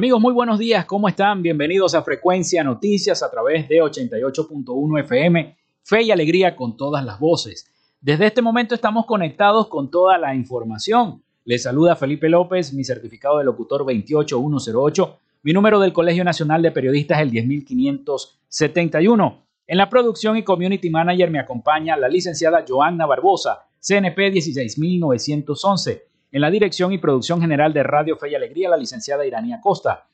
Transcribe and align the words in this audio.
Amigos, 0.00 0.16
muy 0.18 0.32
buenos 0.32 0.58
días, 0.58 0.86
¿cómo 0.86 1.08
están? 1.08 1.42
Bienvenidos 1.42 1.94
a 1.94 2.00
Frecuencia 2.00 2.64
Noticias 2.64 3.22
a 3.22 3.30
través 3.30 3.68
de 3.68 3.82
88.1 3.82 5.00
FM, 5.00 5.54
Fe 5.82 6.02
y 6.04 6.10
Alegría 6.10 6.56
con 6.56 6.74
todas 6.74 7.04
las 7.04 7.20
voces. 7.20 7.70
Desde 8.00 8.24
este 8.24 8.40
momento 8.40 8.74
estamos 8.74 9.04
conectados 9.04 9.68
con 9.68 9.90
toda 9.90 10.16
la 10.16 10.34
información. 10.34 11.22
Les 11.44 11.64
saluda 11.64 11.96
Felipe 11.96 12.30
López, 12.30 12.72
mi 12.72 12.82
certificado 12.82 13.36
de 13.36 13.44
locutor 13.44 13.84
28108, 13.84 15.18
mi 15.42 15.52
número 15.52 15.78
del 15.78 15.92
Colegio 15.92 16.24
Nacional 16.24 16.62
de 16.62 16.72
Periodistas 16.72 17.20
el 17.20 17.30
10571. 17.30 19.42
En 19.66 19.76
la 19.76 19.90
producción 19.90 20.38
y 20.38 20.44
community 20.44 20.88
manager 20.88 21.30
me 21.30 21.40
acompaña 21.40 21.94
la 21.98 22.08
licenciada 22.08 22.64
Joanna 22.66 23.04
Barbosa, 23.04 23.66
CNP 23.80 24.30
16911. 24.30 26.09
En 26.32 26.40
la 26.40 26.50
dirección 26.50 26.92
y 26.92 26.98
producción 26.98 27.40
general 27.40 27.72
de 27.72 27.82
Radio 27.82 28.16
Fe 28.16 28.30
y 28.30 28.34
Alegría, 28.34 28.68
la 28.68 28.76
licenciada 28.76 29.26
Iranía 29.26 29.60
Costa. 29.60 30.08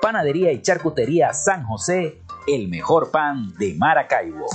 Panadería 0.02 0.52
y 0.52 0.64
Charcutería 0.64 1.34
San 1.34 1.66
José, 1.66 2.20
el 2.48 2.68
mejor 2.68 3.12
pan 3.12 3.54
de 3.60 3.76
Maracaibo. 3.76 4.48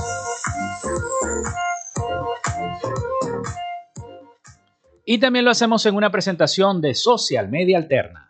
Y 5.05 5.21
también 5.21 5.45
lo 5.45 5.53
hacemos 5.53 5.87
en 5.87 5.95
una 5.95 6.11
presentación 6.11 6.81
de 6.81 6.97
Social 6.97 7.49
Media 7.49 7.79
Alterna. 7.79 8.30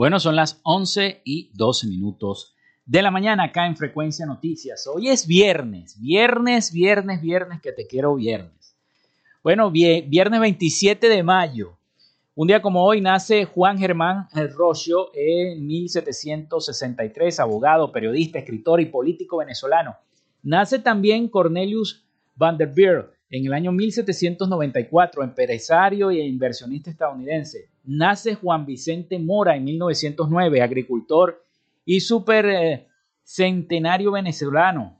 Bueno, 0.00 0.18
son 0.18 0.34
las 0.34 0.62
11 0.62 1.20
y 1.26 1.50
12 1.52 1.86
minutos 1.86 2.54
de 2.86 3.02
la 3.02 3.10
mañana 3.10 3.44
acá 3.44 3.66
en 3.66 3.76
Frecuencia 3.76 4.24
Noticias. 4.24 4.86
Hoy 4.86 5.10
es 5.10 5.26
viernes, 5.26 6.00
viernes, 6.00 6.72
viernes, 6.72 7.20
viernes, 7.20 7.60
que 7.60 7.70
te 7.70 7.86
quiero 7.86 8.14
viernes. 8.14 8.74
Bueno, 9.42 9.70
viernes 9.70 10.40
27 10.40 11.06
de 11.06 11.22
mayo. 11.22 11.76
Un 12.34 12.48
día 12.48 12.62
como 12.62 12.82
hoy 12.82 13.02
nace 13.02 13.44
Juan 13.44 13.76
Germán 13.76 14.26
Rocio 14.56 15.10
en 15.12 15.66
1763, 15.66 17.38
abogado, 17.38 17.92
periodista, 17.92 18.38
escritor 18.38 18.80
y 18.80 18.86
político 18.86 19.36
venezolano. 19.36 19.98
Nace 20.42 20.78
también 20.78 21.28
Cornelius 21.28 22.06
Vanderbilt 22.36 23.10
en 23.30 23.46
el 23.46 23.52
año 23.52 23.70
1794, 23.70 25.22
empresario 25.22 26.10
e 26.10 26.26
inversionista 26.26 26.90
estadounidense. 26.90 27.68
Nace 27.84 28.34
Juan 28.34 28.66
Vicente 28.66 29.18
Mora 29.20 29.56
en 29.56 29.64
1909, 29.64 30.60
agricultor 30.60 31.44
y 31.84 32.00
super 32.00 32.46
eh, 32.46 32.88
venezolano, 34.12 34.98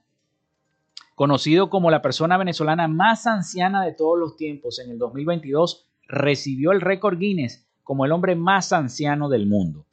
conocido 1.16 1.68
como 1.68 1.90
la 1.90 2.00
persona 2.00 2.38
venezolana 2.38 2.86
más 2.86 3.26
anciana 3.26 3.84
de 3.84 3.92
todos 3.92 4.18
los 4.18 4.36
tiempos. 4.36 4.78
En 4.78 4.92
el 4.92 4.98
2022 4.98 5.86
recibió 6.06 6.70
el 6.70 6.80
récord 6.80 7.18
Guinness 7.18 7.66
como 7.82 8.04
el 8.04 8.12
hombre 8.12 8.36
más 8.36 8.72
anciano 8.72 9.28
del 9.28 9.46
mundo. 9.46 9.84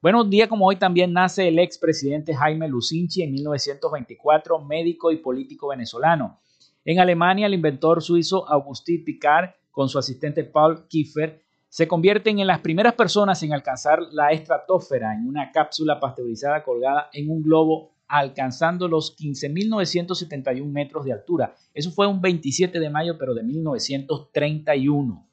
Bueno, 0.00 0.24
día 0.24 0.48
como 0.48 0.66
hoy 0.66 0.76
también 0.76 1.12
nace 1.12 1.48
el 1.48 1.58
expresidente 1.58 2.34
Jaime 2.34 2.68
Lucinchi 2.68 3.22
en 3.22 3.32
1924, 3.32 4.60
médico 4.60 5.10
y 5.12 5.16
político 5.16 5.68
venezolano. 5.68 6.40
En 6.84 7.00
Alemania, 7.00 7.46
el 7.46 7.54
inventor 7.54 8.02
suizo 8.02 8.48
Augustin 8.48 9.04
Picard, 9.04 9.50
con 9.70 9.88
su 9.88 9.98
asistente 9.98 10.44
Paul 10.44 10.86
Kiefer, 10.88 11.42
se 11.68 11.88
convierten 11.88 12.38
en 12.38 12.46
las 12.46 12.60
primeras 12.60 12.94
personas 12.94 13.42
en 13.42 13.52
alcanzar 13.52 14.00
la 14.12 14.30
estratosfera 14.30 15.12
en 15.14 15.26
una 15.26 15.50
cápsula 15.50 15.98
pasteurizada 15.98 16.62
colgada 16.62 17.08
en 17.12 17.30
un 17.30 17.42
globo 17.42 17.90
alcanzando 18.06 18.86
los 18.86 19.16
15.971 19.16 20.64
metros 20.66 21.04
de 21.04 21.12
altura. 21.12 21.54
Eso 21.72 21.90
fue 21.90 22.06
un 22.06 22.20
27 22.20 22.78
de 22.78 22.90
mayo, 22.90 23.18
pero 23.18 23.34
de 23.34 23.42
1931. 23.42 25.26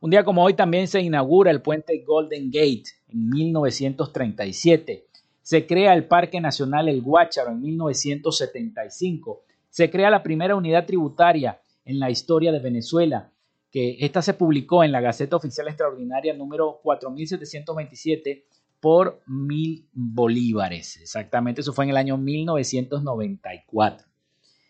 Un 0.00 0.10
día 0.10 0.24
como 0.24 0.42
hoy 0.42 0.54
también 0.54 0.88
se 0.88 1.00
inaugura 1.00 1.50
el 1.50 1.62
puente 1.62 2.02
Golden 2.06 2.46
Gate 2.46 2.84
en 3.08 3.28
1937. 3.28 5.06
Se 5.42 5.66
crea 5.66 5.92
el 5.94 6.06
Parque 6.06 6.40
Nacional 6.40 6.88
El 6.88 7.02
Guácharo 7.02 7.50
en 7.50 7.60
1975. 7.60 9.44
Se 9.72 9.90
crea 9.90 10.10
la 10.10 10.22
primera 10.22 10.54
unidad 10.54 10.84
tributaria 10.84 11.62
en 11.86 11.98
la 11.98 12.10
historia 12.10 12.52
de 12.52 12.58
Venezuela, 12.58 13.32
que 13.70 13.96
esta 14.00 14.20
se 14.20 14.34
publicó 14.34 14.84
en 14.84 14.92
la 14.92 15.00
Gaceta 15.00 15.36
Oficial 15.36 15.66
Extraordinaria 15.66 16.34
número 16.34 16.78
4727 16.82 18.44
por 18.80 19.22
mil 19.26 19.88
bolívares. 19.94 20.98
Exactamente, 20.98 21.62
eso 21.62 21.72
fue 21.72 21.86
en 21.86 21.90
el 21.92 21.96
año 21.96 22.18
1994. 22.18 24.06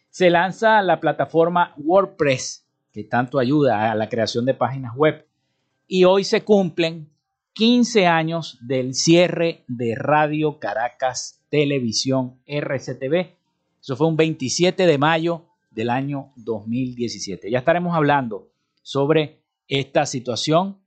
Se 0.08 0.30
lanza 0.30 0.80
la 0.82 1.00
plataforma 1.00 1.74
WordPress, 1.78 2.64
que 2.92 3.02
tanto 3.02 3.40
ayuda 3.40 3.90
a 3.90 3.96
la 3.96 4.08
creación 4.08 4.44
de 4.44 4.54
páginas 4.54 4.94
web. 4.94 5.26
Y 5.88 6.04
hoy 6.04 6.22
se 6.22 6.44
cumplen 6.44 7.08
15 7.54 8.06
años 8.06 8.56
del 8.60 8.94
cierre 8.94 9.64
de 9.66 9.96
Radio 9.96 10.60
Caracas 10.60 11.42
Televisión 11.48 12.38
RCTV. 12.46 13.41
Eso 13.82 13.96
fue 13.96 14.06
un 14.06 14.16
27 14.16 14.86
de 14.86 14.96
mayo 14.96 15.48
del 15.70 15.90
año 15.90 16.32
2017. 16.36 17.50
Ya 17.50 17.58
estaremos 17.58 17.96
hablando 17.96 18.52
sobre 18.80 19.42
esta 19.66 20.06
situación 20.06 20.80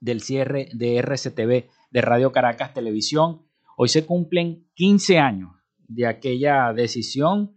del 0.00 0.20
cierre 0.20 0.68
de 0.72 0.96
RCTV 0.98 1.68
de 1.90 2.00
Radio 2.00 2.32
Caracas 2.32 2.74
Televisión. 2.74 3.46
Hoy 3.76 3.88
se 3.88 4.04
cumplen 4.04 4.68
15 4.74 5.18
años 5.18 5.52
de 5.86 6.08
aquella 6.08 6.72
decisión 6.72 7.56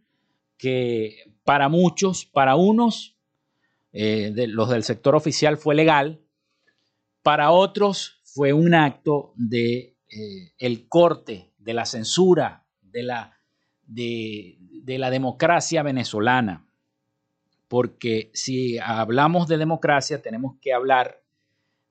que 0.57 1.15
para 1.43 1.67
muchos, 1.67 2.25
para 2.25 2.55
unos, 2.55 3.17
eh, 3.93 4.31
de 4.31 4.45
los 4.45 4.69
del 4.69 4.83
sector 4.83 5.15
oficial 5.15 5.57
fue 5.57 5.73
legal, 5.73 6.21
para 7.23 7.49
otros 7.49 8.21
fue 8.25 8.53
un 8.53 8.75
acto 8.75 9.33
de 9.35 9.97
eh, 10.07 10.53
el 10.59 10.87
corte, 10.87 11.51
de 11.57 11.73
la 11.73 11.85
censura, 11.85 12.67
de 12.81 13.03
la, 13.03 13.40
de, 13.91 14.57
de 14.59 14.97
la 14.97 15.09
democracia 15.09 15.83
venezolana. 15.83 16.65
Porque 17.67 18.31
si 18.33 18.77
hablamos 18.79 19.47
de 19.47 19.57
democracia, 19.57 20.21
tenemos 20.21 20.55
que 20.61 20.73
hablar 20.73 21.21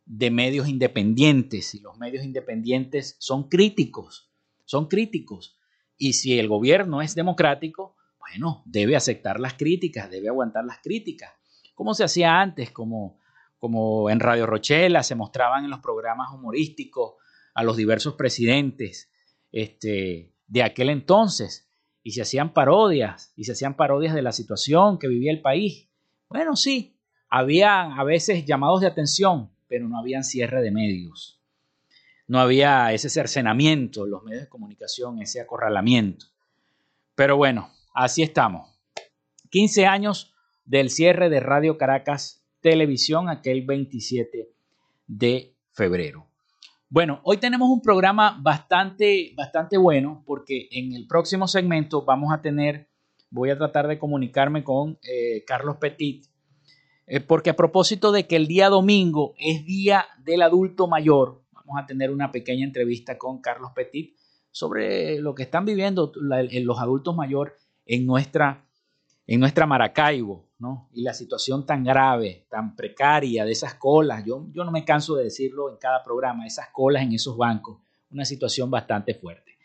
de 0.05 0.31
medios 0.31 0.69
independientes 0.69 1.75
y 1.75 1.81
los 1.81 1.99
medios 1.99 2.25
independientes 2.25 3.17
son 3.19 3.49
críticos, 3.49 4.31
son 4.65 4.89
críticos. 4.89 5.57
Y 5.97 6.15
si 6.15 6.39
el 6.39 6.49
gobierno 6.49 7.01
es 7.01 7.15
democrático, 7.15 7.97
bueno, 8.19 8.63
debe 8.65 8.97
aceptar 8.97 9.39
las 9.41 9.55
críticas, 9.55 10.11
debe 10.11 10.29
aguantar 10.29 10.65
las 10.65 10.79
críticas, 10.79 11.33
como 11.75 11.95
se 11.95 12.05
hacía 12.05 12.41
antes, 12.41 12.71
como, 12.71 13.19
como 13.59 14.11
en 14.11 14.21
Radio 14.21 14.47
Rochela 14.47 15.03
se 15.03 15.15
mostraban 15.15 15.65
en 15.65 15.71
los 15.71 15.81
programas 15.81 16.33
humorísticos 16.33 17.15
a 17.55 17.63
los 17.63 17.77
diversos 17.77 18.15
presidentes 18.15 19.11
este, 19.53 20.35
de 20.47 20.63
aquel 20.63 20.91
entonces 20.91 21.70
y 22.03 22.13
se 22.13 22.23
hacían 22.23 22.53
parodias 22.53 23.33
y 23.37 23.45
se 23.45 23.53
hacían 23.53 23.75
parodias 23.75 24.15
de 24.15 24.23
la 24.23 24.33
situación 24.33 24.99
que 24.99 25.09
vivía 25.09 25.33
el 25.33 25.41
país. 25.41 25.89
Bueno, 26.29 26.57
sí, 26.57 26.97
había 27.29 27.83
a 27.83 28.05
veces 28.05 28.45
llamados 28.45 28.81
de 28.81 28.87
atención, 28.87 29.51
pero 29.69 29.89
no 29.89 29.99
había 29.99 30.23
cierre 30.23 30.63
de 30.63 30.71
medios. 30.71 31.41
No 32.27 32.39
había 32.39 32.93
ese 32.93 33.11
cercenamiento 33.11 34.05
en 34.05 34.13
los 34.13 34.23
medios 34.23 34.43
de 34.43 34.49
comunicación, 34.49 35.21
ese 35.21 35.41
acorralamiento. 35.41 36.27
Pero 37.15 37.37
bueno, 37.37 37.71
así 37.93 38.23
estamos. 38.23 38.71
15 39.51 39.87
años 39.87 40.33
del 40.65 40.91
cierre 40.91 41.29
de 41.29 41.41
Radio 41.41 41.77
Caracas 41.77 42.45
Televisión, 42.61 43.29
aquel 43.29 43.67
27 43.67 44.53
de 45.07 45.55
febrero. 45.73 46.30
Bueno, 46.93 47.21
hoy 47.23 47.37
tenemos 47.37 47.71
un 47.71 47.81
programa 47.81 48.37
bastante, 48.43 49.33
bastante 49.37 49.79
bueno 49.79 50.25
porque 50.27 50.67
en 50.73 50.93
el 50.93 51.07
próximo 51.07 51.47
segmento 51.47 52.05
vamos 52.05 52.33
a 52.33 52.43
tener, 52.43 52.91
voy 53.31 53.51
a 53.51 53.57
tratar 53.57 53.87
de 53.87 53.97
comunicarme 53.97 54.65
con 54.65 54.99
eh, 55.05 55.45
Carlos 55.47 55.77
Petit, 55.77 56.27
eh, 57.07 57.21
porque 57.21 57.51
a 57.51 57.55
propósito 57.55 58.11
de 58.11 58.27
que 58.27 58.35
el 58.35 58.49
día 58.49 58.69
domingo 58.69 59.35
es 59.39 59.65
Día 59.65 60.05
del 60.25 60.43
Adulto 60.43 60.89
Mayor, 60.89 61.45
vamos 61.53 61.81
a 61.81 61.87
tener 61.87 62.11
una 62.11 62.33
pequeña 62.33 62.65
entrevista 62.65 63.17
con 63.17 63.41
Carlos 63.41 63.71
Petit 63.73 64.17
sobre 64.51 65.21
lo 65.21 65.37
que 65.37 65.45
están 65.45 65.65
viviendo 65.65 66.11
los 66.17 66.81
adultos 66.81 67.15
mayores 67.15 67.55
en 67.87 68.05
nuestra, 68.05 68.67
en 69.29 69.39
nuestra 69.39 69.65
Maracaibo, 69.65 70.50
Y 70.93 71.03
la 71.03 71.15
situación 71.15 71.65
tan 71.65 71.85
grave, 71.85 72.47
tan 72.51 72.77
precaria 72.77 73.45
de 73.45 73.53
esas 73.53 73.75
colas, 73.75 74.25
yo, 74.25 74.47
yo 74.53 74.65
no 74.65 74.71
me 74.71 74.85
canso 74.85 75.17
de 75.17 75.25
decirlo 75.25 75.71
en 75.71 75.77
cada 75.77 76.03
programa, 76.03 76.47
esas 76.47 76.69
colas 76.69 77.03
en 77.03 77.13
esos 77.13 77.37
bancos, 77.37 77.79
una 78.11 78.25
situación 78.25 78.71
bastante 78.71 79.15
fuerte. 79.15 79.57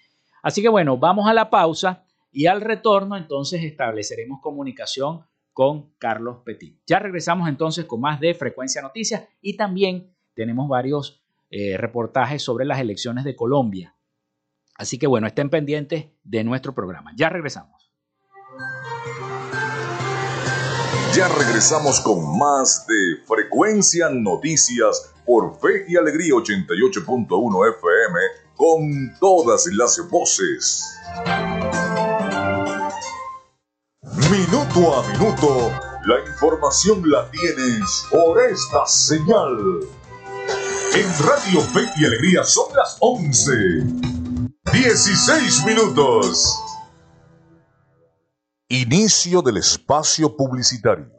Así 0.42 0.62
que 0.62 0.70
bueno, 0.70 0.98
vamos 0.98 1.28
a 1.28 1.34
la 1.34 1.50
pausa 1.50 2.06
y 2.32 2.46
al 2.46 2.62
retorno 2.62 3.18
entonces 3.18 3.64
estableceremos 3.64 4.40
comunicación 4.42 5.26
con 5.52 5.94
Carlos 5.98 6.38
Petit. 6.46 6.80
Ya 6.86 7.00
regresamos 7.00 7.50
entonces 7.50 7.86
con 7.86 8.02
más 8.02 8.20
de 8.20 8.34
Frecuencia 8.34 8.82
Noticias 8.82 9.28
y 9.42 9.58
también 9.58 10.14
tenemos 10.34 10.68
varios 10.68 11.22
eh, 11.50 11.78
reportajes 11.78 12.42
sobre 12.42 12.66
las 12.66 12.80
elecciones 12.80 13.24
de 13.24 13.36
Colombia. 13.36 13.96
Así 14.78 15.00
que 15.00 15.08
bueno, 15.08 15.28
estén 15.28 15.50
pendientes 15.50 16.08
de 16.24 16.44
nuestro 16.44 16.76
programa. 16.76 17.12
Ya 17.16 17.30
regresamos. 17.30 17.75
Ya 21.16 21.30
regresamos 21.30 22.02
con 22.02 22.38
más 22.38 22.86
de 22.88 23.24
Frecuencia 23.26 24.10
Noticias 24.10 25.14
por 25.26 25.58
Fe 25.62 25.86
y 25.88 25.96
Alegría 25.96 26.34
88.1 26.34 27.78
FM 27.78 28.20
con 28.58 29.18
todas 29.18 29.66
las 29.68 29.98
voces. 30.10 30.84
Minuto 34.30 34.94
a 34.94 35.08
minuto, 35.08 35.72
la 36.06 36.20
información 36.28 37.10
la 37.10 37.32
tienes 37.32 38.04
por 38.12 38.38
esta 38.42 38.86
señal. 38.86 39.88
En 40.96 41.08
Radio 41.26 41.62
Fe 41.62 41.88
y 41.96 42.06
Alegría 42.08 42.44
son 42.44 42.76
las 42.76 42.98
11. 43.00 43.54
16 44.74 45.66
minutos. 45.66 46.65
Inicio 48.78 49.42
del 49.42 49.56
espacio 49.56 50.36
publicitario. 50.36 51.10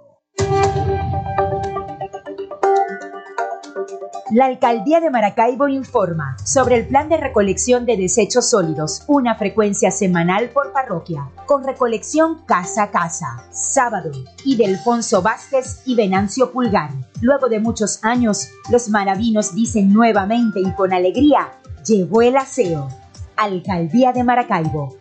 La 4.31 4.45
Alcaldía 4.45 5.01
de 5.01 5.09
Maracaibo 5.09 5.67
informa 5.67 6.37
sobre 6.45 6.77
el 6.77 6.87
plan 6.87 7.09
de 7.09 7.17
recolección 7.17 7.87
de 7.87 7.97
desechos 7.97 8.51
sólidos, 8.51 9.05
una 9.07 9.37
frecuencia 9.37 9.91
semanal 9.91 10.51
por 10.51 10.75
parroquia, 10.75 11.31
con 11.47 11.65
recolección 11.65 12.45
casa 12.45 12.83
a 12.83 12.91
casa, 12.91 13.49
sábado, 13.51 14.11
y 14.45 14.57
de 14.57 14.67
Alfonso 14.67 15.23
Vázquez 15.23 15.81
y 15.87 15.95
Venancio 15.95 16.53
Pulgar. 16.53 16.91
Luego 17.23 17.49
de 17.49 17.61
muchos 17.61 18.05
años, 18.05 18.51
los 18.71 18.91
maravinos 18.91 19.55
dicen 19.55 19.95
nuevamente 19.95 20.61
y 20.61 20.71
con 20.75 20.93
alegría, 20.93 21.53
llegó 21.87 22.21
el 22.21 22.37
aseo. 22.37 22.91
Alcaldía 23.37 24.13
de 24.13 24.25
Maracaibo, 24.25 24.99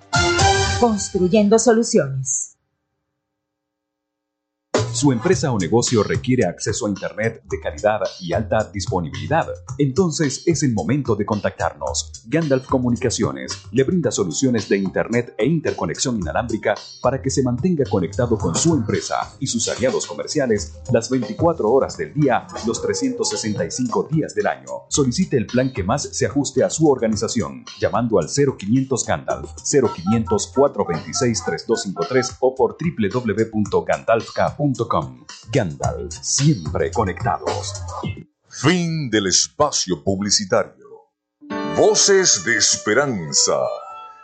construyendo 0.79 1.60
soluciones. 1.60 2.54
Su 4.95 5.11
empresa 5.11 5.51
o 5.51 5.59
negocio 5.59 6.01
requiere 6.03 6.45
acceso 6.45 6.85
a 6.85 6.89
Internet 6.89 7.43
de 7.49 7.59
calidad 7.59 7.99
y 8.21 8.31
alta 8.31 8.71
disponibilidad. 8.73 9.45
Entonces 9.77 10.43
es 10.45 10.63
el 10.63 10.71
momento 10.71 11.17
de 11.17 11.25
contactarnos. 11.25 12.23
Gandalf 12.27 12.65
Comunicaciones 12.65 13.59
le 13.73 13.83
brinda 13.83 14.09
soluciones 14.09 14.69
de 14.69 14.77
Internet 14.77 15.35
e 15.37 15.45
interconexión 15.45 16.15
inalámbrica 16.15 16.75
para 17.01 17.21
que 17.21 17.29
se 17.29 17.43
mantenga 17.43 17.83
conectado 17.89 18.37
con 18.37 18.55
su 18.55 18.73
empresa 18.73 19.33
y 19.41 19.47
sus 19.47 19.67
aliados 19.67 20.07
comerciales 20.07 20.75
las 20.93 21.09
24 21.09 21.69
horas 21.69 21.97
del 21.97 22.13
día, 22.13 22.47
los 22.65 22.81
365 22.81 24.07
días 24.09 24.33
del 24.33 24.47
año. 24.47 24.83
Solicite 24.87 25.35
el 25.35 25.45
plan 25.45 25.73
que 25.73 25.83
más 25.83 26.03
se 26.03 26.25
ajuste 26.25 26.63
a 26.63 26.69
su 26.69 26.89
organización 26.89 27.65
llamando 27.81 28.17
al 28.17 28.29
0500 28.29 29.05
Gandalf 29.05 29.51
0500 29.61 30.53
426 30.55 31.43
3253 31.43 32.37
o 32.39 32.55
por 32.55 32.77
www.gandalfk.com 32.79 34.84
Gandalf, 35.51 36.13
siempre 36.21 36.91
conectados. 36.91 37.81
Fin 38.49 39.09
del 39.09 39.27
espacio 39.27 40.03
publicitario. 40.03 40.85
Voces 41.77 42.43
de 42.45 42.57
Esperanza. 42.57 43.59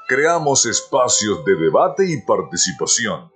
Creamos 0.07 0.65
espacios 0.65 1.43
de 1.45 1.55
debate 1.55 2.09
y 2.09 2.21
participación. 2.21 3.31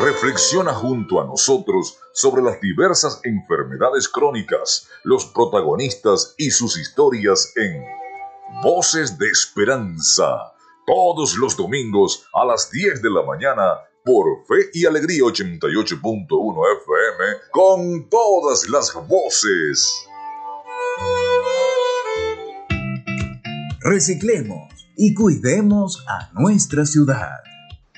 Reflexiona 0.00 0.74
junto 0.74 1.20
a 1.20 1.24
nosotros 1.24 1.98
sobre 2.12 2.42
las 2.42 2.60
diversas 2.60 3.20
enfermedades 3.24 4.08
crónicas, 4.08 4.88
los 5.04 5.26
protagonistas 5.26 6.34
y 6.36 6.50
sus 6.50 6.76
historias 6.78 7.52
en 7.56 7.84
Voces 8.62 9.18
de 9.18 9.28
Esperanza. 9.28 10.52
Todos 10.86 11.36
los 11.36 11.56
domingos 11.56 12.26
a 12.34 12.44
las 12.44 12.70
10 12.70 13.02
de 13.02 13.10
la 13.10 13.22
mañana 13.22 13.78
por 14.04 14.44
Fe 14.46 14.68
y 14.74 14.84
Alegría 14.84 15.22
88.1 15.22 16.28
FM 16.28 17.24
con 17.50 18.10
todas 18.10 18.68
las 18.68 18.92
voces. 19.08 20.06
Reciclemos 23.80 24.68
y 24.98 25.14
cuidemos 25.14 26.04
a 26.06 26.30
nuestra 26.38 26.84
ciudad. 26.84 27.38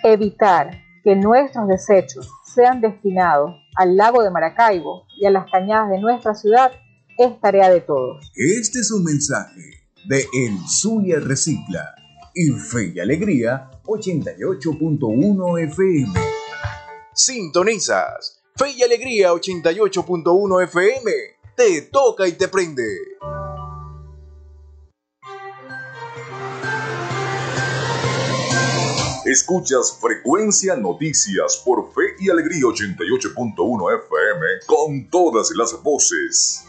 Evitar 0.04 0.80
que 1.02 1.16
nuestros 1.16 1.66
desechos 1.66 2.30
sean 2.54 2.80
destinados 2.80 3.56
al 3.74 3.96
lago 3.96 4.22
de 4.22 4.30
Maracaibo 4.30 5.08
y 5.20 5.26
a 5.26 5.30
las 5.30 5.50
cañadas 5.50 5.90
de 5.90 5.98
nuestra 5.98 6.34
ciudad 6.34 6.70
es 7.18 7.40
tarea 7.40 7.68
de 7.68 7.80
todos. 7.80 8.30
Este 8.36 8.78
es 8.78 8.92
un 8.92 9.02
mensaje 9.02 9.82
de 10.08 10.24
El 10.32 10.56
Zulia 10.68 11.18
Recicla 11.18 12.05
y 12.36 12.50
Fe 12.50 12.92
y 12.94 13.00
Alegría 13.00 13.70
88.1 13.86 15.64
FM. 15.64 16.20
Sintonizas 17.14 18.42
Fe 18.54 18.72
y 18.72 18.82
Alegría 18.82 19.32
88.1 19.32 20.64
FM. 20.64 21.10
Te 21.56 21.82
toca 21.90 22.28
y 22.28 22.32
te 22.32 22.48
prende. 22.48 22.84
Escuchas 29.24 29.98
Frecuencia 29.98 30.76
Noticias 30.76 31.62
por 31.64 31.90
Fe 31.94 32.16
y 32.20 32.28
Alegría 32.28 32.60
88.1 32.64 34.04
FM 34.04 34.46
con 34.66 35.08
todas 35.08 35.50
las 35.56 35.82
voces. 35.82 36.66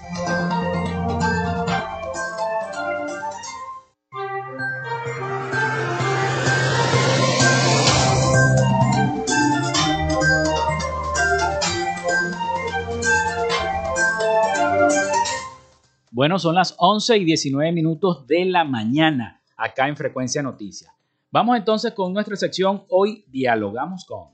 Bueno, 16.17 16.39
son 16.39 16.55
las 16.55 16.73
11 16.79 17.17
y 17.17 17.25
19 17.25 17.71
minutos 17.73 18.25
de 18.25 18.43
la 18.45 18.63
mañana 18.63 19.43
acá 19.55 19.87
en 19.87 19.95
Frecuencia 19.95 20.41
Noticias. 20.41 20.91
Vamos 21.29 21.55
entonces 21.55 21.93
con 21.93 22.11
nuestra 22.11 22.35
sección 22.35 22.85
Hoy 22.89 23.23
Dialogamos 23.27 24.03
con. 24.03 24.29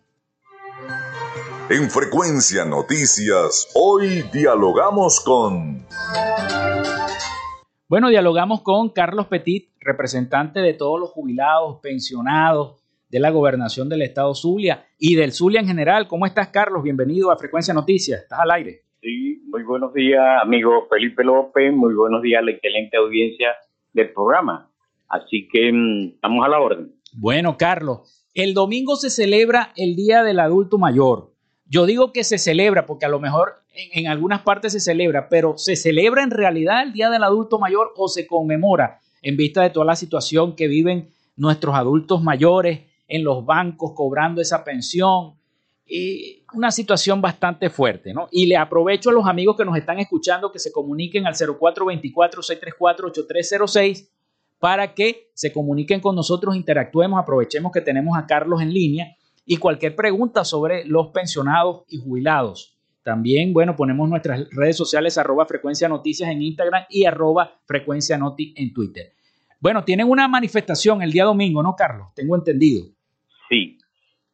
En 1.70 1.92
Frecuencia 1.92 2.64
Noticias, 2.64 3.68
hoy 3.76 4.24
dialogamos 4.32 5.20
con... 5.20 5.86
Bueno, 7.90 8.08
dialogamos 8.08 8.62
con 8.62 8.88
Carlos 8.92 9.28
Petit, 9.28 9.74
representante 9.82 10.62
de 10.62 10.76
todos 10.76 10.98
los 11.02 11.10
jubilados, 11.10 11.82
pensionados 11.82 12.82
de 13.10 13.20
la 13.20 13.30
gobernación 13.30 13.90
del 13.90 14.04
estado 14.04 14.34
Zulia 14.36 14.86
y 14.98 15.16
del 15.16 15.34
Zulia 15.34 15.60
en 15.60 15.68
general. 15.68 16.08
¿Cómo 16.08 16.26
estás, 16.26 16.48
Carlos? 16.48 16.82
Bienvenido 16.82 17.30
a 17.30 17.38
Frecuencia 17.38 17.74
Noticias. 17.74 18.22
Estás 18.22 18.40
al 18.40 18.52
aire. 18.52 18.84
Sí, 19.04 19.44
muy 19.50 19.64
buenos 19.64 19.94
días, 19.94 20.24
amigo 20.42 20.88
Felipe 20.90 21.26
López. 21.26 21.74
Muy 21.74 21.94
buenos 21.94 22.22
días 22.22 22.42
a 22.42 22.46
la 22.46 22.52
excelente 22.52 22.96
audiencia 22.96 23.50
del 23.92 24.14
programa. 24.14 24.72
Así 25.10 25.50
que 25.52 25.74
mm, 25.74 26.14
estamos 26.16 26.46
a 26.46 26.48
la 26.48 26.62
orden. 26.62 26.96
Bueno, 27.12 27.58
Carlos, 27.58 28.26
el 28.34 28.54
domingo 28.54 28.96
se 28.96 29.10
celebra 29.10 29.74
el 29.76 29.98
Día 29.98 30.24
del 30.24 30.40
Adulto 30.40 30.78
Mayor. 30.78 31.34
Yo 31.66 31.86
digo 31.86 32.14
que 32.14 32.24
se 32.24 32.38
celebra 32.38 32.86
porque 32.86 33.06
a 33.06 33.10
lo 33.10 33.20
mejor 33.20 33.56
en, 33.74 34.06
en, 34.06 34.08
algunas 34.10 34.42
partes 34.44 34.72
se 34.72 34.80
celebra, 34.80 35.28
pero 35.28 35.58
¿se 35.58 35.76
celebra 35.76 36.24
en 36.24 36.32
realidad 36.32 36.84
el 36.84 36.94
Día 36.94 37.10
del 37.10 37.24
Adulto 37.24 37.60
Mayor 37.60 37.92
o 37.98 38.08
se 38.08 38.26
conmemora 38.26 39.02
en 39.22 39.36
vista 39.36 39.64
de 39.64 39.70
toda 39.70 39.86
la 39.86 39.98
situación 39.98 40.56
que 40.56 40.70
viven 40.70 41.10
nuestros 41.36 41.76
adultos 41.76 42.24
mayores 42.24 42.84
en 43.10 43.26
los 43.26 43.44
bancos 43.44 43.92
cobrando 43.98 44.40
esa 44.40 44.64
pensión? 44.64 45.34
Y 45.86 46.43
una 46.54 46.72
situación 46.72 47.22
bastante 47.22 47.70
fuerte, 47.70 48.14
¿no? 48.14 48.28
Y 48.32 48.46
le 48.46 48.56
aprovecho 48.58 49.10
a 49.10 49.14
los 49.14 49.28
amigos 49.28 49.58
que 49.58 49.66
nos 49.66 49.76
están 49.78 50.00
escuchando 50.00 50.52
que 50.52 50.60
se 50.60 50.72
comuniquen 50.72 51.26
al 51.26 51.34
0424-634-8306 51.36 54.10
para 54.60 54.94
que 54.94 55.32
se 55.34 55.52
comuniquen 55.52 56.00
con 56.00 56.16
nosotros, 56.16 56.56
interactuemos, 56.56 57.20
aprovechemos 57.20 57.72
que 57.72 57.82
tenemos 57.82 58.18
a 58.18 58.26
Carlos 58.26 58.62
en 58.62 58.74
línea 58.74 59.18
y 59.46 59.58
cualquier 59.58 59.96
pregunta 59.96 60.46
sobre 60.46 60.86
los 60.86 61.10
pensionados 61.10 61.84
y 61.90 61.98
jubilados. 61.98 62.78
También, 63.04 63.52
bueno, 63.52 63.76
ponemos 63.76 64.08
nuestras 64.08 64.48
redes 64.52 64.78
sociales 64.78 65.18
arroba 65.18 65.46
frecuencia 65.46 65.90
noticias 65.90 66.30
en 66.30 66.42
Instagram 66.42 66.84
y 66.90 67.04
arroba 67.04 67.60
frecuencia 67.66 68.18
noti 68.18 68.54
en 68.56 68.74
Twitter. 68.74 69.14
Bueno, 69.60 69.84
tienen 69.84 70.10
una 70.10 70.30
manifestación 70.30 71.02
el 71.02 71.12
día 71.12 71.26
domingo, 71.26 71.62
¿no, 71.62 71.76
Carlos? 71.76 72.08
Tengo 72.16 72.36
entendido. 72.36 72.86
Sí, 73.50 73.78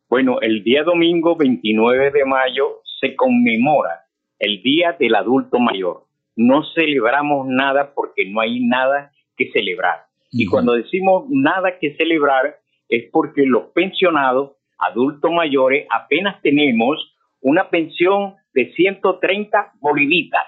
bueno, 0.10 0.40
el 0.42 0.64
día 0.64 0.82
domingo 0.82 1.36
29 1.36 2.10
de 2.10 2.26
mayo 2.26 2.82
se 3.00 3.16
conmemora 3.16 4.06
el 4.40 4.64
Día 4.64 4.96
del 5.00 5.14
Adulto 5.14 5.60
Mayor. 5.60 6.06
No 6.36 6.64
celebramos 6.74 7.46
nada 7.48 7.94
porque 7.94 8.28
no 8.28 8.42
hay 8.42 8.60
nada 8.62 9.12
que 9.38 9.52
celebrar. 9.52 10.06
Y 10.32 10.48
cuando 10.48 10.74
decimos 10.74 11.26
nada 11.30 11.78
que 11.80 11.96
celebrar 11.96 12.56
es 12.88 13.08
porque 13.12 13.44
los 13.46 13.68
pensionados, 13.76 14.54
adultos 14.80 15.32
mayores, 15.32 15.86
apenas 15.92 16.42
tenemos 16.42 17.16
una 17.42 17.70
pensión 17.70 18.34
de 18.56 18.74
130 18.74 19.74
bolivitas, 19.80 20.44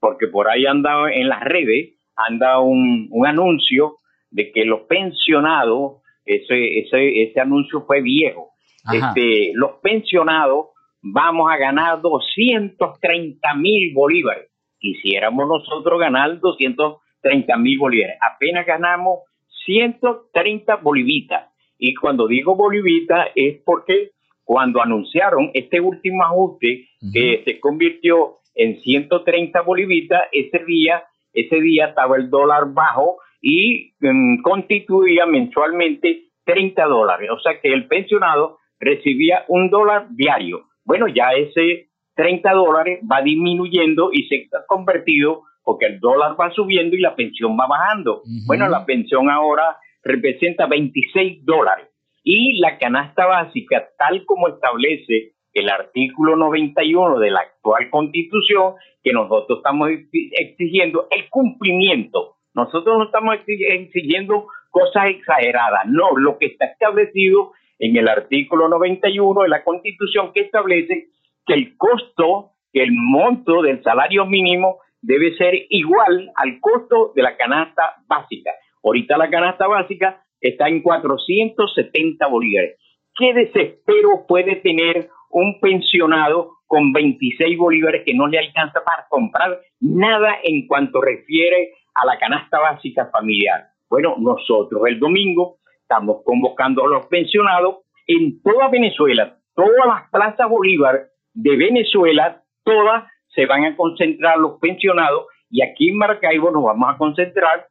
porque 0.00 0.26
por 0.26 0.48
ahí 0.48 0.64
anda 0.64 1.12
en 1.12 1.28
las 1.28 1.42
redes, 1.42 1.98
anda 2.16 2.60
un, 2.60 3.08
un 3.10 3.26
anuncio 3.26 3.98
de 4.30 4.52
que 4.52 4.64
los 4.64 4.82
pensionados, 4.82 6.00
ese, 6.24 6.78
ese, 6.78 7.24
ese 7.24 7.40
anuncio 7.40 7.84
fue 7.86 8.00
viejo, 8.00 8.51
este, 8.90 9.52
los 9.54 9.72
pensionados 9.82 10.66
vamos 11.02 11.50
a 11.50 11.56
ganar 11.56 12.00
230 12.00 13.54
mil 13.54 13.92
bolívares. 13.94 14.48
Quisiéramos 14.78 15.46
nosotros 15.46 16.00
ganar 16.00 16.40
230 16.40 17.56
mil 17.58 17.78
bolívares. 17.78 18.16
Apenas 18.20 18.66
ganamos 18.66 19.20
130 19.64 20.76
bolivitas. 20.76 21.48
Y 21.78 21.94
cuando 21.94 22.26
digo 22.26 22.54
bolivita 22.54 23.28
es 23.34 23.60
porque 23.64 24.10
cuando 24.44 24.82
anunciaron 24.82 25.50
este 25.54 25.80
último 25.80 26.24
ajuste 26.24 26.88
que 27.12 27.42
se 27.44 27.60
convirtió 27.60 28.38
en 28.54 28.80
130 28.80 29.60
bolivitas, 29.62 30.22
ese 30.32 30.64
día, 30.64 31.04
ese 31.32 31.60
día 31.60 31.86
estaba 31.86 32.16
el 32.16 32.28
dólar 32.28 32.72
bajo 32.72 33.18
y 33.40 33.92
um, 34.02 34.40
constituía 34.42 35.26
mensualmente 35.26 36.28
30 36.44 36.84
dólares. 36.84 37.30
O 37.30 37.40
sea 37.40 37.60
que 37.60 37.72
el 37.72 37.86
pensionado 37.86 38.58
recibía 38.82 39.44
un 39.48 39.70
dólar 39.70 40.08
diario. 40.10 40.64
Bueno, 40.84 41.06
ya 41.08 41.30
ese 41.30 41.88
30 42.16 42.52
dólares 42.52 43.00
va 43.10 43.22
disminuyendo 43.22 44.10
y 44.12 44.26
se 44.26 44.48
ha 44.52 44.66
convertido 44.66 45.44
porque 45.64 45.86
el 45.86 46.00
dólar 46.00 46.36
va 46.38 46.50
subiendo 46.50 46.96
y 46.96 47.00
la 47.00 47.14
pensión 47.14 47.56
va 47.56 47.66
bajando. 47.68 48.16
Uh 48.16 48.26
-huh. 48.26 48.46
Bueno, 48.46 48.68
la 48.68 48.84
pensión 48.84 49.30
ahora 49.30 49.76
representa 50.02 50.66
26 50.66 51.44
dólares 51.44 51.86
y 52.24 52.58
la 52.58 52.76
canasta 52.78 53.26
básica, 53.26 53.88
tal 53.96 54.24
como 54.26 54.48
establece 54.48 55.32
el 55.54 55.68
artículo 55.68 56.36
91 56.36 57.18
de 57.20 57.30
la 57.30 57.40
actual 57.40 57.88
constitución, 57.90 58.74
que 59.02 59.12
nosotros 59.12 59.58
estamos 59.58 59.90
exigiendo 60.32 61.06
el 61.10 61.28
cumplimiento. 61.28 62.36
Nosotros 62.54 62.98
no 62.98 63.04
estamos 63.04 63.36
exigiendo 63.46 64.46
cosas 64.70 65.10
exageradas, 65.10 65.86
no, 65.86 66.16
lo 66.16 66.38
que 66.38 66.46
está 66.46 66.66
establecido 66.66 67.52
en 67.82 67.96
el 67.96 68.08
artículo 68.08 68.68
91 68.68 69.42
de 69.42 69.48
la 69.48 69.64
Constitución 69.64 70.30
que 70.32 70.42
establece 70.42 71.08
que 71.44 71.54
el 71.54 71.76
costo, 71.76 72.52
que 72.72 72.80
el 72.80 72.92
monto 72.92 73.60
del 73.60 73.82
salario 73.82 74.24
mínimo 74.24 74.78
debe 75.00 75.36
ser 75.36 75.52
igual 75.68 76.30
al 76.36 76.60
costo 76.60 77.12
de 77.16 77.22
la 77.22 77.36
canasta 77.36 77.96
básica. 78.06 78.52
Ahorita 78.84 79.18
la 79.18 79.28
canasta 79.28 79.66
básica 79.66 80.22
está 80.40 80.68
en 80.68 80.80
470 80.80 82.24
bolívares. 82.28 82.78
¿Qué 83.16 83.34
desespero 83.34 84.26
puede 84.28 84.56
tener 84.56 85.08
un 85.30 85.58
pensionado 85.60 86.58
con 86.68 86.92
26 86.92 87.58
bolívares 87.58 88.04
que 88.06 88.14
no 88.14 88.28
le 88.28 88.38
alcanza 88.38 88.80
para 88.84 89.08
comprar 89.08 89.58
nada 89.80 90.36
en 90.44 90.68
cuanto 90.68 91.00
refiere 91.00 91.72
a 91.96 92.06
la 92.06 92.16
canasta 92.16 92.60
básica 92.60 93.10
familiar? 93.10 93.64
Bueno, 93.90 94.14
nosotros 94.20 94.82
el 94.86 95.00
domingo 95.00 95.56
estamos 95.92 96.22
convocando 96.24 96.84
a 96.84 96.88
los 96.88 97.06
pensionados 97.06 97.80
en 98.06 98.40
toda 98.42 98.68
Venezuela, 98.68 99.36
todas 99.54 99.86
las 99.86 100.10
plazas 100.10 100.48
Bolívar 100.48 101.08
de 101.34 101.56
Venezuela, 101.56 102.42
todas 102.64 103.04
se 103.28 103.44
van 103.44 103.64
a 103.64 103.76
concentrar 103.76 104.38
los 104.38 104.58
pensionados 104.58 105.26
y 105.50 105.62
aquí 105.62 105.90
en 105.90 105.98
Maracaibo 105.98 106.50
nos 106.50 106.64
vamos 106.64 106.94
a 106.94 106.96
concentrar 106.96 107.66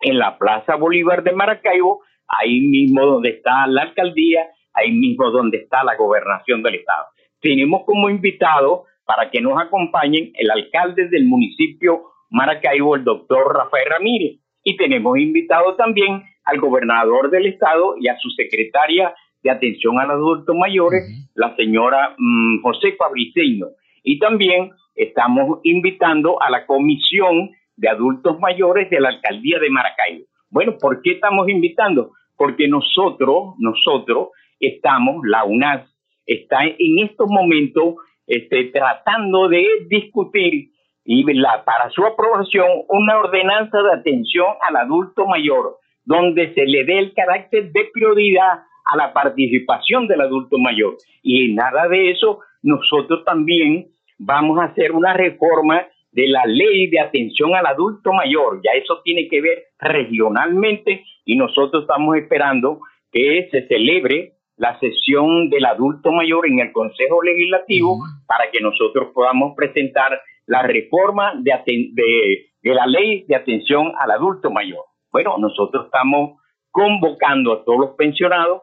en 0.00 0.18
la 0.18 0.38
Plaza 0.38 0.76
Bolívar 0.76 1.24
de 1.24 1.32
Maracaibo, 1.32 2.02
ahí 2.28 2.60
mismo 2.60 3.04
donde 3.04 3.30
está 3.30 3.66
la 3.66 3.82
alcaldía, 3.82 4.46
ahí 4.72 4.92
mismo 4.92 5.30
donde 5.30 5.58
está 5.58 5.82
la 5.82 5.96
gobernación 5.96 6.62
del 6.62 6.76
estado. 6.76 7.06
Tenemos 7.40 7.82
como 7.84 8.08
invitado 8.08 8.84
para 9.04 9.28
que 9.28 9.40
nos 9.40 9.60
acompañen 9.60 10.30
el 10.34 10.50
alcalde 10.52 11.08
del 11.08 11.24
municipio 11.24 12.02
Maracaibo, 12.30 12.94
el 12.94 13.02
doctor 13.02 13.56
Rafael 13.56 13.90
Ramírez, 13.90 14.38
y 14.62 14.76
tenemos 14.76 15.18
invitado 15.18 15.74
también 15.74 16.22
al 16.44 16.58
gobernador 16.60 17.30
del 17.30 17.46
estado 17.46 17.94
y 17.98 18.08
a 18.08 18.16
su 18.18 18.30
secretaria 18.30 19.14
de 19.42 19.50
atención 19.50 19.98
a 19.98 20.04
los 20.04 20.16
adultos 20.16 20.54
mayores, 20.56 21.02
la 21.34 21.54
señora 21.56 22.14
mm, 22.18 22.62
José 22.62 22.92
Fabriceño. 22.98 23.66
Y 24.02 24.18
también 24.18 24.70
estamos 24.94 25.60
invitando 25.62 26.40
a 26.42 26.50
la 26.50 26.66
comisión 26.66 27.50
de 27.76 27.88
adultos 27.88 28.38
mayores 28.38 28.90
de 28.90 29.00
la 29.00 29.08
alcaldía 29.08 29.58
de 29.58 29.70
Maracaibo. 29.70 30.26
Bueno, 30.50 30.76
¿por 30.78 31.00
qué 31.02 31.12
estamos 31.12 31.48
invitando? 31.48 32.12
Porque 32.36 32.68
nosotros, 32.68 33.54
nosotros 33.58 34.28
estamos, 34.58 35.22
la 35.24 35.44
UNAS, 35.44 35.88
está 36.26 36.64
en 36.64 36.98
estos 36.98 37.26
momentos 37.28 37.94
este, 38.26 38.64
tratando 38.66 39.48
de 39.48 39.66
discutir 39.88 40.70
y 41.04 41.24
la, 41.34 41.64
para 41.64 41.90
su 41.90 42.04
aprobación 42.04 42.68
una 42.88 43.18
ordenanza 43.18 43.82
de 43.82 43.92
atención 43.92 44.46
al 44.60 44.76
adulto 44.76 45.26
mayor, 45.26 45.78
donde 46.04 46.54
se 46.54 46.64
le 46.64 46.84
dé 46.84 46.98
el 46.98 47.12
carácter 47.14 47.72
de 47.72 47.88
prioridad 47.92 48.64
a 48.84 48.96
la 48.96 49.12
participación 49.12 50.06
del 50.08 50.20
adulto 50.20 50.58
mayor. 50.58 50.96
Y 51.22 51.52
nada 51.54 51.88
de 51.88 52.10
eso, 52.10 52.40
nosotros 52.62 53.24
también 53.24 53.88
vamos 54.18 54.58
a 54.58 54.64
hacer 54.64 54.92
una 54.92 55.12
reforma 55.12 55.86
de 56.12 56.28
la 56.28 56.44
ley 56.46 56.88
de 56.88 57.00
atención 57.00 57.54
al 57.54 57.66
adulto 57.66 58.12
mayor. 58.12 58.60
Ya 58.64 58.78
eso 58.78 59.00
tiene 59.04 59.28
que 59.28 59.40
ver 59.40 59.64
regionalmente 59.78 61.04
y 61.24 61.36
nosotros 61.36 61.82
estamos 61.82 62.16
esperando 62.16 62.80
que 63.12 63.48
se 63.50 63.66
celebre 63.68 64.34
la 64.56 64.78
sesión 64.78 65.48
del 65.48 65.64
adulto 65.64 66.12
mayor 66.12 66.46
en 66.46 66.60
el 66.60 66.72
Consejo 66.72 67.22
Legislativo 67.22 67.98
para 68.26 68.50
que 68.50 68.60
nosotros 68.60 69.08
podamos 69.14 69.54
presentar 69.56 70.20
la 70.46 70.62
reforma 70.62 71.32
de, 71.40 71.52
de, 71.94 72.74
la 72.74 72.86
ley 72.86 73.24
de 73.26 73.36
atención 73.36 73.92
al 73.98 74.10
adulto 74.10 74.50
mayor. 74.50 74.84
Bueno, 75.12 75.36
nosotros 75.38 75.86
estamos 75.86 76.40
convocando 76.70 77.52
a 77.52 77.64
todos 77.64 77.80
los 77.80 77.90
pensionados 77.96 78.62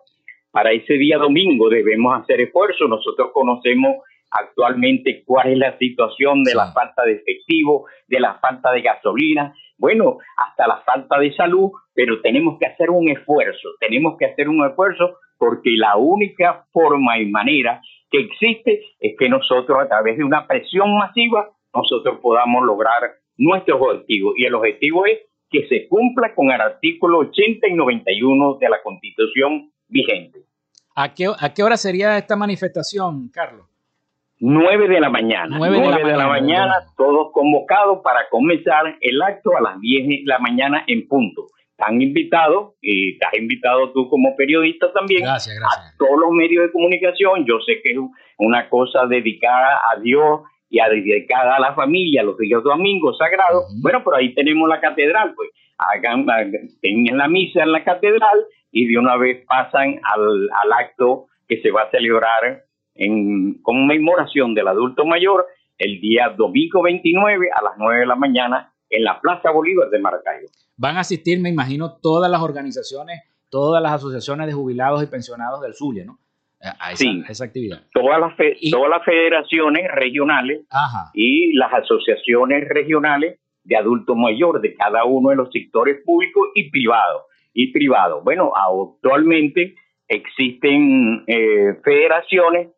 para 0.51 0.71
ese 0.71 0.93
día 0.93 1.17
domingo. 1.17 1.69
Debemos 1.69 2.21
hacer 2.21 2.41
esfuerzo. 2.41 2.87
Nosotros 2.87 3.31
conocemos 3.33 3.97
actualmente 4.31 5.23
cuál 5.25 5.53
es 5.53 5.57
la 5.57 5.77
situación 5.77 6.43
de 6.43 6.55
la 6.55 6.71
falta 6.71 7.03
de 7.03 7.13
efectivo, 7.13 7.85
de 8.07 8.19
la 8.19 8.35
falta 8.39 8.71
de 8.71 8.81
gasolina, 8.81 9.53
bueno, 9.77 10.17
hasta 10.37 10.67
la 10.67 10.77
falta 10.77 11.19
de 11.19 11.33
salud, 11.35 11.69
pero 11.93 12.19
tenemos 12.21 12.57
que 12.59 12.65
hacer 12.65 12.89
un 12.89 13.09
esfuerzo, 13.09 13.69
tenemos 13.79 14.17
que 14.17 14.25
hacer 14.25 14.49
un 14.49 14.65
esfuerzo 14.65 15.17
porque 15.37 15.71
la 15.77 15.97
única 15.97 16.65
forma 16.71 17.19
y 17.19 17.27
manera 17.27 17.79
que 18.09 18.19
existe 18.19 18.81
es 18.99 19.15
que 19.19 19.29
nosotros 19.29 19.77
a 19.79 19.87
través 19.87 20.17
de 20.17 20.23
una 20.23 20.47
presión 20.47 20.97
masiva 20.97 21.49
nosotros 21.73 22.19
podamos 22.21 22.65
lograr 22.65 23.01
nuestro 23.37 23.79
objetivo 23.79 24.33
y 24.35 24.45
el 24.45 24.55
objetivo 24.55 25.05
es 25.05 25.19
que 25.49 25.67
se 25.67 25.87
cumpla 25.87 26.33
con 26.35 26.51
el 26.51 26.59
artículo 26.59 27.19
80 27.19 27.67
y 27.67 27.73
91 27.73 28.57
de 28.59 28.69
la 28.69 28.81
Constitución 28.83 29.71
vigente. 29.87 30.39
¿A 30.95 31.13
qué, 31.13 31.27
a 31.39 31.53
qué 31.53 31.63
hora 31.63 31.77
sería 31.77 32.17
esta 32.17 32.35
manifestación, 32.35 33.29
Carlos? 33.29 33.67
9 34.39 34.87
de 34.87 34.99
la 34.99 35.09
mañana. 35.09 35.57
9 35.57 35.77
de, 35.77 36.15
la, 36.15 36.27
mañana, 36.27 36.73
todos 36.95 37.31
convocados 37.31 37.99
para 38.03 38.29
comenzar 38.29 38.97
el 39.01 39.21
acto 39.21 39.55
a 39.57 39.61
las 39.61 39.79
10 39.79 40.07
de 40.07 40.21
la 40.25 40.39
mañana 40.39 40.83
en 40.87 41.07
punto. 41.07 41.47
Están 41.71 42.01
invitados, 42.01 42.73
y 42.81 43.13
estás 43.13 43.33
invitado 43.35 43.91
tú 43.93 44.09
como 44.09 44.35
periodista 44.35 44.91
también, 44.93 45.27
a 45.27 45.37
todos 45.97 46.19
los 46.19 46.31
medios 46.31 46.65
de 46.65 46.71
comunicación. 46.71 47.45
Yo 47.45 47.59
sé 47.65 47.81
que 47.83 47.91
es 47.91 47.97
una 48.37 48.67
cosa 48.69 49.05
dedicada 49.07 49.81
a 49.91 49.99
Dios 49.99 50.41
y 50.69 50.79
a 50.79 50.89
dedicada 50.89 51.55
a 51.55 51.59
la 51.59 51.73
familia, 51.75 52.23
los 52.23 52.37
días 52.37 52.63
domingos 52.63 53.17
sagrados. 53.17 53.65
Bueno, 53.81 54.03
por 54.03 54.15
ahí 54.15 54.33
tenemos 54.33 54.67
la 54.67 54.81
catedral, 54.81 55.33
pues 55.35 55.49
hagan, 55.77 56.25
tengan 56.81 57.17
la 57.17 57.27
misa 57.27 57.63
en 57.63 57.71
la 57.71 57.83
catedral 57.83 58.45
y 58.71 58.87
de 58.87 58.97
una 58.97 59.17
vez 59.17 59.45
pasan 59.47 59.99
al, 60.03 60.49
al 60.63 60.73
acto 60.73 61.27
que 61.47 61.61
se 61.61 61.71
va 61.71 61.83
a 61.83 61.91
celebrar 61.91 62.65
en 62.95 63.61
conmemoración 63.61 64.53
del 64.53 64.67
adulto 64.67 65.05
mayor 65.05 65.45
el 65.77 66.01
día 66.01 66.33
domingo 66.35 66.81
29 66.81 67.47
a 67.55 67.63
las 67.63 67.73
9 67.77 67.99
de 67.99 68.05
la 68.05 68.15
mañana 68.15 68.73
en 68.89 69.03
la 69.03 69.21
Plaza 69.21 69.51
Bolívar 69.51 69.89
de 69.89 69.99
Maracaibo. 69.99 70.47
Van 70.75 70.97
a 70.97 71.01
asistir, 71.01 71.39
me 71.39 71.49
imagino, 71.49 71.97
todas 72.01 72.29
las 72.31 72.41
organizaciones, 72.41 73.21
todas 73.49 73.81
las 73.81 73.93
asociaciones 73.93 74.47
de 74.47 74.53
jubilados 74.53 75.03
y 75.03 75.07
pensionados 75.07 75.61
del 75.61 75.73
Zulia, 75.73 76.05
¿no? 76.05 76.19
A 76.61 76.91
esa, 76.91 77.45
actividad. 77.45 77.81
Todas 77.93 78.19
las, 78.19 78.33
todas 78.71 78.89
las 78.89 79.05
federaciones 79.05 79.91
regionales 79.93 80.61
y 81.13 81.53
las 81.53 81.71
asociaciones 81.71 82.67
regionales 82.67 83.39
de 83.63 83.75
adultos 83.75 84.15
mayores 84.15 84.61
de 84.61 84.73
cada 84.75 85.03
uno 85.05 85.29
de 85.29 85.35
los 85.35 85.51
sectores 85.51 85.97
públicos 86.03 86.49
y 86.55 86.69
privados. 86.71 87.23
Y 87.53 87.71
privados. 87.71 88.23
Bueno, 88.23 88.51
actualmente 88.55 89.75
existen 90.07 91.23
eh, 91.27 91.75
federaciones, 91.83 92.69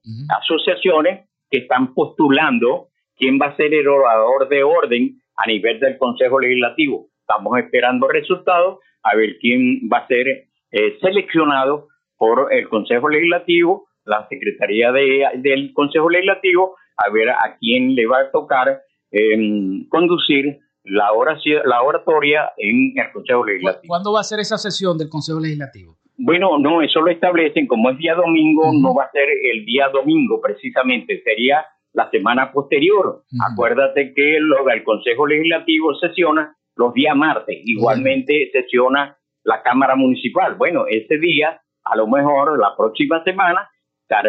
asociaciones 0.41 1.29
que 1.49 1.59
están 1.59 1.93
postulando 1.93 2.89
quién 3.17 3.39
va 3.39 3.47
a 3.47 3.55
ser 3.55 3.73
el 3.73 3.87
orador 3.87 4.47
de 4.49 4.63
orden 4.63 5.21
a 5.35 5.47
nivel 5.47 5.79
del 5.79 5.97
Consejo 5.97 6.39
Legislativo. 6.39 7.07
Estamos 7.21 7.59
esperando 7.59 8.07
resultados 8.07 8.79
a 9.03 9.15
ver 9.15 9.37
quién 9.39 9.89
va 9.91 9.99
a 9.99 10.07
ser 10.07 10.27
eh, 10.71 10.97
seleccionado 11.01 11.87
por 12.19 12.53
el 12.53 12.67
Consejo 12.69 13.09
Legislativo, 13.09 13.87
la 14.05 14.27
Secretaría 14.27 14.91
de, 14.91 15.25
del 15.37 15.73
Consejo 15.73 16.09
Legislativo, 16.09 16.75
a 16.97 17.09
ver 17.11 17.29
a 17.29 17.57
quién 17.59 17.95
le 17.95 18.05
va 18.05 18.19
a 18.19 18.31
tocar 18.31 18.81
em, 19.09 19.87
conducir 19.87 20.59
la, 20.83 21.13
oración, 21.13 21.61
la 21.65 21.81
oratoria 21.81 22.51
en 22.57 22.93
el 22.95 23.11
Consejo 23.13 23.45
Legislativo. 23.45 23.87
¿Cuándo 23.87 24.13
va 24.13 24.19
a 24.19 24.23
ser 24.23 24.39
esa 24.39 24.57
sesión 24.57 24.97
del 24.97 25.09
Consejo 25.09 25.39
Legislativo? 25.39 25.97
Bueno, 26.17 26.59
no, 26.59 26.81
eso 26.81 26.99
lo 26.99 27.09
establecen, 27.09 27.65
como 27.65 27.89
es 27.91 27.97
día 27.97 28.13
domingo, 28.13 28.73
no 28.73 28.93
va 28.93 29.05
a 29.05 29.11
ser 29.11 29.29
el 29.29 29.65
día 29.65 29.87
domingo 29.87 30.41
precisamente, 30.41 31.21
sería 31.23 31.65
la 31.93 32.09
semana 32.11 32.51
posterior. 32.51 33.23
Acuérdate 33.51 34.13
que 34.13 34.35
el, 34.35 34.43
el, 34.73 34.83
Consejo 34.83 35.25
Legislativo 35.25 35.95
sesiona 35.95 36.53
los 36.75 36.93
días 36.93 37.15
martes, 37.15 37.57
igualmente 37.63 38.49
sesiona 38.51 39.17
la 39.43 39.63
Cámara 39.63 39.95
Municipal. 39.95 40.55
Bueno, 40.55 40.85
ese 40.87 41.17
día, 41.17 41.61
a 41.83 41.95
lo 41.95 42.07
mejor 42.07 42.59
la 42.59 42.75
próxima 42.75 43.23
semana, 43.23 43.69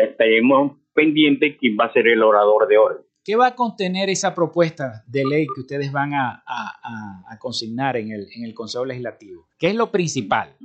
estaremos 0.02 0.78
pendientes 0.94 1.56
quién 1.58 1.76
va 1.78 1.86
a 1.86 1.92
ser 1.92 2.06
el 2.08 2.22
orador 2.22 2.66
de 2.68 2.78
hoy. 2.78 2.94
¿Qué 3.24 3.36
va 3.36 3.48
a 3.48 3.54
contener 3.54 4.08
esa 4.08 4.34
propuesta 4.34 5.04
de 5.06 5.24
ley 5.24 5.46
que 5.54 5.60
ustedes 5.60 5.92
van 5.92 6.14
a, 6.14 6.42
consignar 7.38 7.96
en 7.96 8.10
el, 8.12 8.26
en 8.34 8.44
el 8.44 8.54
Consejo 8.54 8.84
Legislativo? 8.84 9.46
¿Qué 9.58 9.68
es 9.68 9.74
lo 9.74 9.90
principal? 9.90 10.56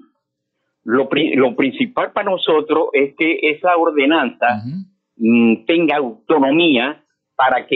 Lo, 0.83 1.09
principal 1.09 2.11
para 2.13 2.29
nosotros 2.29 2.89
es 2.93 3.15
que 3.17 3.39
esa 3.41 3.75
ordenanza 3.75 4.61
mm, 5.15 5.65
tenga 5.65 5.97
autonomía 5.97 7.03
para 7.35 7.65
que 7.65 7.75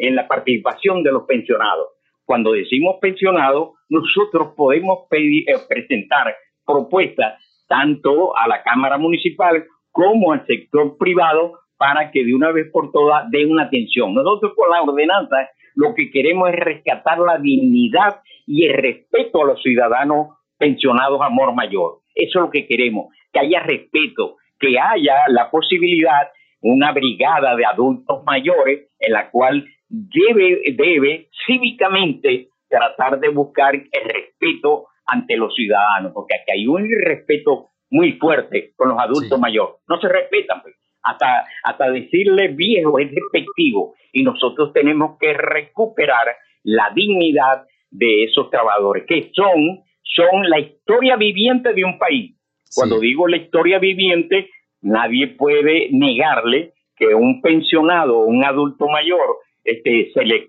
en 0.00 0.14
la 0.14 0.28
participación 0.28 1.02
de 1.02 1.10
los 1.10 1.24
pensionados. 1.24 1.88
Cuando 2.24 2.52
decimos 2.52 2.96
pensionados, 3.00 3.70
nosotros 3.88 4.54
podemos 4.56 5.00
pedir, 5.08 5.48
eh, 5.48 5.54
presentar 5.68 6.32
propuestas 6.64 7.42
tanto 7.70 8.36
a 8.36 8.48
la 8.48 8.64
Cámara 8.64 8.98
Municipal 8.98 9.64
como 9.92 10.32
al 10.32 10.44
sector 10.44 10.98
privado 10.98 11.60
para 11.78 12.10
que 12.10 12.24
de 12.24 12.34
una 12.34 12.50
vez 12.50 12.68
por 12.72 12.90
todas 12.90 13.30
dé 13.30 13.46
una 13.46 13.64
atención. 13.64 14.12
Nosotros 14.12 14.54
con 14.56 14.68
la 14.70 14.82
ordenanza 14.82 15.48
lo 15.76 15.94
que 15.94 16.10
queremos 16.10 16.50
es 16.50 16.56
rescatar 16.56 17.20
la 17.20 17.38
dignidad 17.38 18.20
y 18.44 18.66
el 18.66 18.74
respeto 18.74 19.42
a 19.42 19.46
los 19.46 19.62
ciudadanos 19.62 20.36
pensionados 20.58 21.20
amor 21.22 21.54
mayor. 21.54 22.00
Eso 22.12 22.40
es 22.40 22.44
lo 22.46 22.50
que 22.50 22.66
queremos, 22.66 23.14
que 23.32 23.38
haya 23.38 23.60
respeto, 23.60 24.36
que 24.58 24.76
haya 24.76 25.14
la 25.28 25.48
posibilidad, 25.48 26.28
una 26.62 26.92
brigada 26.92 27.54
de 27.54 27.64
adultos 27.64 28.24
mayores 28.26 28.90
en 28.98 29.12
la 29.12 29.30
cual 29.30 29.64
debe, 29.88 30.60
debe 30.74 31.28
cívicamente 31.46 32.48
tratar 32.68 33.20
de 33.20 33.28
buscar 33.28 33.74
el 33.74 34.04
respeto 34.04 34.86
ante 35.12 35.36
los 35.36 35.54
ciudadanos, 35.54 36.12
porque 36.12 36.34
aquí 36.34 36.52
hay 36.52 36.66
un 36.66 36.88
respeto 37.04 37.70
muy 37.90 38.12
fuerte 38.12 38.72
con 38.76 38.90
los 38.90 38.98
adultos 38.98 39.38
mayores. 39.38 39.76
No 39.88 40.00
se 40.00 40.08
respetan, 40.08 40.62
pues. 40.62 40.74
hasta, 41.02 41.44
hasta 41.64 41.90
decirle 41.90 42.48
viejo 42.48 42.98
es 42.98 43.10
despectivo 43.10 43.94
y 44.12 44.22
nosotros 44.22 44.72
tenemos 44.72 45.18
que 45.18 45.32
recuperar 45.32 46.36
la 46.62 46.90
dignidad 46.94 47.64
de 47.90 48.24
esos 48.24 48.50
trabajadores, 48.50 49.04
que 49.06 49.30
son 49.34 49.82
son 50.02 50.48
la 50.48 50.58
historia 50.58 51.16
viviente 51.16 51.72
de 51.72 51.84
un 51.84 51.98
país. 51.98 52.36
Cuando 52.74 52.98
digo 53.00 53.28
la 53.28 53.36
historia 53.36 53.78
viviente, 53.78 54.50
nadie 54.82 55.28
puede 55.28 55.88
negarle 55.92 56.72
que 56.96 57.14
un 57.14 57.40
pensionado 57.40 58.20
un 58.20 58.44
adulto 58.44 58.88
mayor 58.88 59.38
este, 59.64 60.10
se, 60.12 60.24
le, 60.24 60.48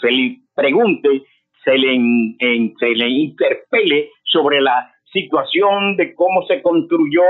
se 0.00 0.10
le 0.10 0.38
pregunte, 0.54 1.22
se 1.64 1.76
le, 1.76 1.98
se 2.78 2.88
le 2.88 3.08
interpele 3.08 4.10
sobre 4.24 4.60
la 4.60 4.92
situación 5.12 5.96
de 5.96 6.14
cómo 6.14 6.46
se 6.46 6.60
construyó 6.62 7.22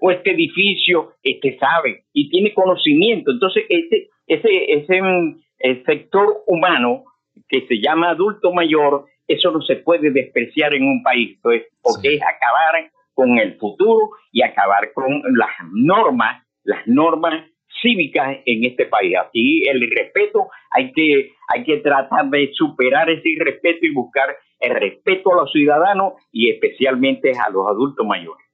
o 0.00 0.10
este 0.10 0.32
edificio, 0.32 1.12
este 1.22 1.58
sabe 1.58 2.04
y 2.12 2.30
tiene 2.30 2.54
conocimiento. 2.54 3.30
Entonces, 3.30 3.64
ese, 3.68 4.08
ese, 4.26 4.72
ese 4.72 5.02
mm, 5.02 5.40
sector 5.84 6.42
humano 6.46 7.04
que 7.48 7.66
se 7.66 7.80
llama 7.80 8.10
adulto 8.10 8.52
mayor, 8.52 9.06
eso 9.28 9.50
no 9.50 9.60
se 9.62 9.76
puede 9.76 10.10
despreciar 10.10 10.74
en 10.74 10.84
un 10.84 11.02
país, 11.02 11.38
pues, 11.42 11.64
porque 11.82 12.14
es 12.14 12.22
acabar 12.22 12.90
con 13.14 13.38
el 13.38 13.56
futuro 13.58 14.10
y 14.32 14.42
acabar 14.42 14.92
con 14.92 15.22
las 15.36 15.50
normas, 15.72 16.44
las 16.64 16.86
normas 16.86 17.44
cívicas 17.82 18.38
en 18.44 18.64
este 18.64 18.86
país. 18.86 19.14
Aquí 19.26 19.66
el 19.68 19.90
respeto, 19.90 20.48
hay 20.70 20.92
que, 20.92 21.32
hay 21.48 21.64
que 21.64 21.78
tratar 21.78 22.28
de 22.30 22.50
superar 22.52 23.10
ese 23.10 23.28
irrespeto 23.28 23.86
y 23.86 23.92
buscar 23.92 24.36
el 24.60 24.74
respeto 24.74 25.32
a 25.32 25.42
los 25.42 25.52
ciudadanos 25.52 26.14
y 26.32 26.50
especialmente 26.50 27.32
a 27.32 27.50
los 27.50 27.68
adultos 27.68 28.06
mayores. 28.06 28.44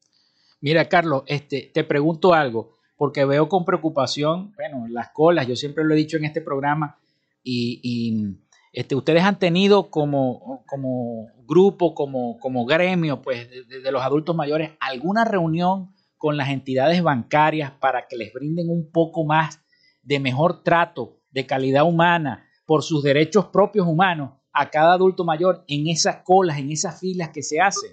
Mira, 0.60 0.88
Carlos, 0.88 1.24
este, 1.26 1.70
te 1.72 1.84
pregunto 1.84 2.34
algo, 2.34 2.72
porque 2.96 3.24
veo 3.24 3.48
con 3.48 3.64
preocupación, 3.64 4.52
bueno, 4.54 4.86
las 4.88 5.10
colas, 5.12 5.48
yo 5.48 5.56
siempre 5.56 5.84
lo 5.84 5.94
he 5.94 5.96
dicho 5.96 6.16
en 6.16 6.24
este 6.24 6.40
programa, 6.40 6.98
y, 7.44 8.36
este, 8.72 8.94
ustedes 8.94 9.24
han 9.24 9.40
tenido 9.40 9.90
como, 9.90 10.62
como 10.66 11.26
grupo, 11.44 11.94
como, 11.94 12.38
como 12.38 12.64
gremio, 12.64 13.20
pues, 13.20 13.48
de, 13.68 13.92
los 13.92 14.02
adultos 14.02 14.36
mayores, 14.36 14.70
alguna 14.78 15.24
reunión 15.24 15.92
con 16.22 16.36
las 16.36 16.50
entidades 16.50 17.02
bancarias 17.02 17.72
para 17.72 18.06
que 18.06 18.16
les 18.16 18.32
brinden 18.32 18.68
un 18.70 18.92
poco 18.92 19.24
más 19.24 19.60
de 20.04 20.20
mejor 20.20 20.62
trato, 20.62 21.16
de 21.32 21.46
calidad 21.46 21.82
humana, 21.82 22.46
por 22.64 22.84
sus 22.84 23.02
derechos 23.02 23.46
propios 23.46 23.88
humanos 23.88 24.30
a 24.52 24.70
cada 24.70 24.92
adulto 24.92 25.24
mayor 25.24 25.64
en 25.66 25.88
esas 25.88 26.22
colas, 26.22 26.60
en 26.60 26.70
esas 26.70 27.00
filas 27.00 27.30
que 27.30 27.42
se 27.42 27.60
hacen? 27.60 27.90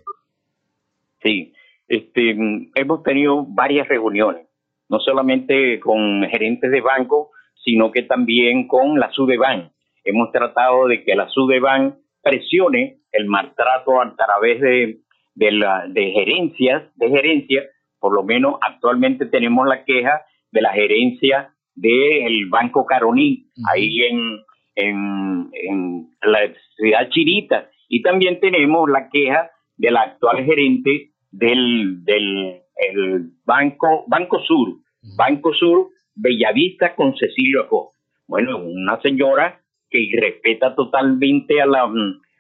Sí, 1.23 1.53
este, 1.87 2.37
hemos 2.75 3.01
tenido 3.01 3.47
varias 3.47 3.87
reuniones, 3.87 4.45
no 4.89 4.99
solamente 4.99 5.79
con 5.79 6.21
gerentes 6.29 6.69
de 6.69 6.81
banco, 6.81 7.31
sino 7.65 7.91
que 7.91 8.03
también 8.03 8.67
con 8.67 8.99
la 8.99 9.11
SUDEBAN. 9.11 9.71
Hemos 10.03 10.31
tratado 10.31 10.85
de 10.85 11.03
que 11.03 11.15
la 11.15 11.27
SUDEBAN 11.29 11.97
presione 12.21 12.99
el 13.11 13.25
maltrato 13.25 13.99
a 13.99 14.15
través 14.15 14.61
de, 14.61 14.99
de, 15.33 15.65
de 15.89 16.11
gerencias, 16.11 16.83
de 16.95 17.09
gerencia, 17.09 17.63
por 17.99 18.13
lo 18.13 18.23
menos 18.23 18.55
actualmente 18.61 19.25
tenemos 19.25 19.67
la 19.67 19.83
queja 19.83 20.21
de 20.51 20.61
la 20.61 20.71
gerencia 20.73 21.53
del 21.75 22.47
Banco 22.49 22.85
Caroní, 22.85 23.45
ahí 23.71 24.01
en, 24.03 24.39
en, 24.75 26.09
la 26.21 26.39
ciudad 26.75 27.09
chirita. 27.09 27.69
Y 27.87 28.01
también 28.01 28.39
tenemos 28.39 28.89
la 28.89 29.09
queja 29.09 29.49
del 29.77 29.97
actual 29.97 30.43
gerente 30.43 31.11
del, 31.31 32.03
del 32.03 32.61
Banco, 33.45 34.03
Banco 34.07 34.39
Sur, 34.39 34.77
Banco 35.17 35.53
Sur 35.53 35.89
Bellavista 36.15 36.95
con 36.95 37.15
Cecilio 37.15 37.63
Acosta. 37.63 37.97
Bueno, 38.27 38.57
una 38.57 39.01
señora 39.01 39.61
que 39.89 40.09
respeta 40.19 40.75
totalmente 40.75 41.61
a, 41.61 41.65
la, 41.65 41.83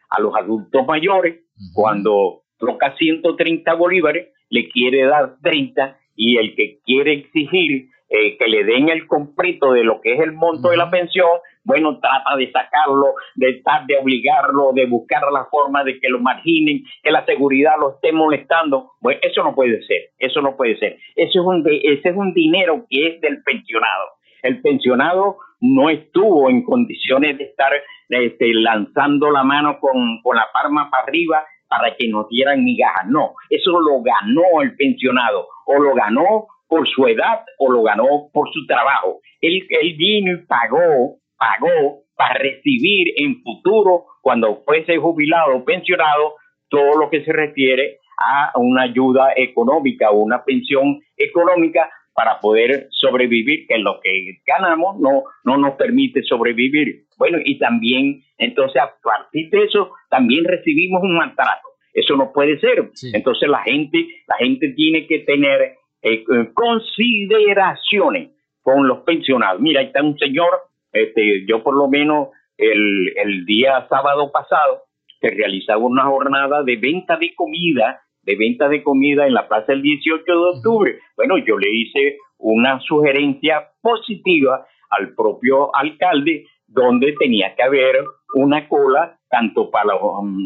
a 0.09 0.21
los 0.21 0.35
adultos 0.35 0.85
mayores, 0.85 1.39
cuando 1.73 2.43
toca 2.57 2.95
130 2.95 3.73
bolívares, 3.73 4.29
le 4.49 4.69
quiere 4.69 5.05
dar 5.05 5.35
30 5.41 5.97
y 6.15 6.37
el 6.37 6.55
que 6.55 6.79
quiere 6.85 7.13
exigir 7.13 7.89
eh, 8.11 8.37
que 8.37 8.47
le 8.47 8.63
den 8.63 8.89
el 8.89 9.05
completo 9.05 9.73
de 9.73 9.83
lo 9.83 10.01
que 10.01 10.13
es 10.13 10.19
el 10.19 10.33
monto 10.33 10.69
de 10.69 10.77
la 10.77 10.89
pensión, 10.89 11.29
bueno, 11.63 11.99
trata 11.99 12.35
de 12.37 12.51
sacarlo, 12.51 13.13
de 13.35 13.61
de 13.87 13.97
obligarlo, 13.97 14.71
de 14.73 14.87
buscar 14.87 15.21
la 15.31 15.45
forma 15.45 15.83
de 15.83 15.99
que 15.99 16.09
lo 16.09 16.19
marginen, 16.19 16.83
que 17.03 17.11
la 17.11 17.23
seguridad 17.25 17.73
lo 17.79 17.91
esté 17.91 18.11
molestando. 18.11 18.93
Bueno, 18.99 19.19
eso 19.21 19.43
no 19.43 19.53
puede 19.53 19.83
ser, 19.83 20.09
eso 20.17 20.41
no 20.41 20.57
puede 20.57 20.77
ser. 20.79 20.97
Eso 21.15 21.39
es 21.39 21.45
un 21.45 21.63
ese 21.67 22.09
es 22.09 22.15
un 22.15 22.33
dinero 22.33 22.87
que 22.89 23.07
es 23.07 23.21
del 23.21 23.43
pensionado. 23.43 24.05
El 24.41 24.59
pensionado 24.61 25.37
no 25.61 25.91
estuvo 25.91 26.49
en 26.49 26.63
condiciones 26.63 27.37
de 27.37 27.43
estar 27.43 27.71
este, 28.09 28.53
lanzando 28.55 29.29
la 29.29 29.43
mano 29.43 29.79
con, 29.79 30.19
con 30.23 30.35
la 30.35 30.47
palma 30.51 30.89
para 30.89 31.03
arriba 31.03 31.45
para 31.69 31.95
que 31.95 32.07
nos 32.07 32.27
dieran 32.27 32.63
migajas. 32.63 33.07
No, 33.07 33.33
eso 33.49 33.79
lo 33.79 34.01
ganó 34.01 34.61
el 34.61 34.75
pensionado 34.75 35.47
o 35.65 35.79
lo 35.79 35.93
ganó 35.93 36.47
por 36.67 36.87
su 36.87 37.07
edad 37.07 37.45
o 37.57 37.71
lo 37.71 37.83
ganó 37.83 38.29
por 38.33 38.51
su 38.51 38.65
trabajo. 38.65 39.21
Él, 39.39 39.65
él 39.69 39.95
vino 39.97 40.33
y 40.33 40.45
pagó, 40.45 41.17
pagó 41.37 42.03
para 42.15 42.35
recibir 42.35 43.13
en 43.15 43.41
futuro, 43.41 44.05
cuando 44.21 44.61
fuese 44.65 44.97
jubilado 44.97 45.55
o 45.55 45.63
pensionado, 45.63 46.35
todo 46.67 46.99
lo 46.99 47.09
que 47.09 47.23
se 47.23 47.31
refiere 47.31 47.99
a 48.21 48.51
una 48.59 48.83
ayuda 48.83 49.31
económica 49.35 50.11
o 50.11 50.19
una 50.19 50.43
pensión 50.43 50.99
económica 51.15 51.89
para 52.13 52.39
poder 52.41 52.87
sobrevivir, 52.91 53.65
que 53.65 53.77
lo 53.77 53.99
que 54.01 54.39
ganamos 54.45 54.99
no, 54.99 55.23
no 55.45 55.57
nos 55.57 55.75
permite 55.75 56.21
sobrevivir. 56.23 57.05
Bueno, 57.19 57.37
y 57.43 57.59
también, 57.59 58.23
entonces, 58.37 58.81
a 58.81 58.95
partir 59.03 59.49
de 59.49 59.65
eso, 59.65 59.91
también 60.09 60.45
recibimos 60.45 61.03
un 61.03 61.17
maltrato. 61.17 61.67
Eso 61.93 62.15
no 62.15 62.31
puede 62.31 62.57
ser. 62.59 62.89
Entonces, 63.13 63.49
la 63.49 63.61
gente, 63.63 64.07
la 64.25 64.37
gente 64.37 64.69
tiene 64.69 65.05
que 65.05 65.19
tener 65.19 65.73
eh, 66.01 66.23
consideraciones 66.53 68.29
con 68.61 68.87
los 68.87 68.99
pensionados. 68.99 69.59
Mira, 69.59 69.81
ahí 69.81 69.87
está 69.87 70.01
un 70.01 70.17
señor, 70.17 70.61
este, 70.93 71.45
yo 71.45 71.61
por 71.61 71.75
lo 71.75 71.89
menos 71.89 72.29
el, 72.57 73.13
el 73.17 73.45
día 73.45 73.85
sábado 73.89 74.31
pasado, 74.31 74.83
que 75.19 75.29
realizaba 75.29 75.79
una 75.79 76.05
jornada 76.05 76.63
de 76.63 76.77
venta 76.77 77.17
de 77.17 77.33
comida, 77.35 78.01
de 78.23 78.37
venta 78.37 78.69
de 78.69 78.81
comida 78.81 79.27
en 79.27 79.33
la 79.33 79.49
plaza 79.49 79.73
el 79.73 79.81
18 79.81 80.23
de 80.25 80.57
octubre. 80.57 80.99
Bueno, 81.17 81.37
yo 81.37 81.57
le 81.57 81.69
hice 81.69 82.17
una 82.37 82.79
sugerencia 82.79 83.67
positiva 83.81 84.65
al 84.89 85.13
propio 85.15 85.75
alcalde 85.75 86.45
donde 86.69 87.15
tenía 87.19 87.55
que 87.55 87.63
haber 87.63 88.03
una 88.35 88.67
cola 88.67 89.17
tanto 89.29 89.69
para 89.69 89.93
los, 89.93 90.01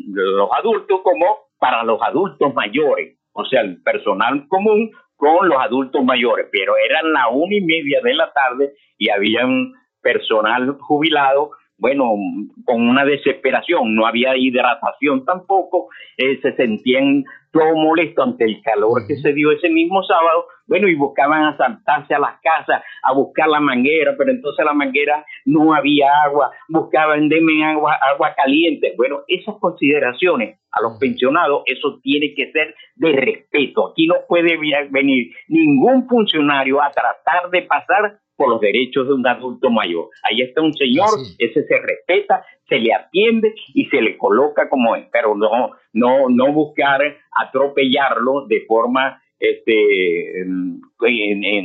los 0.07 0.49
adultos 0.57 1.01
como 1.03 1.25
para 1.59 1.83
los 1.83 2.01
adultos 2.01 2.53
mayores, 2.53 3.17
o 3.33 3.45
sea, 3.45 3.61
el 3.61 3.81
personal 3.83 4.47
común 4.47 4.91
con 5.15 5.47
los 5.47 5.57
adultos 5.57 6.03
mayores, 6.03 6.47
pero 6.51 6.73
eran 6.77 7.13
la 7.13 7.29
una 7.29 7.55
y 7.55 7.61
media 7.61 8.01
de 8.03 8.13
la 8.13 8.31
tarde 8.33 8.73
y 8.97 9.09
había 9.09 9.45
un 9.45 9.73
personal 10.01 10.77
jubilado, 10.81 11.51
bueno, 11.77 12.11
con 12.65 12.87
una 12.87 13.05
desesperación, 13.05 13.95
no 13.95 14.05
había 14.05 14.35
hidratación 14.35 15.23
tampoco, 15.25 15.87
eh, 16.17 16.39
se 16.41 16.53
sentían 16.55 17.23
todo 17.51 17.75
molesto 17.75 18.23
ante 18.23 18.45
el 18.45 18.61
calor 18.61 19.07
que 19.07 19.15
se 19.15 19.33
dio 19.33 19.51
ese 19.51 19.69
mismo 19.69 20.03
sábado, 20.03 20.45
bueno, 20.67 20.87
y 20.87 20.95
buscaban 20.95 21.45
asaltarse 21.45 22.13
a 22.13 22.19
las 22.19 22.39
casas 22.41 22.81
a 23.03 23.13
buscar 23.13 23.47
la 23.47 23.59
manguera, 23.59 24.15
pero 24.17 24.31
entonces 24.31 24.65
la 24.65 24.73
manguera 24.73 25.25
no 25.45 25.73
había 25.73 26.09
agua, 26.25 26.51
buscaban 26.69 27.29
denme 27.29 27.63
agua, 27.65 27.97
agua 28.13 28.33
caliente. 28.35 28.93
Bueno, 28.97 29.21
esas 29.27 29.55
consideraciones 29.59 30.59
a 30.71 30.81
los 30.81 30.97
pensionados, 30.99 31.63
eso 31.65 31.99
tiene 32.01 32.33
que 32.33 32.51
ser 32.51 32.75
de 32.95 33.11
respeto. 33.11 33.89
Aquí 33.91 34.07
no 34.07 34.15
puede 34.27 34.57
venir 34.89 35.33
ningún 35.47 36.07
funcionario 36.07 36.81
a 36.81 36.91
tratar 36.91 37.49
de 37.51 37.61
pasar 37.63 38.19
por 38.35 38.49
los 38.49 38.61
derechos 38.61 39.07
de 39.07 39.13
un 39.13 39.27
adulto 39.27 39.69
mayor. 39.69 40.09
Ahí 40.23 40.41
está 40.41 40.61
un 40.61 40.73
señor, 40.73 41.09
ese 41.37 41.63
se 41.65 41.77
respeta, 41.79 42.43
se 42.67 42.79
le 42.79 42.93
atiende 42.93 43.53
y 43.73 43.85
se 43.85 44.01
le 44.01 44.17
coloca 44.17 44.69
como 44.69 44.95
es, 44.95 45.07
pero 45.11 45.35
no, 45.35 45.71
no, 45.93 46.29
no 46.29 46.51
buscar 46.51 47.01
atropellarlo 47.31 48.47
de 48.47 48.61
forma 48.67 49.21
este, 49.39 50.41
en, 50.41 50.81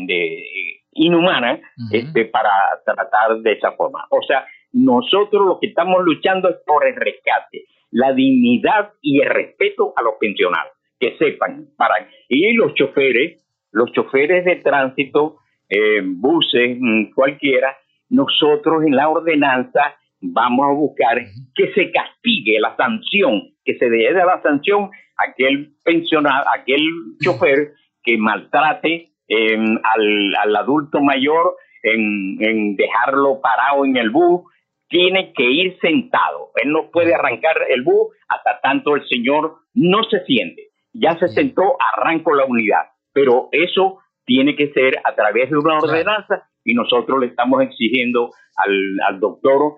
de, 0.06 0.44
inhumana 0.92 1.60
este, 1.92 2.24
para 2.26 2.50
tratar 2.84 3.38
de 3.40 3.52
esa 3.52 3.72
forma. 3.72 4.04
O 4.10 4.22
sea, 4.22 4.44
nosotros 4.72 5.46
lo 5.46 5.58
que 5.60 5.68
estamos 5.68 6.04
luchando 6.04 6.48
es 6.48 6.56
por 6.66 6.86
el 6.86 6.96
rescate, 6.96 7.64
la 7.90 8.12
dignidad 8.12 8.92
y 9.00 9.20
el 9.20 9.30
respeto 9.30 9.92
a 9.96 10.02
los 10.02 10.14
pensionados, 10.20 10.72
que 10.98 11.16
sepan, 11.18 11.68
para 11.76 11.94
y 12.28 12.52
los 12.54 12.74
choferes, 12.74 13.44
los 13.72 13.92
choferes 13.92 14.44
de 14.44 14.56
tránsito, 14.56 15.38
eh, 15.68 16.02
buses, 16.04 16.76
mm, 16.78 17.12
cualquiera, 17.14 17.76
nosotros 18.10 18.82
en 18.84 18.96
la 18.96 19.08
ordenanza 19.08 19.94
vamos 20.20 20.66
a 20.66 20.72
buscar 20.72 21.18
que 21.54 21.72
se 21.72 21.90
castigue 21.90 22.58
la 22.60 22.76
sanción, 22.76 23.42
que 23.64 23.76
se 23.78 23.88
dé 23.88 24.12
la 24.12 24.40
sanción 24.42 24.90
a 25.16 25.30
aquel 25.30 25.74
pensionado, 25.84 26.44
aquel 26.58 26.82
chofer 27.22 27.72
que 28.02 28.16
maltrate 28.18 29.12
em, 29.28 29.78
al, 29.82 30.56
adulto 30.56 31.00
mayor 31.00 31.56
en, 31.82 32.76
dejarlo 32.76 33.40
parado 33.40 33.84
en 33.84 33.96
el 33.96 34.10
bus, 34.10 34.42
tiene 34.88 35.32
que 35.34 35.44
ir 35.44 35.78
sentado. 35.80 36.50
Él 36.56 36.72
no 36.72 36.90
puede 36.90 37.14
arrancar 37.14 37.56
el 37.68 37.82
bus 37.82 38.08
hasta 38.28 38.60
tanto 38.60 38.96
el 38.96 39.06
señor 39.06 39.56
no 39.74 40.02
se 40.04 40.24
siente. 40.24 40.68
Ya 40.94 41.18
se 41.18 41.28
sentó, 41.28 41.76
arranco 41.94 42.34
la 42.34 42.46
unidad. 42.46 42.86
Pero 43.12 43.48
eso 43.52 43.98
tiene 44.24 44.56
que 44.56 44.72
ser 44.72 45.00
a 45.04 45.14
través 45.14 45.50
de 45.50 45.58
una 45.58 45.78
ordenanza 45.78 46.48
y 46.64 46.74
nosotros 46.74 47.20
le 47.20 47.26
estamos 47.26 47.62
exigiendo 47.62 48.30
al, 48.56 48.96
al 49.06 49.20
doctor 49.20 49.76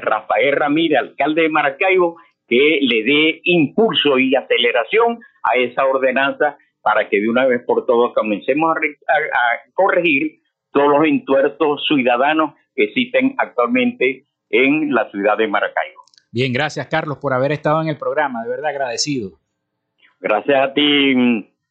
Rafael 0.00 0.56
Ramírez, 0.56 0.98
alcalde 0.98 1.42
de 1.42 1.48
Maracaibo, 1.48 2.16
que 2.48 2.78
le 2.82 3.02
dé 3.02 3.40
impulso 3.44 4.18
y 4.18 4.34
aceleración 4.34 5.20
a 5.42 5.56
esa 5.56 5.84
ordenanza 5.86 6.56
para 6.82 7.08
que 7.08 7.20
de 7.20 7.28
una 7.28 7.46
vez 7.46 7.62
por 7.66 7.86
todas 7.86 8.12
comencemos 8.14 8.76
a, 8.76 9.72
corregir 9.74 10.40
todos 10.72 10.88
los 10.88 11.04
entuertos 11.06 11.84
ciudadanos 11.86 12.54
que 12.74 12.84
existen 12.84 13.34
actualmente 13.38 14.26
en 14.50 14.92
la 14.92 15.10
ciudad 15.10 15.38
de 15.38 15.48
Maracaibo. 15.48 16.02
Bien, 16.30 16.52
gracias 16.52 16.86
Carlos 16.88 17.18
por 17.18 17.32
haber 17.32 17.52
estado 17.52 17.80
en 17.82 17.88
el 17.88 17.98
programa, 17.98 18.42
de 18.42 18.50
verdad 18.50 18.70
agradecido. 18.70 19.38
Gracias 20.20 20.70
a 20.70 20.72
ti, 20.72 21.14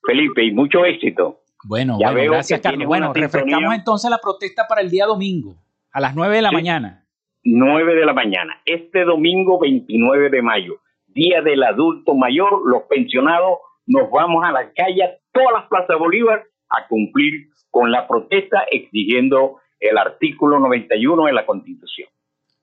Felipe, 0.05 0.43
y 0.43 0.51
mucho 0.51 0.85
éxito. 0.85 1.41
Bueno, 1.63 1.97
gracias 1.99 2.59
Carlos. 2.59 2.87
Bueno, 2.87 3.13
refrescamos 3.13 3.73
entonces 3.75 4.09
la 4.09 4.17
protesta 4.17 4.65
para 4.67 4.81
el 4.81 4.89
día 4.89 5.05
domingo, 5.05 5.55
a 5.91 5.99
las 5.99 6.15
9 6.15 6.35
de 6.35 6.41
la 6.41 6.51
mañana. 6.51 7.05
9 7.43 7.95
de 7.95 8.05
la 8.05 8.13
mañana. 8.13 8.61
Este 8.65 9.03
domingo 9.03 9.59
29 9.59 10.29
de 10.29 10.41
mayo, 10.41 10.81
Día 11.07 11.41
del 11.41 11.63
Adulto 11.63 12.13
Mayor, 12.13 12.61
los 12.65 12.83
pensionados 12.83 13.59
nos 13.85 14.09
vamos 14.11 14.45
a 14.45 14.51
la 14.51 14.71
calle, 14.73 15.03
a 15.03 15.11
todas 15.31 15.53
las 15.53 15.67
plazas 15.67 15.97
Bolívar, 15.97 16.43
a 16.69 16.87
cumplir 16.87 17.49
con 17.69 17.91
la 17.91 18.07
protesta 18.07 18.63
exigiendo 18.69 19.57
el 19.79 19.97
artículo 19.97 20.59
91 20.59 21.25
de 21.25 21.33
la 21.33 21.45
Constitución. 21.45 22.07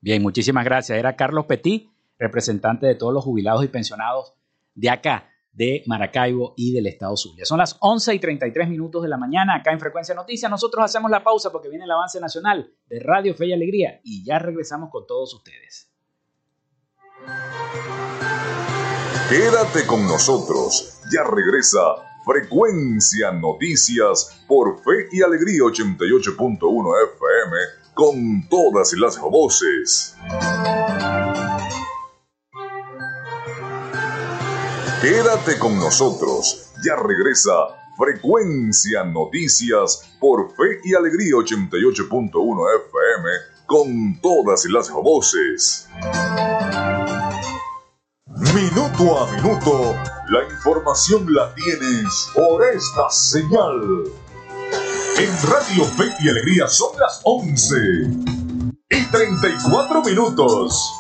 Bien, 0.00 0.22
muchísimas 0.22 0.64
gracias. 0.64 0.98
Era 0.98 1.16
Carlos 1.16 1.46
Petit, 1.46 1.88
representante 2.18 2.86
de 2.86 2.94
todos 2.94 3.12
los 3.12 3.24
jubilados 3.24 3.64
y 3.64 3.68
pensionados 3.68 4.34
de 4.74 4.90
acá, 4.90 5.28
de 5.52 5.82
Maracaibo 5.86 6.54
y 6.56 6.72
del 6.72 6.86
Estado 6.86 7.16
Zulia. 7.16 7.44
Son 7.44 7.58
las 7.58 7.76
11 7.80 8.14
y 8.14 8.18
33 8.18 8.68
minutos 8.68 9.02
de 9.02 9.08
la 9.08 9.16
mañana 9.16 9.56
acá 9.56 9.72
en 9.72 9.80
Frecuencia 9.80 10.14
Noticias. 10.14 10.50
Nosotros 10.50 10.84
hacemos 10.84 11.10
la 11.10 11.24
pausa 11.24 11.50
porque 11.50 11.68
viene 11.68 11.84
el 11.84 11.90
avance 11.90 12.20
nacional 12.20 12.72
de 12.86 13.00
Radio 13.00 13.34
Fe 13.34 13.46
y 13.46 13.52
Alegría 13.52 14.00
y 14.04 14.24
ya 14.24 14.38
regresamos 14.38 14.90
con 14.90 15.06
todos 15.06 15.34
ustedes. 15.34 15.90
Quédate 19.28 19.86
con 19.86 20.06
nosotros. 20.06 21.00
Ya 21.12 21.22
regresa 21.24 21.80
Frecuencia 22.24 23.32
Noticias 23.32 24.42
por 24.46 24.78
Fe 24.82 25.08
y 25.12 25.22
Alegría 25.22 25.60
88.1 25.60 26.94
FM 27.14 27.56
con 27.94 28.48
todas 28.48 28.92
las 28.94 29.18
voces. 29.20 30.16
Quédate 35.00 35.60
con 35.60 35.78
nosotros. 35.78 36.72
Ya 36.84 36.96
regresa 36.96 37.52
Frecuencia 37.96 39.04
Noticias 39.04 40.16
por 40.18 40.50
Fe 40.56 40.80
y 40.82 40.92
Alegría 40.92 41.34
88.1 41.34 42.66
FM 42.88 43.28
con 43.66 44.20
todas 44.20 44.64
las 44.64 44.90
voces. 44.90 45.88
Minuto 48.52 49.18
a 49.20 49.32
minuto, 49.36 49.94
la 50.30 50.42
información 50.50 51.32
la 51.32 51.54
tienes 51.54 52.30
por 52.34 52.64
esta 52.64 53.08
señal. 53.08 54.02
En 55.16 55.30
Radio 55.48 55.84
Fe 55.84 56.12
y 56.18 56.28
Alegría 56.28 56.66
son 56.66 56.98
las 56.98 57.20
11 57.22 57.76
y 58.90 59.04
34 59.12 60.02
minutos. 60.02 60.97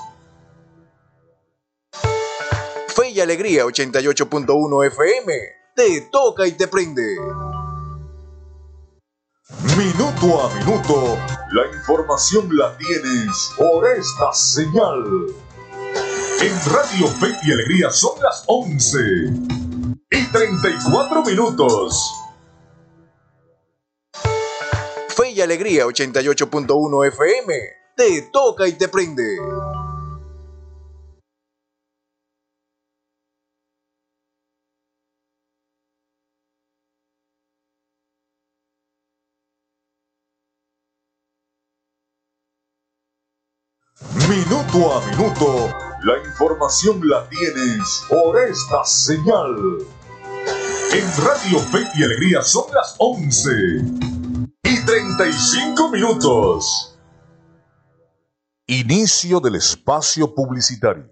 Y 3.18 3.20
Alegría 3.20 3.64
88.1 3.64 4.86
FM. 4.86 5.32
Te 5.74 6.02
toca 6.02 6.46
y 6.46 6.52
te 6.52 6.68
prende. 6.68 7.02
Minuto 9.76 10.40
a 10.40 10.54
minuto, 10.54 11.18
la 11.50 11.66
información 11.76 12.48
la 12.56 12.76
tienes 12.78 13.52
por 13.56 13.88
esta 13.88 14.32
señal. 14.32 15.04
En 16.40 16.72
Radio 16.72 17.08
Fe 17.08 17.34
y 17.42 17.52
Alegría 17.52 17.90
son 17.90 18.22
las 18.22 18.44
11 18.46 18.98
y 20.12 20.24
34 20.30 21.24
minutos. 21.24 22.14
Fe 25.08 25.30
y 25.30 25.40
Alegría 25.40 25.86
88.1 25.86 27.08
FM. 27.08 27.54
Te 27.96 28.22
toca 28.30 28.68
y 28.68 28.74
te 28.74 28.86
prende. 28.86 29.38
Minuto 44.68 44.92
a 44.92 45.06
minuto 45.06 45.74
la 46.02 46.18
información 46.26 47.00
la 47.08 47.26
tienes 47.30 48.04
por 48.06 48.38
esta 48.38 48.84
señal. 48.84 49.56
En 50.92 51.24
Radio 51.24 51.58
Fe 51.58 51.78
y 51.94 52.04
Alegría 52.04 52.42
son 52.42 52.64
las 52.74 52.94
11 52.98 53.50
y 54.64 54.84
35 54.84 55.88
minutos. 55.88 56.98
Inicio 58.66 59.40
del 59.40 59.54
espacio 59.54 60.34
publicitario. 60.34 61.08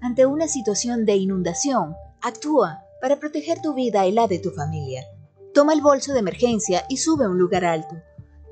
Ante 0.00 0.24
una 0.24 0.46
situación 0.46 1.04
de 1.04 1.16
inundación, 1.16 1.96
actúa 2.20 2.84
para 3.00 3.18
proteger 3.18 3.60
tu 3.60 3.74
vida 3.74 4.06
y 4.06 4.12
la 4.12 4.28
de 4.28 4.38
tu 4.38 4.50
familia. 4.50 5.04
Toma 5.54 5.72
el 5.72 5.80
bolso 5.80 6.12
de 6.12 6.20
emergencia 6.20 6.84
y 6.88 6.98
sube 6.98 7.24
a 7.24 7.28
un 7.28 7.38
lugar 7.38 7.64
alto. 7.64 7.96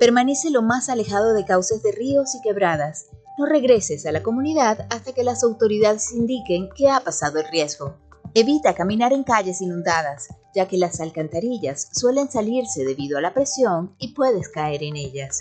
Permanece 0.00 0.50
lo 0.50 0.62
más 0.62 0.88
alejado 0.88 1.34
de 1.34 1.44
cauces 1.44 1.84
de 1.84 1.92
ríos 1.92 2.34
y 2.34 2.40
quebradas 2.42 3.06
no 3.40 3.46
regreses 3.46 4.04
a 4.04 4.12
la 4.12 4.22
comunidad 4.22 4.86
hasta 4.90 5.14
que 5.14 5.24
las 5.24 5.42
autoridades 5.42 6.12
indiquen 6.12 6.68
que 6.76 6.90
ha 6.90 7.00
pasado 7.00 7.40
el 7.40 7.48
riesgo. 7.48 7.96
Evita 8.34 8.74
caminar 8.74 9.14
en 9.14 9.24
calles 9.24 9.62
inundadas, 9.62 10.28
ya 10.54 10.68
que 10.68 10.76
las 10.76 11.00
alcantarillas 11.00 11.88
suelen 11.90 12.30
salirse 12.30 12.84
debido 12.84 13.16
a 13.16 13.22
la 13.22 13.32
presión 13.32 13.94
y 13.98 14.12
puedes 14.12 14.50
caer 14.50 14.82
en 14.82 14.96
ellas. 14.96 15.40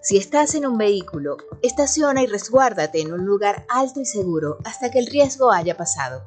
Si 0.00 0.16
estás 0.16 0.54
en 0.54 0.66
un 0.66 0.78
vehículo, 0.78 1.36
estaciona 1.62 2.22
y 2.22 2.26
resguárdate 2.26 3.02
en 3.02 3.12
un 3.12 3.26
lugar 3.26 3.66
alto 3.68 4.00
y 4.00 4.06
seguro 4.06 4.56
hasta 4.64 4.90
que 4.90 4.98
el 4.98 5.06
riesgo 5.06 5.52
haya 5.52 5.76
pasado. 5.76 6.22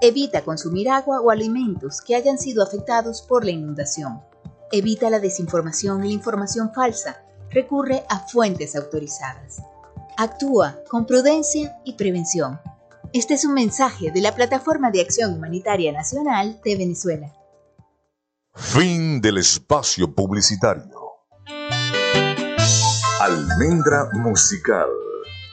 Evita 0.00 0.42
consumir 0.42 0.90
agua 0.90 1.20
o 1.20 1.30
alimentos 1.30 2.00
que 2.00 2.16
hayan 2.16 2.38
sido 2.38 2.64
afectados 2.64 3.22
por 3.22 3.44
la 3.44 3.52
inundación. 3.52 4.20
Evita 4.72 5.10
la 5.10 5.20
desinformación 5.20 6.04
y 6.04 6.08
la 6.08 6.14
información 6.14 6.72
falsa. 6.74 7.22
Recurre 7.50 8.04
a 8.08 8.26
fuentes 8.26 8.74
autorizadas. 8.74 9.62
Actúa 10.22 10.76
con 10.90 11.06
prudencia 11.06 11.80
y 11.82 11.94
prevención. 11.94 12.60
Este 13.14 13.32
es 13.32 13.46
un 13.46 13.54
mensaje 13.54 14.10
de 14.10 14.20
la 14.20 14.34
Plataforma 14.34 14.90
de 14.90 15.00
Acción 15.00 15.32
Humanitaria 15.32 15.92
Nacional 15.92 16.60
de 16.62 16.76
Venezuela. 16.76 17.32
Fin 18.54 19.22
del 19.22 19.38
espacio 19.38 20.14
publicitario. 20.14 20.92
Almendra 23.18 24.10
musical 24.12 24.90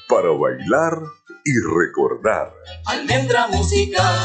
para 0.09 0.31
bailar 0.31 1.01
y 1.45 1.53
recordar. 1.61 2.51
Almendra 2.87 3.47
musical 3.47 4.19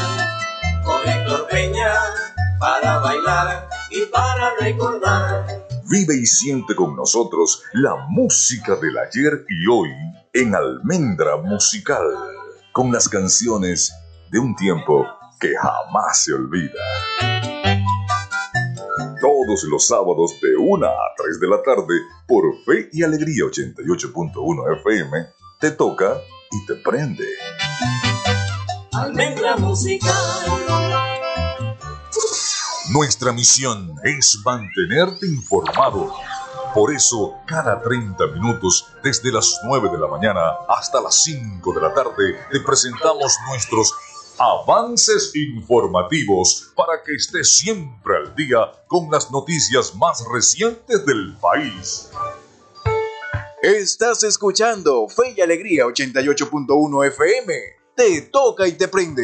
con 0.83 1.09
Héctor 1.09 1.47
Peña 1.47 1.93
para 2.59 2.99
bailar 2.99 3.69
y 3.91 4.05
para 4.07 4.55
recordar. 4.59 5.62
Vive 5.89 6.15
y 6.15 6.25
siente 6.25 6.75
con 6.75 6.95
nosotros 6.95 7.63
la 7.73 7.95
música 8.07 8.77
del 8.77 8.97
ayer 8.97 9.45
y 9.49 9.67
hoy 9.67 9.89
en 10.33 10.55
Almendra 10.55 11.37
Musical, 11.37 12.05
con 12.71 12.91
las 12.91 13.09
canciones 13.09 13.93
de 14.31 14.39
un 14.39 14.55
tiempo 14.55 15.05
que 15.39 15.53
jamás 15.55 16.23
se 16.23 16.33
olvida. 16.33 16.79
Todos 19.19 19.63
los 19.69 19.85
sábados 19.85 20.39
de 20.41 20.55
1 20.57 20.87
a 20.87 21.13
3 21.17 21.39
de 21.39 21.47
la 21.47 21.61
tarde 21.61 21.95
por 22.27 22.43
Fe 22.65 22.89
y 22.93 23.03
Alegría 23.03 23.43
88.1 23.43 24.77
FM, 24.79 25.27
te 25.59 25.71
toca 25.71 26.17
y 26.49 26.65
te 26.65 26.75
prende. 26.75 27.27
Almendra 28.93 29.57
Musical. 29.57 31.22
Nuestra 32.89 33.31
misión 33.31 33.95
es 34.03 34.37
mantenerte 34.43 35.27
informado 35.27 36.13
por 36.73 36.91
eso, 36.91 37.35
cada 37.45 37.79
30 37.83 38.27
minutos, 38.27 38.87
desde 39.03 39.31
las 39.31 39.59
9 39.63 39.91
de 39.91 39.97
la 39.99 40.07
mañana 40.07 40.41
hasta 40.67 40.99
las 41.01 41.23
5 41.23 41.71
de 41.71 41.81
la 41.81 41.93
tarde, 41.93 42.35
te 42.51 42.59
presentamos 42.61 43.31
nuestros 43.47 43.93
avances 44.39 45.35
informativos 45.35 46.73
para 46.75 47.03
que 47.03 47.13
estés 47.13 47.57
siempre 47.57 48.17
al 48.17 48.35
día 48.35 48.71
con 48.87 49.11
las 49.11 49.29
noticias 49.29 49.93
más 49.93 50.25
recientes 50.33 51.05
del 51.05 51.37
país. 51.39 52.09
Estás 53.61 54.23
escuchando 54.23 55.07
Fe 55.09 55.35
y 55.37 55.41
Alegría 55.41 55.85
88.1 55.85 57.07
FM. 57.07 57.53
Te 57.95 58.21
toca 58.23 58.67
y 58.67 58.71
te 58.71 58.87
prende. 58.87 59.23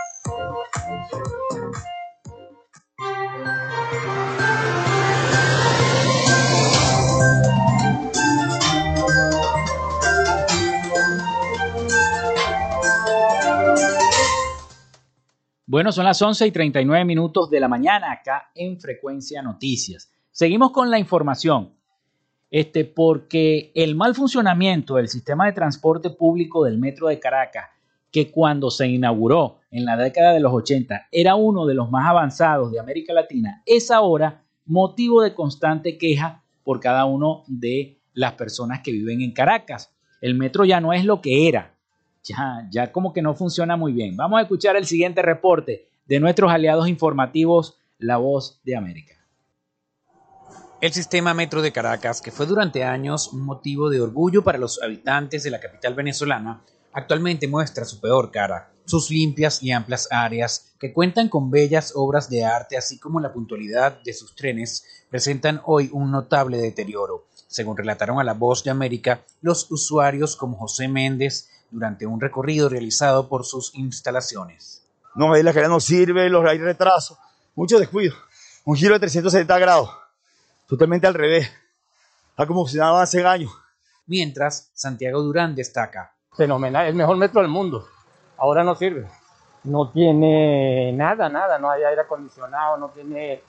Bueno, 15.71 15.93
son 15.93 16.03
las 16.03 16.21
11 16.21 16.47
y 16.47 16.51
39 16.51 17.05
minutos 17.05 17.49
de 17.49 17.61
la 17.61 17.69
mañana 17.69 18.11
acá 18.11 18.51
en 18.55 18.77
Frecuencia 18.77 19.41
Noticias. 19.41 20.11
Seguimos 20.29 20.71
con 20.71 20.89
la 20.89 20.99
información. 20.99 21.75
Este, 22.49 22.83
porque 22.83 23.71
el 23.73 23.95
mal 23.95 24.13
funcionamiento 24.13 24.95
del 24.95 25.07
sistema 25.07 25.45
de 25.45 25.53
transporte 25.53 26.09
público 26.09 26.65
del 26.65 26.77
Metro 26.77 27.07
de 27.07 27.21
Caracas, 27.21 27.69
que 28.11 28.31
cuando 28.31 28.69
se 28.69 28.85
inauguró 28.89 29.59
en 29.71 29.85
la 29.85 29.95
década 29.95 30.33
de 30.33 30.41
los 30.41 30.51
80 30.51 31.07
era 31.09 31.35
uno 31.35 31.65
de 31.65 31.75
los 31.75 31.89
más 31.89 32.05
avanzados 32.05 32.73
de 32.73 32.79
América 32.81 33.13
Latina, 33.13 33.63
es 33.65 33.91
ahora 33.91 34.43
motivo 34.65 35.21
de 35.21 35.33
constante 35.33 35.97
queja 35.97 36.43
por 36.65 36.81
cada 36.81 37.05
uno 37.05 37.45
de 37.47 38.01
las 38.11 38.33
personas 38.33 38.81
que 38.81 38.91
viven 38.91 39.21
en 39.21 39.31
Caracas. 39.31 39.95
El 40.19 40.35
metro 40.35 40.65
ya 40.65 40.81
no 40.81 40.91
es 40.91 41.05
lo 41.05 41.21
que 41.21 41.47
era 41.47 41.77
ya, 42.23 42.67
ya 42.69 42.91
como 42.91 43.13
que 43.13 43.21
no 43.21 43.35
funciona 43.35 43.77
muy 43.77 43.93
bien. 43.93 44.15
Vamos 44.15 44.39
a 44.39 44.43
escuchar 44.43 44.75
el 44.75 44.85
siguiente 44.85 45.21
reporte 45.21 45.89
de 46.05 46.19
nuestros 46.19 46.51
aliados 46.51 46.87
informativos, 46.87 47.77
La 47.97 48.17
Voz 48.17 48.59
de 48.63 48.75
América. 48.75 49.15
El 50.81 50.93
sistema 50.93 51.35
Metro 51.35 51.61
de 51.61 51.71
Caracas, 51.71 52.21
que 52.21 52.31
fue 52.31 52.47
durante 52.47 52.83
años 52.83 53.31
un 53.33 53.41
motivo 53.41 53.89
de 53.89 54.01
orgullo 54.01 54.43
para 54.43 54.57
los 54.57 54.81
habitantes 54.81 55.43
de 55.43 55.51
la 55.51 55.59
capital 55.59 55.93
venezolana, 55.93 56.63
actualmente 56.91 57.47
muestra 57.47 57.85
su 57.85 57.99
peor 58.01 58.31
cara, 58.31 58.73
sus 58.85 59.11
limpias 59.11 59.61
y 59.61 59.71
amplias 59.71 60.07
áreas, 60.11 60.73
que 60.79 60.91
cuentan 60.91 61.29
con 61.29 61.51
bellas 61.51 61.93
obras 61.95 62.31
de 62.31 62.43
arte, 62.43 62.77
así 62.77 62.97
como 62.97 63.19
la 63.19 63.31
puntualidad 63.31 64.01
de 64.03 64.13
sus 64.13 64.35
trenes, 64.35 65.05
presentan 65.07 65.61
hoy 65.65 65.89
un 65.93 66.09
notable 66.09 66.57
deterioro. 66.57 67.27
Según 67.47 67.77
relataron 67.77 68.19
a 68.19 68.23
La 68.23 68.33
Voz 68.33 68.63
de 68.63 68.71
América, 68.71 69.23
los 69.41 69.69
usuarios 69.69 70.35
como 70.35 70.57
José 70.57 70.87
Méndez, 70.87 71.49
durante 71.71 72.05
un 72.05 72.19
recorrido 72.19 72.69
realizado 72.69 73.27
por 73.27 73.45
sus 73.45 73.73
instalaciones. 73.75 74.85
No, 75.15 75.33
ahí 75.33 75.41
la 75.41 75.51
carrera 75.51 75.69
no 75.69 75.79
sirve, 75.79 76.29
los 76.29 76.45
hay 76.45 76.59
retrasos, 76.59 77.17
mucho 77.55 77.79
descuido. 77.79 78.13
Un 78.65 78.75
giro 78.75 78.93
de 78.93 78.99
370 78.99 79.57
grados, 79.57 79.89
totalmente 80.67 81.07
al 81.07 81.15
revés, 81.15 81.51
a 82.37 82.45
como 82.45 82.61
funcionaba 82.61 83.01
hace 83.01 83.25
años. 83.25 83.51
Mientras, 84.05 84.69
Santiago 84.73 85.21
Durán 85.21 85.55
destaca. 85.55 86.13
Fenomenal, 86.33 86.87
el 86.87 86.95
mejor 86.95 87.17
metro 87.17 87.41
del 87.41 87.49
mundo. 87.49 87.87
Ahora 88.37 88.63
no 88.63 88.75
sirve. 88.75 89.07
No 89.63 89.91
tiene 89.91 90.91
nada, 90.93 91.29
nada, 91.29 91.59
no 91.59 91.69
hay 91.69 91.83
aire 91.83 92.01
acondicionado, 92.01 92.77
no 92.77 92.89
tiene... 92.89 93.41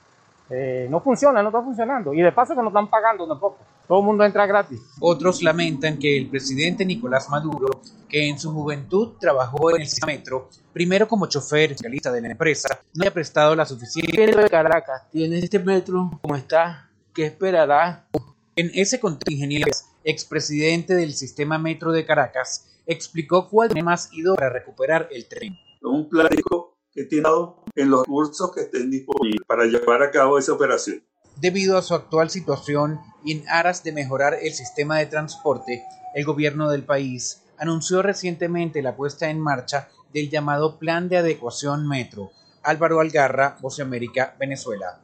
Eh, 0.50 0.86
no 0.90 1.00
funciona, 1.00 1.42
no 1.42 1.48
está 1.48 1.62
funcionando. 1.62 2.12
Y 2.12 2.20
de 2.20 2.32
paso 2.32 2.54
que 2.54 2.60
no 2.60 2.68
están 2.68 2.88
pagando 2.88 3.26
tampoco. 3.26 3.58
Todo 3.92 4.00
el 4.00 4.06
mundo 4.06 4.24
entra 4.24 4.46
gratis. 4.46 4.80
Otros 5.00 5.42
lamentan 5.42 5.98
que 5.98 6.16
el 6.16 6.30
presidente 6.30 6.82
Nicolás 6.82 7.28
Maduro, 7.28 7.82
que 8.08 8.26
en 8.26 8.38
su 8.38 8.50
juventud 8.50 9.18
trabajó 9.20 9.76
en 9.76 9.82
el 9.82 9.88
metro, 10.06 10.48
primero 10.72 11.06
como 11.06 11.26
chofer 11.26 11.72
especialista 11.72 12.10
de 12.10 12.22
la 12.22 12.30
empresa, 12.30 12.80
no 12.94 13.02
haya 13.02 13.12
prestado 13.12 13.54
la 13.54 13.66
suficiente... 13.66 14.34
de 14.34 14.48
Caracas 14.48 15.10
tiene 15.10 15.40
este 15.40 15.58
metro 15.58 16.10
como 16.22 16.36
está, 16.36 16.90
¿qué 17.12 17.26
esperará? 17.26 18.08
En 18.56 18.70
ese 18.72 18.98
contexto, 18.98 19.30
ingeniero, 19.30 19.70
expresidente 20.04 20.94
del 20.94 21.12
sistema 21.12 21.58
metro 21.58 21.92
de 21.92 22.06
Caracas, 22.06 22.80
explicó 22.86 23.50
cuál 23.50 23.72
más 23.84 24.10
ido 24.14 24.36
para 24.36 24.48
recuperar 24.48 25.08
el 25.12 25.28
tren. 25.28 25.54
Un 25.82 26.08
plástico 26.08 26.78
que 26.94 27.04
tiene 27.04 27.28
en 27.74 27.90
los 27.90 28.04
cursos 28.04 28.52
que 28.54 28.62
estén 28.62 28.90
disponibles 28.90 29.42
para 29.46 29.66
llevar 29.66 30.02
a 30.02 30.10
cabo 30.10 30.38
esa 30.38 30.54
operación. 30.54 31.04
Debido 31.36 31.76
a 31.76 31.82
su 31.82 31.94
actual 31.94 32.30
situación 32.30 33.00
y 33.24 33.32
en 33.32 33.48
aras 33.48 33.82
de 33.82 33.92
mejorar 33.92 34.34
el 34.40 34.52
sistema 34.52 34.98
de 34.98 35.06
transporte, 35.06 35.84
el 36.14 36.24
gobierno 36.24 36.70
del 36.70 36.84
país 36.84 37.42
anunció 37.58 38.02
recientemente 38.02 38.82
la 38.82 38.96
puesta 38.96 39.30
en 39.30 39.40
marcha 39.40 39.88
del 40.12 40.30
llamado 40.30 40.78
Plan 40.78 41.08
de 41.08 41.18
Adecuación 41.18 41.88
Metro. 41.88 42.30
Álvaro 42.62 43.00
Algarra, 43.00 43.56
Voz 43.60 43.80
América, 43.80 44.36
Venezuela. 44.38 45.00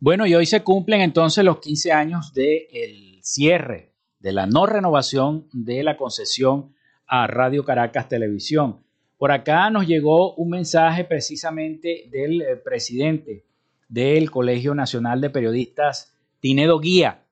Bueno, 0.00 0.26
y 0.26 0.34
hoy 0.34 0.46
se 0.46 0.62
cumplen 0.62 1.00
entonces 1.00 1.44
los 1.44 1.58
15 1.58 1.92
años 1.92 2.32
del 2.32 3.18
cierre 3.22 3.87
de 4.20 4.32
la 4.32 4.46
no 4.46 4.66
renovación 4.66 5.46
de 5.52 5.82
la 5.82 5.96
concesión 5.96 6.74
a 7.06 7.26
Radio 7.26 7.64
Caracas 7.64 8.08
Televisión. 8.08 8.80
Por 9.16 9.32
acá 9.32 9.70
nos 9.70 9.86
llegó 9.86 10.34
un 10.34 10.50
mensaje 10.50 11.04
precisamente 11.04 12.08
del 12.10 12.42
eh, 12.42 12.56
presidente 12.56 13.44
del 13.88 14.30
Colegio 14.30 14.74
Nacional 14.74 15.20
de 15.20 15.30
Periodistas, 15.30 16.12
Tinedo 16.40 16.78
Guía, 16.78 17.24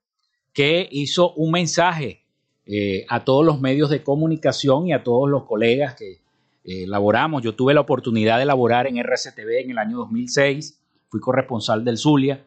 que 0.53 0.89
hizo 0.91 1.33
un 1.35 1.53
mensaje 1.53 2.25
eh, 2.65 3.05
a 3.09 3.25
todos 3.25 3.45
los 3.45 3.61
medios 3.61 3.91
de 3.91 4.03
comunicación 4.03 4.89
y 4.89 4.93
a 4.93 5.05
todos 5.05 5.29
los 5.29 5.45
colegas 5.45 5.95
que 5.95 6.23
eh, 6.65 6.87
laboramos. 6.87 7.43
Yo 7.43 7.55
tuve 7.55 7.75
la 7.75 7.83
oportunidad 7.83 8.39
de 8.39 8.47
laborar 8.47 8.89
en 8.89 8.97
RCTV 8.97 9.61
en 9.61 9.71
el 9.71 9.79
año 9.79 9.99
2006, 9.99 10.81
fui 11.09 11.21
corresponsal 11.21 11.85
del 11.85 11.99
Zulia. 11.99 12.45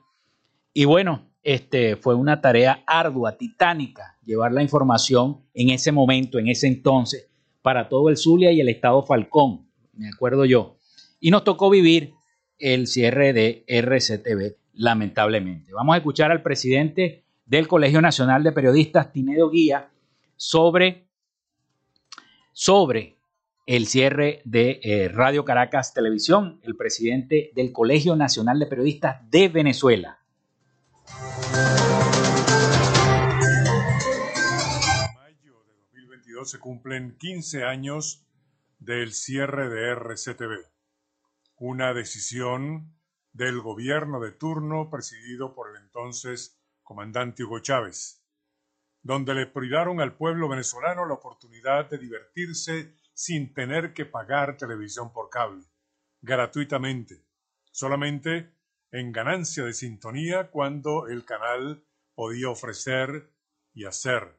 Y 0.74 0.86
bueno, 0.86 1.30
este, 1.44 1.96
fue 1.96 2.16
una 2.16 2.42
tarea 2.42 2.84
ardua, 2.86 3.38
titánica, 3.38 4.18
llevar 4.30 4.52
la 4.52 4.62
información 4.62 5.42
en 5.56 5.72
ese 5.72 5.92
momento, 5.92 6.38
en 6.38 6.50
ese 6.50 6.68
entonces, 6.68 7.28
para 7.64 7.90
todo 7.90 8.10
el 8.10 8.18
Zulia 8.18 8.52
y 8.52 8.62
el 8.62 8.70
estado 8.70 9.02
Falcón, 9.02 9.68
me 9.94 10.08
acuerdo 10.08 10.46
yo. 10.46 10.78
Y 11.20 11.32
nos 11.32 11.44
tocó 11.44 11.72
vivir 11.72 12.14
el 12.60 12.86
cierre 12.86 13.34
de 13.34 13.66
RCTV, 13.68 14.56
lamentablemente. 14.74 15.74
Vamos 15.74 15.96
a 15.96 15.98
escuchar 15.98 16.32
al 16.32 16.44
presidente 16.44 17.24
del 17.48 17.68
Colegio 17.68 18.02
Nacional 18.02 18.44
de 18.44 18.52
Periodistas, 18.52 19.12
Tinedo 19.12 19.50
Guía, 19.50 19.90
sobre, 20.38 21.08
sobre 22.54 23.18
el 23.66 23.88
cierre 23.88 24.42
de 24.46 24.80
eh, 24.84 25.10
Radio 25.10 25.44
Caracas 25.44 25.92
Televisión, 25.92 26.60
el 26.62 26.76
presidente 26.76 27.52
del 27.56 27.72
Colegio 27.72 28.16
Nacional 28.16 28.60
de 28.60 28.68
Periodistas 28.68 29.28
de 29.32 29.48
Venezuela. 29.48 30.19
2022 36.40 36.50
se 36.50 36.60
cumplen 36.60 37.18
15 37.18 37.64
años 37.64 38.26
del 38.80 39.14
cierre 39.14 39.70
de 39.70 39.92
RCTV, 39.92 40.66
una 41.58 41.94
decisión 41.94 42.96
del 43.34 43.60
gobierno 43.60 44.20
de 44.20 44.32
turno 44.32 44.90
presidido 44.90 45.54
por 45.54 45.70
el 45.70 45.84
entonces 45.84 46.58
comandante 46.84 47.44
Hugo 47.44 47.60
Chávez, 47.60 48.24
donde 49.02 49.34
le 49.34 49.48
privaron 49.48 50.00
al 50.00 50.16
pueblo 50.16 50.48
venezolano 50.48 51.06
la 51.06 51.16
oportunidad 51.16 51.90
de 51.90 51.98
divertirse 51.98 52.96
sin 53.14 53.54
tener 53.54 53.94
que 53.94 54.06
pagar 54.06 54.56
televisión 54.56 55.12
por 55.12 55.30
cable, 55.30 55.66
gratuitamente, 56.22 57.26
solamente 57.72 58.54
en 58.92 59.12
ganancia 59.12 59.66
de 59.66 59.74
sintonía 59.74 60.50
cuando 60.52 61.08
el 61.08 61.26
canal 61.26 61.84
podía 62.16 62.50
ofrecer 62.50 63.30
y 63.74 63.86
hacer 63.86 64.39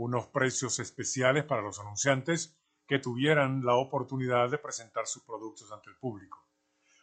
unos 0.00 0.28
precios 0.28 0.78
especiales 0.78 1.44
para 1.44 1.60
los 1.60 1.78
anunciantes 1.78 2.56
que 2.86 2.98
tuvieran 2.98 3.62
la 3.64 3.76
oportunidad 3.76 4.50
de 4.50 4.56
presentar 4.56 5.06
sus 5.06 5.22
productos 5.24 5.70
ante 5.72 5.90
el 5.90 5.96
público. 5.96 6.48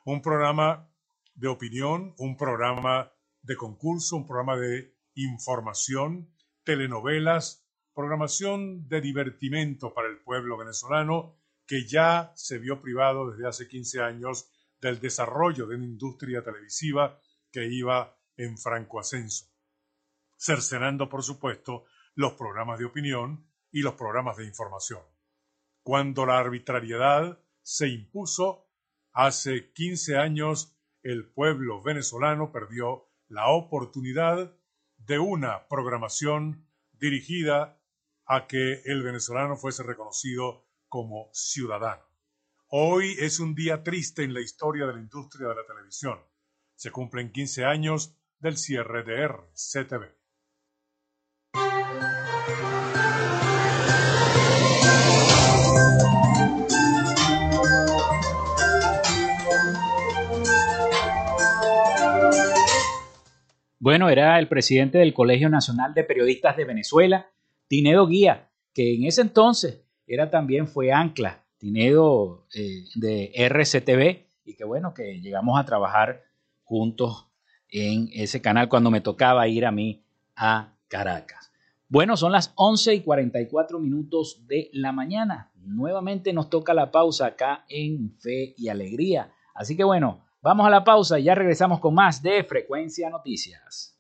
Un 0.04 0.22
programa 0.22 0.90
de 1.36 1.48
opinión, 1.48 2.16
un 2.18 2.36
programa 2.36 3.12
de 3.44 3.56
concurso, 3.56 4.16
un 4.16 4.26
programa 4.26 4.58
de 4.58 4.96
información, 5.14 6.34
telenovelas, 6.64 7.64
programación 7.94 8.88
de 8.88 9.00
divertimento 9.00 9.94
para 9.94 10.08
el 10.08 10.18
pueblo 10.18 10.58
venezolano 10.58 11.36
que 11.68 11.86
ya 11.86 12.32
se 12.36 12.58
vio 12.58 12.82
privado 12.82 13.30
desde 13.30 13.48
hace 13.48 13.68
15 13.68 14.02
años 14.02 14.50
del 14.82 15.00
desarrollo 15.00 15.68
de 15.68 15.76
una 15.76 15.86
industria 15.86 16.44
televisiva 16.44 17.20
que 17.52 17.68
iba 17.68 18.18
en 18.38 18.58
franco 18.58 19.00
ascenso, 19.00 19.52
cercenando, 20.36 21.10
por 21.10 21.24
supuesto, 21.24 21.86
los 22.18 22.34
programas 22.34 22.80
de 22.80 22.86
opinión 22.86 23.48
y 23.72 23.84
los 23.84 23.94
programas 23.94 24.38
de 24.38 24.46
información. 24.46 25.04
Cuando 25.84 26.26
la 26.26 26.40
arbitrariedad 26.40 27.40
se 27.62 27.90
impuso, 27.90 28.72
hace 29.14 29.72
15 29.72 30.18
años 30.18 30.76
el 31.04 31.30
pueblo 31.30 31.84
venezolano 31.84 32.52
perdió 32.52 33.08
la 33.28 33.50
oportunidad 33.50 34.52
de 34.98 35.20
una 35.20 35.68
programación 35.68 36.68
dirigida 36.94 37.80
a 38.26 38.48
que 38.48 38.82
el 38.86 39.04
venezolano 39.04 39.56
fuese 39.56 39.84
reconocido 39.84 40.66
como 40.90 41.30
ciudadano. 41.34 42.02
Hoy 42.70 43.16
es 43.20 43.40
un 43.40 43.54
día 43.54 43.84
triste 43.84 44.24
en 44.24 44.34
la 44.34 44.42
historia 44.42 44.88
de 44.88 44.94
la 44.94 45.00
industria 45.00 45.50
de 45.50 45.56
la 45.56 45.68
televisión. 45.68 46.20
Se 46.74 46.90
cumplen 46.90 47.32
15 47.32 47.64
años 47.66 48.18
del 48.40 48.58
cierre 48.58 49.04
de 49.04 49.22
RCTV. 49.22 50.17
Bueno, 63.88 64.10
era 64.10 64.38
el 64.38 64.50
presidente 64.50 64.98
del 64.98 65.14
Colegio 65.14 65.48
Nacional 65.48 65.94
de 65.94 66.04
Periodistas 66.04 66.58
de 66.58 66.66
Venezuela, 66.66 67.30
Tinedo 67.70 68.06
Guía, 68.06 68.50
que 68.74 68.96
en 68.96 69.06
ese 69.06 69.22
entonces 69.22 69.82
era 70.06 70.30
también 70.30 70.68
fue 70.68 70.92
ancla, 70.92 71.46
Tinedo 71.58 72.46
eh, 72.54 72.84
de 72.96 73.32
RCTV, 73.34 74.26
y 74.44 74.56
que 74.56 74.66
bueno, 74.66 74.94
que 74.94 75.22
llegamos 75.22 75.58
a 75.58 75.64
trabajar 75.64 76.22
juntos 76.64 77.28
en 77.70 78.10
ese 78.12 78.42
canal 78.42 78.68
cuando 78.68 78.92
me 78.92 79.00
tocaba 79.00 79.48
ir 79.48 79.66
a 79.66 79.72
mí 79.72 80.04
a 80.36 80.74
Caracas. 80.90 81.54
Bueno, 81.90 82.18
son 82.18 82.34
las 82.34 82.52
11 82.56 82.96
y 82.96 83.02
44 83.02 83.80
minutos 83.80 84.46
de 84.46 84.70
la 84.74 84.92
mañana. 84.92 85.52
Nuevamente 85.64 86.34
nos 86.34 86.50
toca 86.50 86.74
la 86.74 86.92
pausa 86.92 87.28
acá 87.28 87.64
en 87.70 88.14
Fe 88.20 88.54
y 88.58 88.68
Alegría. 88.68 89.32
Así 89.56 89.78
que 89.78 89.86
bueno, 89.86 90.26
vamos 90.42 90.68
a 90.68 90.70
la 90.70 90.84
pausa 90.84 91.18
y 91.18 91.24
ya 91.24 91.36
regresamos 91.36 91.80
con 91.80 91.94
más 91.94 92.22
de 92.22 92.44
Frecuencia 92.44 93.10
Noticias. 93.10 93.98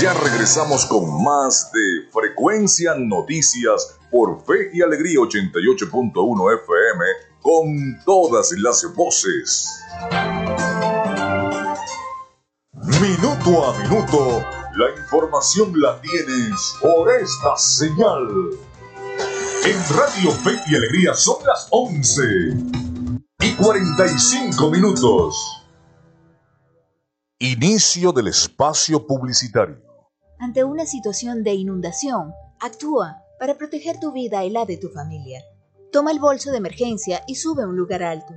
Ya 0.00 0.12
regresamos 0.12 0.86
con 0.86 1.24
más 1.24 1.72
de 1.72 2.10
Frecuencia 2.12 2.94
Noticias 2.96 3.98
por 4.12 4.40
Fe 4.44 4.70
y 4.72 4.82
Alegría 4.82 5.18
88.1 5.18 6.60
FM 6.62 7.04
con 7.40 8.04
todas 8.04 8.52
las 8.58 8.86
voces. 8.94 9.68
A 13.46 13.78
minuto, 13.78 14.42
la 14.74 14.90
información 14.98 15.78
la 15.78 16.00
tienes 16.00 16.76
por 16.80 17.10
esta 17.10 17.54
señal. 17.58 18.26
En 19.66 19.76
Radio 19.94 20.30
Fe 20.30 20.58
y 20.66 20.74
Alegría 20.74 21.12
son 21.12 21.44
las 21.44 21.68
11 21.70 22.22
y 23.40 23.54
45 23.56 24.70
minutos. 24.70 25.36
Inicio 27.38 28.12
del 28.12 28.28
espacio 28.28 29.06
publicitario. 29.06 29.76
Ante 30.38 30.64
una 30.64 30.86
situación 30.86 31.44
de 31.44 31.52
inundación, 31.52 32.32
actúa 32.60 33.18
para 33.38 33.58
proteger 33.58 34.00
tu 34.00 34.12
vida 34.12 34.42
y 34.46 34.48
la 34.48 34.64
de 34.64 34.78
tu 34.78 34.88
familia. 34.88 35.42
Toma 35.92 36.12
el 36.12 36.18
bolso 36.18 36.50
de 36.50 36.56
emergencia 36.56 37.22
y 37.28 37.34
sube 37.34 37.64
a 37.64 37.66
un 37.66 37.76
lugar 37.76 38.04
alto. 38.04 38.32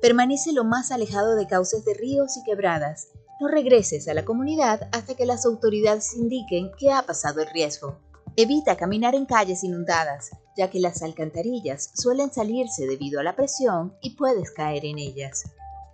Permanece 0.00 0.54
lo 0.54 0.64
más 0.64 0.92
alejado 0.92 1.36
de 1.36 1.46
cauces 1.46 1.84
de 1.84 1.92
ríos 1.92 2.38
y 2.38 2.42
quebradas. 2.42 3.08
No 3.38 3.48
regreses 3.48 4.08
a 4.08 4.14
la 4.14 4.24
comunidad 4.24 4.88
hasta 4.92 5.14
que 5.14 5.26
las 5.26 5.44
autoridades 5.44 6.14
indiquen 6.14 6.70
que 6.78 6.90
ha 6.90 7.02
pasado 7.02 7.42
el 7.42 7.50
riesgo. 7.50 7.98
Evita 8.34 8.76
caminar 8.76 9.14
en 9.14 9.26
calles 9.26 9.62
inundadas, 9.62 10.30
ya 10.56 10.70
que 10.70 10.80
las 10.80 11.02
alcantarillas 11.02 11.90
suelen 11.94 12.32
salirse 12.32 12.86
debido 12.86 13.20
a 13.20 13.22
la 13.22 13.36
presión 13.36 13.94
y 14.00 14.16
puedes 14.16 14.50
caer 14.52 14.86
en 14.86 14.98
ellas. 14.98 15.44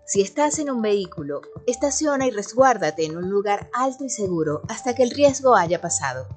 Si 0.04 0.20
estás 0.20 0.60
en 0.60 0.70
un 0.70 0.82
vehículo, 0.82 1.40
estaciona 1.66 2.28
y 2.28 2.30
resguárdate 2.30 3.06
en 3.06 3.16
un 3.16 3.28
lugar 3.28 3.68
alto 3.72 4.04
y 4.04 4.10
seguro 4.10 4.62
hasta 4.68 4.94
que 4.94 5.02
el 5.02 5.10
riesgo 5.10 5.56
haya 5.56 5.80
pasado. 5.80 6.28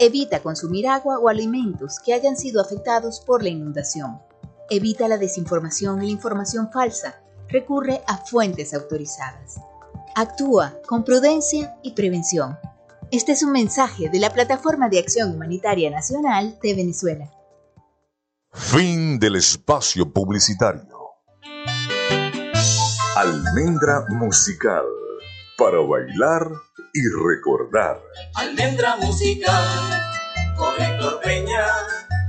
Evita 0.00 0.42
consumir 0.42 0.88
agua 0.88 1.20
o 1.20 1.28
alimentos 1.28 2.00
que 2.00 2.14
hayan 2.14 2.36
sido 2.36 2.60
afectados 2.60 3.20
por 3.20 3.44
la 3.44 3.50
inundación. 3.50 4.20
Evita 4.70 5.06
la 5.06 5.18
desinformación 5.18 6.02
y 6.02 6.06
la 6.06 6.12
información 6.12 6.72
falsa. 6.72 7.20
Recurre 7.48 8.02
a 8.08 8.16
fuentes 8.16 8.74
autorizadas. 8.74 9.60
Actúa 10.14 10.74
con 10.86 11.04
prudencia 11.04 11.74
y 11.82 11.92
prevención. 11.92 12.58
Este 13.10 13.32
es 13.32 13.42
un 13.42 13.52
mensaje 13.52 14.10
de 14.10 14.18
la 14.18 14.30
Plataforma 14.30 14.90
de 14.90 14.98
Acción 14.98 15.34
Humanitaria 15.34 15.90
Nacional 15.90 16.58
de 16.62 16.74
Venezuela. 16.74 17.30
Fin 18.52 19.18
del 19.18 19.36
espacio 19.36 20.12
publicitario. 20.12 20.98
Almendra 23.16 24.04
musical 24.10 24.84
para 25.56 25.78
bailar 25.78 26.46
y 26.92 27.02
recordar. 27.08 27.98
Almendra 28.34 28.96
musical 28.96 29.64
con 30.58 30.74
Héctor 30.78 31.20
Peña 31.22 31.66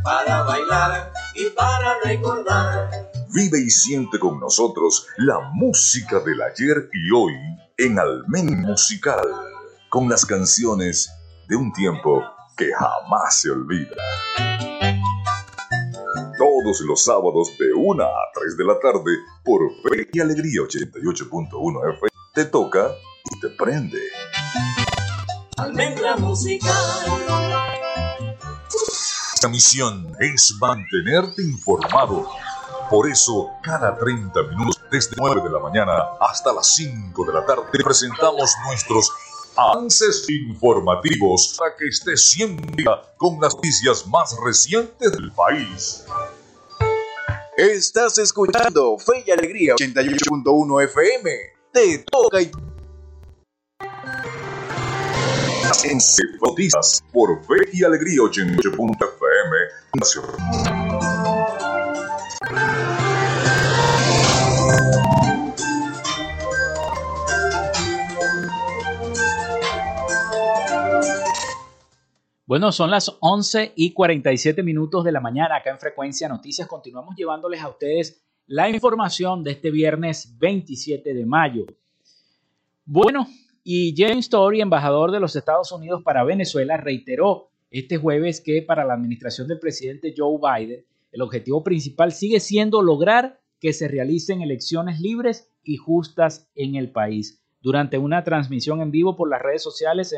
para 0.03 0.43
bailar 0.43 1.11
y 1.35 1.49
para 1.49 1.95
recordar. 2.05 3.12
Vive 3.33 3.59
y 3.59 3.71
siente 3.71 4.19
con 4.19 4.39
nosotros 4.39 5.07
la 5.17 5.39
música 5.53 6.19
del 6.19 6.39
ayer 6.39 6.87
y 6.93 7.09
hoy 7.11 7.33
en 7.79 7.97
Almendra 7.97 8.57
musical 8.57 9.27
con 9.89 10.07
las 10.07 10.23
canciones 10.23 11.11
de 11.49 11.55
un 11.55 11.73
tiempo 11.73 12.23
que 12.55 12.71
jamás 12.71 13.41
se 13.41 13.49
olvida. 13.49 13.95
Todos 16.37 16.81
los 16.81 17.03
sábados 17.03 17.57
de 17.57 17.73
1 17.73 18.03
a 18.03 18.31
3 18.35 18.55
de 18.55 18.65
la 18.65 18.79
tarde 18.79 19.11
por 19.43 19.61
Fe 19.81 20.09
y 20.13 20.19
Alegría 20.19 20.61
88.1 20.61 21.95
F 21.95 22.07
te 22.35 22.45
toca 22.45 22.91
y 23.31 23.39
te 23.39 23.49
prende. 23.49 23.99
Almendra 25.57 26.17
musical. 26.17 26.71
La 29.41 29.49
misión 29.49 30.15
es 30.19 30.55
mantenerte 30.61 31.41
informado. 31.41 32.29
Por 32.89 33.09
eso, 33.09 33.51
cada 33.61 33.97
30 33.97 34.43
minutos, 34.43 34.79
desde 34.91 35.15
9 35.17 35.41
de 35.41 35.49
la 35.49 35.59
mañana 35.59 35.93
hasta 36.19 36.53
las 36.53 36.75
5 36.75 37.25
de 37.25 37.33
la 37.33 37.45
tarde, 37.45 37.63
te 37.71 37.83
presentamos 37.83 38.51
nuestros 38.65 39.11
avances 39.55 40.25
informativos 40.29 41.55
para 41.57 41.75
que 41.75 41.87
estés 41.87 42.29
siempre 42.29 42.85
con 43.17 43.39
las 43.39 43.55
noticias 43.55 44.05
más 44.07 44.35
recientes 44.43 45.11
del 45.11 45.31
país. 45.31 46.05
Estás 47.55 48.17
escuchando 48.17 48.97
Fe 48.97 49.23
y 49.25 49.31
Alegría 49.31 49.75
88.1 49.75 50.83
FM. 50.85 51.31
Te 51.71 51.99
toca 51.99 52.41
y 52.41 52.51
en 55.85 55.99
noticias 56.41 57.03
por 57.11 57.39
Fe 57.45 57.69
y 57.73 57.83
Alegría 57.83 58.21
88.fm 58.21 59.55
Nacional. 59.95 60.82
Bueno, 72.45 72.73
son 72.73 72.91
las 72.91 73.09
11 73.21 73.71
y 73.73 73.93
47 73.93 74.63
minutos 74.63 75.05
de 75.05 75.13
la 75.13 75.21
mañana 75.21 75.55
acá 75.55 75.71
en 75.71 75.79
Frecuencia 75.79 76.27
Noticias. 76.27 76.67
Continuamos 76.67 77.15
llevándoles 77.15 77.61
a 77.61 77.69
ustedes 77.69 78.21
la 78.47 78.69
información 78.69 79.45
de 79.45 79.51
este 79.51 79.71
viernes 79.71 80.37
27 80.39 81.13
de 81.13 81.25
mayo. 81.25 81.65
Bueno, 82.83 83.27
y 83.63 83.95
James 83.97 84.25
Story, 84.25 84.59
embajador 84.59 85.11
de 85.11 85.21
los 85.21 85.37
Estados 85.37 85.71
Unidos 85.71 86.03
para 86.03 86.25
Venezuela, 86.25 86.75
reiteró 86.75 87.49
este 87.71 87.95
jueves 87.95 88.41
que 88.41 88.61
para 88.61 88.83
la 88.83 88.93
administración 88.93 89.47
del 89.47 89.59
presidente 89.59 90.13
Joe 90.15 90.37
Biden, 90.37 90.83
el 91.13 91.21
objetivo 91.21 91.63
principal 91.63 92.11
sigue 92.11 92.41
siendo 92.41 92.81
lograr 92.81 93.39
que 93.61 93.71
se 93.71 93.87
realicen 93.87 94.41
elecciones 94.41 94.99
libres 94.99 95.49
y 95.63 95.77
justas 95.77 96.49
en 96.55 96.75
el 96.75 96.91
país. 96.91 97.41
Durante 97.61 97.97
una 97.97 98.25
transmisión 98.25 98.81
en 98.81 98.91
vivo 98.91 99.15
por 99.15 99.29
las 99.29 99.41
redes 99.41 99.63
sociales 99.63 100.13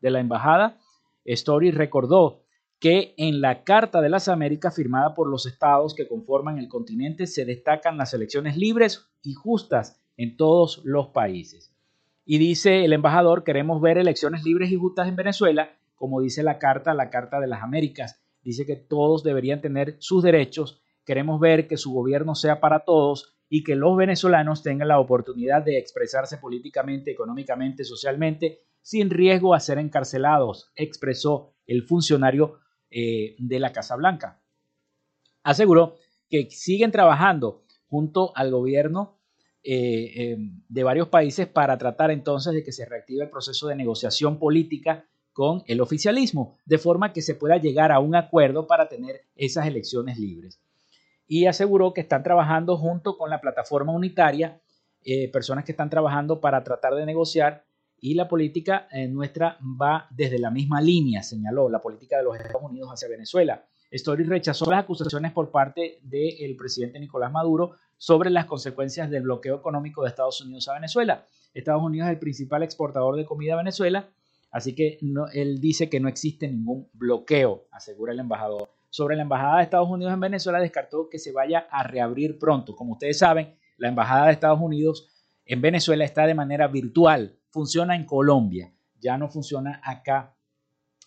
de 0.00 0.10
la 0.12 0.20
embajada, 0.20 0.78
Story 1.24 1.70
recordó 1.70 2.44
que 2.78 3.14
en 3.16 3.40
la 3.40 3.64
Carta 3.64 4.00
de 4.00 4.10
las 4.10 4.28
Américas 4.28 4.74
firmada 4.74 5.14
por 5.14 5.28
los 5.28 5.46
estados 5.46 5.94
que 5.94 6.06
conforman 6.06 6.58
el 6.58 6.68
continente 6.68 7.26
se 7.26 7.44
destacan 7.44 7.96
las 7.96 8.12
elecciones 8.12 8.56
libres 8.56 9.08
y 9.22 9.32
justas 9.34 10.00
en 10.16 10.36
todos 10.36 10.82
los 10.84 11.08
países. 11.08 11.72
Y 12.26 12.38
dice 12.38 12.84
el 12.84 12.92
embajador, 12.92 13.44
queremos 13.44 13.80
ver 13.80 13.98
elecciones 13.98 14.44
libres 14.44 14.70
y 14.70 14.76
justas 14.76 15.08
en 15.08 15.16
Venezuela, 15.16 15.70
como 15.94 16.20
dice 16.20 16.42
la 16.42 16.58
Carta, 16.58 16.94
la 16.94 17.10
Carta 17.10 17.40
de 17.40 17.46
las 17.46 17.62
Américas. 17.62 18.20
Dice 18.42 18.66
que 18.66 18.76
todos 18.76 19.22
deberían 19.22 19.60
tener 19.60 19.96
sus 20.00 20.22
derechos, 20.22 20.82
queremos 21.04 21.40
ver 21.40 21.66
que 21.66 21.76
su 21.76 21.92
gobierno 21.92 22.34
sea 22.34 22.60
para 22.60 22.80
todos 22.80 23.34
y 23.48 23.62
que 23.62 23.76
los 23.76 23.96
venezolanos 23.96 24.62
tengan 24.62 24.88
la 24.88 24.98
oportunidad 24.98 25.62
de 25.62 25.78
expresarse 25.78 26.38
políticamente, 26.38 27.10
económicamente, 27.10 27.84
socialmente, 27.84 28.60
sin 28.84 29.08
riesgo 29.08 29.54
a 29.54 29.60
ser 29.60 29.78
encarcelados, 29.78 30.70
expresó 30.76 31.54
el 31.66 31.84
funcionario 31.84 32.58
eh, 32.90 33.34
de 33.38 33.58
la 33.58 33.72
Casa 33.72 33.96
Blanca. 33.96 34.42
Aseguró 35.42 35.94
que 36.28 36.50
siguen 36.50 36.92
trabajando 36.92 37.64
junto 37.88 38.36
al 38.36 38.50
gobierno 38.50 39.18
eh, 39.62 40.12
eh, 40.16 40.36
de 40.68 40.84
varios 40.84 41.08
países 41.08 41.46
para 41.46 41.78
tratar 41.78 42.10
entonces 42.10 42.52
de 42.52 42.62
que 42.62 42.72
se 42.72 42.84
reactive 42.84 43.24
el 43.24 43.30
proceso 43.30 43.68
de 43.68 43.74
negociación 43.74 44.38
política 44.38 45.06
con 45.32 45.62
el 45.66 45.80
oficialismo, 45.80 46.58
de 46.66 46.76
forma 46.76 47.14
que 47.14 47.22
se 47.22 47.34
pueda 47.34 47.56
llegar 47.56 47.90
a 47.90 48.00
un 48.00 48.14
acuerdo 48.14 48.66
para 48.66 48.90
tener 48.90 49.22
esas 49.34 49.66
elecciones 49.66 50.18
libres. 50.18 50.60
Y 51.26 51.46
aseguró 51.46 51.94
que 51.94 52.02
están 52.02 52.22
trabajando 52.22 52.76
junto 52.76 53.16
con 53.16 53.30
la 53.30 53.40
plataforma 53.40 53.94
unitaria, 53.94 54.60
personas 55.32 55.64
que 55.64 55.72
están 55.72 55.90
trabajando 55.90 56.40
para 56.40 56.62
tratar 56.64 56.94
de 56.94 57.04
negociar 57.04 57.63
y 58.04 58.12
la 58.12 58.28
política 58.28 58.86
eh, 58.92 59.08
nuestra 59.08 59.56
va 59.80 60.06
desde 60.10 60.38
la 60.38 60.50
misma 60.50 60.78
línea, 60.82 61.22
señaló 61.22 61.70
la 61.70 61.80
política 61.80 62.18
de 62.18 62.24
los 62.24 62.36
Estados 62.36 62.62
Unidos 62.62 62.90
hacia 62.90 63.08
Venezuela. 63.08 63.64
Story 63.90 64.24
rechazó 64.24 64.70
las 64.70 64.80
acusaciones 64.80 65.32
por 65.32 65.50
parte 65.50 66.00
del 66.02 66.54
presidente 66.54 67.00
Nicolás 67.00 67.32
Maduro 67.32 67.76
sobre 67.96 68.28
las 68.28 68.44
consecuencias 68.44 69.08
del 69.08 69.22
bloqueo 69.22 69.56
económico 69.56 70.02
de 70.02 70.10
Estados 70.10 70.38
Unidos 70.42 70.68
a 70.68 70.74
Venezuela. 70.74 71.26
Estados 71.54 71.82
Unidos 71.82 72.08
es 72.08 72.12
el 72.12 72.18
principal 72.18 72.62
exportador 72.62 73.16
de 73.16 73.24
comida 73.24 73.54
a 73.54 73.56
Venezuela, 73.56 74.06
así 74.50 74.74
que 74.74 74.98
él 75.32 75.58
dice 75.58 75.88
que 75.88 75.98
no 75.98 76.08
existe 76.08 76.46
ningún 76.46 76.90
bloqueo, 76.92 77.68
asegura 77.70 78.12
el 78.12 78.20
embajador. 78.20 78.68
Sobre 78.90 79.16
la 79.16 79.22
embajada 79.22 79.56
de 79.56 79.62
Estados 79.62 79.88
Unidos 79.88 80.12
en 80.12 80.20
Venezuela 80.20 80.60
descartó 80.60 81.08
que 81.08 81.18
se 81.18 81.32
vaya 81.32 81.68
a 81.70 81.82
reabrir 81.84 82.38
pronto. 82.38 82.76
Como 82.76 82.92
ustedes 82.92 83.16
saben, 83.16 83.56
la 83.78 83.88
embajada 83.88 84.26
de 84.26 84.32
Estados 84.32 84.60
Unidos 84.60 85.08
en 85.46 85.62
Venezuela 85.62 86.04
está 86.04 86.26
de 86.26 86.34
manera 86.34 86.68
virtual 86.68 87.38
funciona 87.54 87.94
en 87.94 88.04
Colombia, 88.04 88.74
ya 89.00 89.16
no 89.16 89.28
funciona 89.28 89.80
acá 89.84 90.36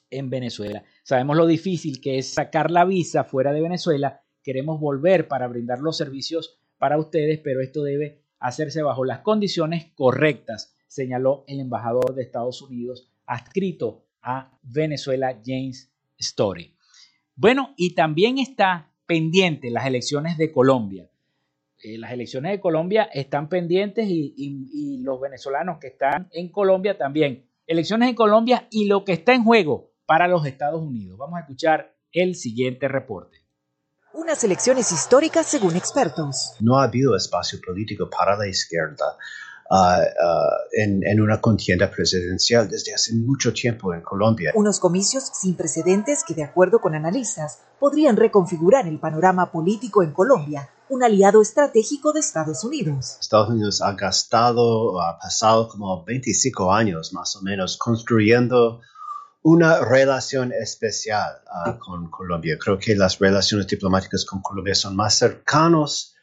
en 0.10 0.30
Venezuela. 0.30 0.82
Sabemos 1.04 1.36
lo 1.36 1.46
difícil 1.46 2.00
que 2.00 2.18
es 2.18 2.34
sacar 2.34 2.72
la 2.72 2.86
visa 2.86 3.26
fuera 3.26 3.52
de 3.52 3.62
Venezuela. 3.62 4.22
Queremos 4.42 4.80
volver 4.80 5.28
para 5.28 5.50
brindar 5.50 5.80
los 5.80 5.98
servicios 5.98 6.58
para 6.78 6.98
ustedes, 6.98 7.42
pero 7.44 7.60
esto 7.60 7.84
debe 7.84 8.24
hacerse 8.40 8.82
bajo 8.82 9.04
las 9.04 9.20
condiciones 9.20 9.92
correctas, 9.94 10.74
señaló 10.88 11.44
el 11.48 11.60
embajador 11.60 12.16
de 12.16 12.24
Estados 12.24 12.62
Unidos 12.62 13.12
adscrito 13.26 14.06
a 14.22 14.58
Venezuela, 14.64 15.42
James 15.46 15.92
Story. 16.18 16.74
Bueno, 17.36 17.74
y 17.76 17.94
también 17.94 18.38
está 18.38 18.94
pendiente 19.06 19.70
las 19.70 19.86
elecciones 19.86 20.38
de 20.38 20.54
Colombia. 20.54 21.10
Eh, 21.88 21.98
las 21.98 22.12
elecciones 22.12 22.52
de 22.52 22.60
Colombia 22.60 23.04
están 23.14 23.48
pendientes 23.48 24.08
y, 24.10 25.00
los 25.04 25.22
venezolanos 25.22 25.78
que 25.80 25.88
están 25.88 26.28
en 26.34 26.52
Colombia 26.52 26.98
también. 26.98 27.50
Elecciones 27.66 28.10
en 28.10 28.16
Colombia 28.16 28.68
y 28.70 28.88
lo 28.88 29.06
que 29.06 29.14
está 29.14 29.34
en 29.34 29.46
juego 29.46 29.94
para 30.06 30.28
los 30.28 30.46
Estados 30.46 30.82
Unidos. 30.82 31.18
Vamos 31.18 31.38
a 31.38 31.42
escuchar 31.42 31.96
el 32.12 32.36
siguiente 32.36 32.90
reporte. 32.90 33.38
Unas 34.14 34.44
elecciones 34.44 34.92
históricas 34.92 35.46
según 35.46 35.78
expertos. 35.78 36.56
No 36.60 36.78
ha 36.78 36.86
habido 36.86 37.16
espacio 37.16 37.60
político 37.66 38.10
para 38.10 38.36
la 38.36 38.48
izquierda 38.48 39.18
en, 40.72 41.06
en, 41.06 41.22
una 41.22 41.42
contienda 41.42 41.92
presidencial 41.92 42.70
desde 42.70 42.94
hace 42.94 43.14
mucho 43.14 43.54
tiempo 43.54 43.94
en 43.94 44.02
Colombia. 44.02 44.52
Unos 44.56 44.80
comicios 44.80 45.30
sin 45.34 45.56
precedentes 45.56 46.24
que, 46.26 46.34
de 46.34 46.44
acuerdo 46.44 46.80
con 46.80 46.96
analistas, 46.96 47.60
podrían 47.80 48.16
reconfigurar 48.16 48.88
el 48.88 49.00
panorama 49.00 49.52
político 49.52 50.04
en 50.04 50.12
Colombia, 50.12 50.70
un 50.90 51.04
aliado 51.04 51.42
estratégico 51.42 52.14
de 52.14 52.22
Estados 52.22 52.64
Unidos. 52.64 53.18
Estados 53.20 53.50
Unidos 53.50 53.82
ha 53.82 53.94
gastado, 53.94 55.02
ha 55.02 55.20
pasado 55.20 55.68
como 55.68 56.04
25 56.04 56.72
años 56.72 57.12
más 57.14 57.36
o 57.36 57.42
menos 57.42 57.78
construyendo 57.78 58.80
una 59.42 59.80
relación 59.80 60.52
especial 60.52 61.42
uh, 61.46 61.78
con 61.78 62.10
Colombia. 62.10 62.58
Creo 62.60 62.78
que 62.78 62.96
las 62.96 63.20
relaciones 63.20 63.68
diplomáticas 63.68 64.26
con 64.26 64.42
Colombia 64.42 64.76
son 64.76 64.96
más 64.96 65.18
cercanos 65.18 66.17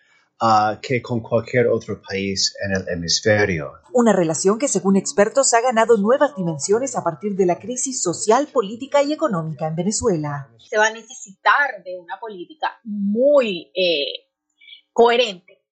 que 0.83 1.01
con 1.01 1.21
cualquier 1.21 1.69
otro 1.69 2.01
país 2.03 2.55
en 2.65 2.73
el 2.77 2.89
hemisferio. 2.89 3.73
Una 3.93 4.13
relación 4.13 4.59
que 4.59 4.69
según 4.69 4.97
expertos 4.97 5.55
ha 5.55 5.61
ganado 5.61 5.97
nuevas 5.97 6.37
dimensiones 6.37 6.97
a 6.97 7.05
partir 7.05 7.35
de 7.35 7.47
la 7.47 7.59
crisis 7.59 8.03
social, 8.03 8.49
política 8.53 9.03
y 9.03 9.13
económica 9.13 9.67
en 9.67 9.77
Venezuela. 9.77 10.51
Se 10.69 10.77
va 10.77 10.89
a 10.89 10.93
necesitar 10.93 11.83
de 11.85 11.99
una 11.99 12.19
política 12.21 12.79
muy 12.85 13.71
eh, 13.75 14.29
coherente 14.93 15.63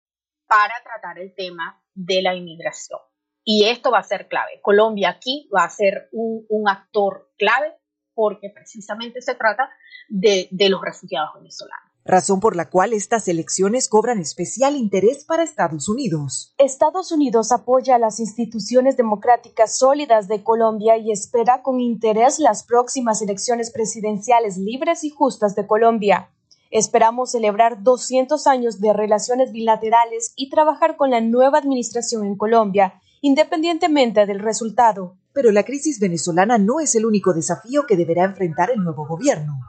para 0.47 0.75
tratar 0.83 1.18
el 1.18 1.35
tema 1.35 1.83
de 1.95 2.23
la 2.23 2.35
inmigración. 2.35 3.01
Y 3.45 3.66
esto 3.66 3.91
va 3.91 3.99
a 3.99 4.05
ser 4.05 4.29
clave. 4.29 4.61
Colombia 4.62 5.11
aquí 5.11 5.51
va 5.55 5.64
a 5.64 5.70
ser 5.70 6.09
un, 6.12 6.68
actor 6.68 7.33
clave 7.37 7.75
porque 8.14 8.51
precisamente 8.51 9.20
se 9.20 9.35
trata 9.35 9.68
de 10.09 10.68
los 10.68 10.81
refugiados 10.81 11.31
venezolanos 11.35 11.91
razón 12.05 12.41
por 12.41 12.57
la 12.57 12.69
cual 12.69 12.93
estas 12.93 13.29
elecciones 13.29 13.89
cobran 13.89 14.19
especial 14.19 14.77
interés 14.77 15.25
para 15.25 15.43
Estados 15.43 15.89
Unidos. 15.89 16.55
Estados 16.59 17.13
Unidos 17.13 17.53
apoya 17.53 17.97
a 17.97 17.99
las 17.99 18.21
instituciones 18.21 18.97
democráticas 18.97 19.79
sólidas 19.79 20.29
de 20.29 20.43
Colombia 20.43 20.97
y 20.97 21.13
espera 21.13 21.63
con 21.63 21.81
interés 21.81 22.39
las 22.39 22.65
próximas 22.65 23.23
elecciones 23.23 23.71
presidenciales 23.71 24.57
libres 24.57 25.05
y 25.05 25.11
justas 25.11 25.55
de 25.55 25.67
Colombia. 25.67 26.29
Esperamos 26.71 27.33
celebrar 27.33 27.83
200 27.83 28.47
años 28.47 28.81
de 28.81 28.95
relaciones 28.95 29.53
bilaterales 29.53 30.33
y 30.37 30.49
trabajar 30.49 30.97
con 30.97 31.11
la 31.11 31.21
nueva 31.21 31.59
administración 31.59 32.25
en 32.25 32.37
Colombia, 32.37 32.95
independientemente 33.21 34.25
del 34.25 34.39
resultado. 34.39 35.15
Pero 35.35 35.53
la 35.53 35.65
crisis 35.65 36.01
venezolana 36.01 36.57
no 36.59 36.81
es 36.81 36.95
el 36.95 37.05
único 37.05 37.35
desafío 37.35 37.87
que 37.87 37.97
deberá 37.97 38.25
enfrentar 38.25 38.71
el 38.71 38.83
nuevo 38.83 39.07
gobierno. 39.07 39.61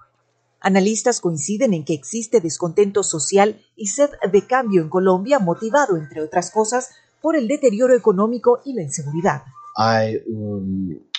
Analistas 0.64 1.20
coinciden 1.20 1.74
en 1.74 1.84
que 1.84 1.94
existe 1.94 2.40
descontento 2.40 3.04
social 3.04 3.62
y 3.76 3.88
sed 3.88 4.10
de 4.32 4.48
cambio 4.48 4.82
en 4.82 4.90
Colombia, 4.90 5.38
motivado, 5.38 5.98
entre 5.98 6.22
otras 6.22 6.52
cosas, 6.52 6.92
por 7.22 7.36
el 7.36 7.50
deterioro 7.50 7.94
económico 7.94 8.62
y 8.64 8.74
la 8.74 8.82
inseguridad. 8.82 9.44
Hay 9.76 10.24
un, 10.28 11.12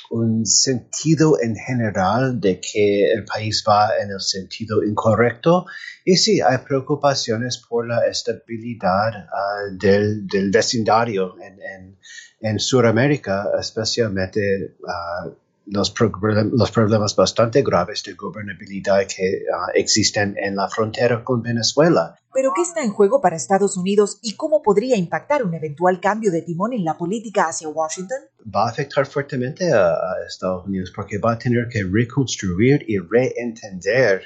sentido 0.45 1.41
en 1.43 1.57
general 1.57 2.41
de 2.41 2.61
que 2.61 3.13
el 3.13 3.25
país 3.25 3.65
va 3.69 3.91
en 4.01 4.11
el 4.11 4.21
sentido 4.21 4.85
incorrecto 4.85 5.67
y 6.05 6.17
sí, 6.17 6.41
hay 6.41 6.59
preocupaciones 6.59 7.59
por 7.59 7.89
la 7.89 8.07
estabilidad 8.07 9.27
ah, 9.33 9.65
del, 9.73 10.27
vecindario 10.53 11.35
en, 11.41 11.99
en, 12.41 12.59
Sudamérica, 12.61 13.51
especialmente 13.59 14.77
uh, 14.83 15.31
los, 15.67 15.91
problemas 15.91 17.17
bastante 17.17 17.63
graves 17.63 18.03
de 18.03 18.15
gobernabilidad 18.15 19.07
que 19.07 19.45
ah, 19.53 19.69
existen 19.75 20.37
en 20.39 20.57
la 20.57 20.69
frontera 20.69 21.25
con 21.25 21.43
Venezuela. 21.43 22.17
¿Pero 22.33 22.53
qué 22.55 22.63
está 22.63 22.83
en 22.83 22.91
juego 22.91 23.21
para 23.21 23.37
Estados 23.37 23.77
Unidos 23.77 24.19
y 24.23 24.35
cómo 24.35 24.63
podría 24.63 24.97
impactar 24.97 25.45
un 25.45 25.55
eventual 25.55 26.01
cambio 26.01 26.33
de 26.33 26.43
timón 26.43 26.73
en 26.73 26.85
la 26.85 26.99
política 26.99 27.49
hacia 27.49 27.69
Washington? 27.69 28.19
Va 28.55 28.67
a 28.67 28.71
afectar 28.71 29.07
fuertemente 29.07 29.73
a, 29.73 29.95
Estados 30.27 30.67
Unidos 30.67 30.93
porque 30.95 31.19
va 31.19 31.33
a 31.33 31.39
tener 31.39 31.69
que 31.69 31.85
reconstruir 31.85 32.85
y 32.89 32.99
reentender 32.99 34.23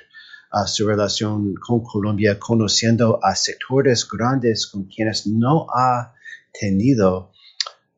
a 0.51 0.67
su 0.67 0.87
relación 0.87 1.55
con 1.57 1.83
Colombia, 1.83 2.39
conociendo 2.39 3.21
a 3.23 3.35
sectores 3.35 4.09
grandes 4.11 4.67
con 4.67 4.85
quienes 4.85 5.27
no 5.27 5.67
ha 5.75 6.15
tenido 6.59 7.33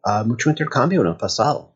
ah, 0.05 0.25
mucho 0.25 0.51
intercambio 0.51 1.03
en 1.03 1.07
el 1.07 1.17
pasado 1.17 1.71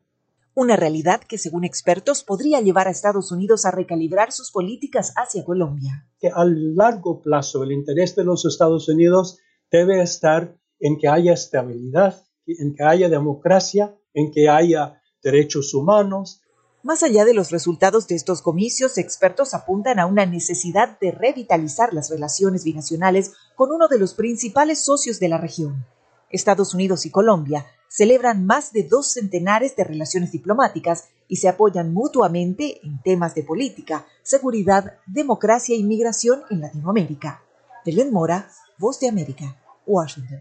una 0.55 0.77
realidad 0.77 1.21
que 1.21 1.39
según 1.39 1.65
expertos 1.65 2.23
podría 2.23 2.61
llevar 2.61 2.87
a 2.87 2.93
Estados 2.93 3.33
Unidos 3.33 3.67
a 3.67 3.73
recalibrar 3.73 4.33
sus 4.33 4.51
políticas 4.53 5.13
hacia 5.17 5.45
Colombia. 5.45 6.07
Que 6.19 6.29
a 6.29 6.45
largo 6.45 7.21
plazo 7.21 7.65
el 7.65 7.73
interés 7.73 8.15
de 8.15 8.25
los 8.25 8.45
Estados 8.45 8.89
Unidos 8.89 9.39
debe 9.71 10.01
estar 10.01 10.57
en 10.79 10.99
que 10.99 11.09
haya 11.09 11.33
estabilidad, 11.33 12.23
en 12.47 12.75
que 12.75 12.85
haya 12.85 13.09
democracia, 13.09 13.97
en 14.13 14.31
que 14.31 14.49
haya 14.49 15.01
derechos 15.23 15.75
humanos. 15.75 16.43
Más 16.83 17.03
allá 17.03 17.25
de 17.25 17.35
los 17.35 17.51
resultados 17.51 18.07
de 18.07 18.15
estos 18.15 18.43
comicios, 18.43 18.99
expertos 18.99 19.55
apuntan 19.55 19.99
a 19.99 20.07
una 20.07 20.27
necesidad 20.27 20.99
de 21.01 21.11
revitalizar 21.11 21.93
las 21.93 22.11
relaciones 22.11 22.63
binacionales 22.63 23.33
con 23.57 23.73
uno 23.73 23.89
de 23.89 23.99
los 23.99 24.15
principales 24.15 24.85
socios 24.85 25.19
de 25.19 25.29
la 25.29 25.39
región. 25.39 25.87
Estados 26.31 26.75
Unidos 26.75 27.07
y 27.07 27.11
Colombia 27.11 27.65
celebran 27.95 28.45
más 28.45 28.73
de 28.73 28.83
dos 28.83 29.13
centenares 29.13 29.77
de 29.77 29.85
relaciones 29.85 30.33
diplomáticas 30.33 31.11
y 31.29 31.37
se 31.37 31.49
apoyan 31.49 31.95
mutuamente 31.95 32.81
en 32.83 33.01
temas 33.01 33.37
de 33.37 33.45
política, 33.45 34.05
seguridad, 34.25 34.95
democracia 35.07 35.77
e 35.77 35.79
inmigración 35.79 36.43
en 36.51 36.61
Latinoamérica. 36.61 37.45
Belén 37.87 38.13
Mora, 38.13 38.49
Voz 38.79 38.99
de 38.99 39.09
América, 39.09 39.57
Washington. 39.87 40.41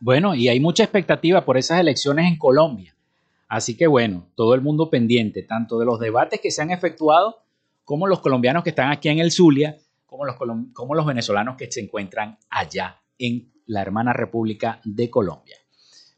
Bueno, 0.00 0.34
y 0.34 0.48
hay 0.48 0.60
mucha 0.60 0.82
expectativa 0.82 1.46
por 1.46 1.56
esas 1.56 1.80
elecciones 1.80 2.26
en 2.26 2.36
Colombia. 2.36 2.94
Así 3.48 3.74
que 3.74 3.86
bueno, 3.86 4.26
todo 4.34 4.54
el 4.54 4.60
mundo 4.60 4.90
pendiente, 4.90 5.44
tanto 5.44 5.78
de 5.78 5.86
los 5.86 5.98
debates 5.98 6.42
que 6.42 6.50
se 6.50 6.60
han 6.60 6.72
efectuado, 6.72 7.38
como 7.86 8.06
los 8.06 8.20
colombianos 8.20 8.64
que 8.64 8.70
están 8.70 8.92
aquí 8.92 9.08
en 9.08 9.18
el 9.18 9.32
Zulia, 9.32 9.78
como 10.10 10.24
los, 10.24 10.34
como 10.74 10.94
los 10.94 11.06
venezolanos 11.06 11.56
que 11.56 11.70
se 11.70 11.80
encuentran 11.80 12.36
allá 12.50 13.00
en 13.16 13.52
la 13.66 13.80
hermana 13.80 14.12
República 14.12 14.80
de 14.84 15.08
Colombia. 15.08 15.56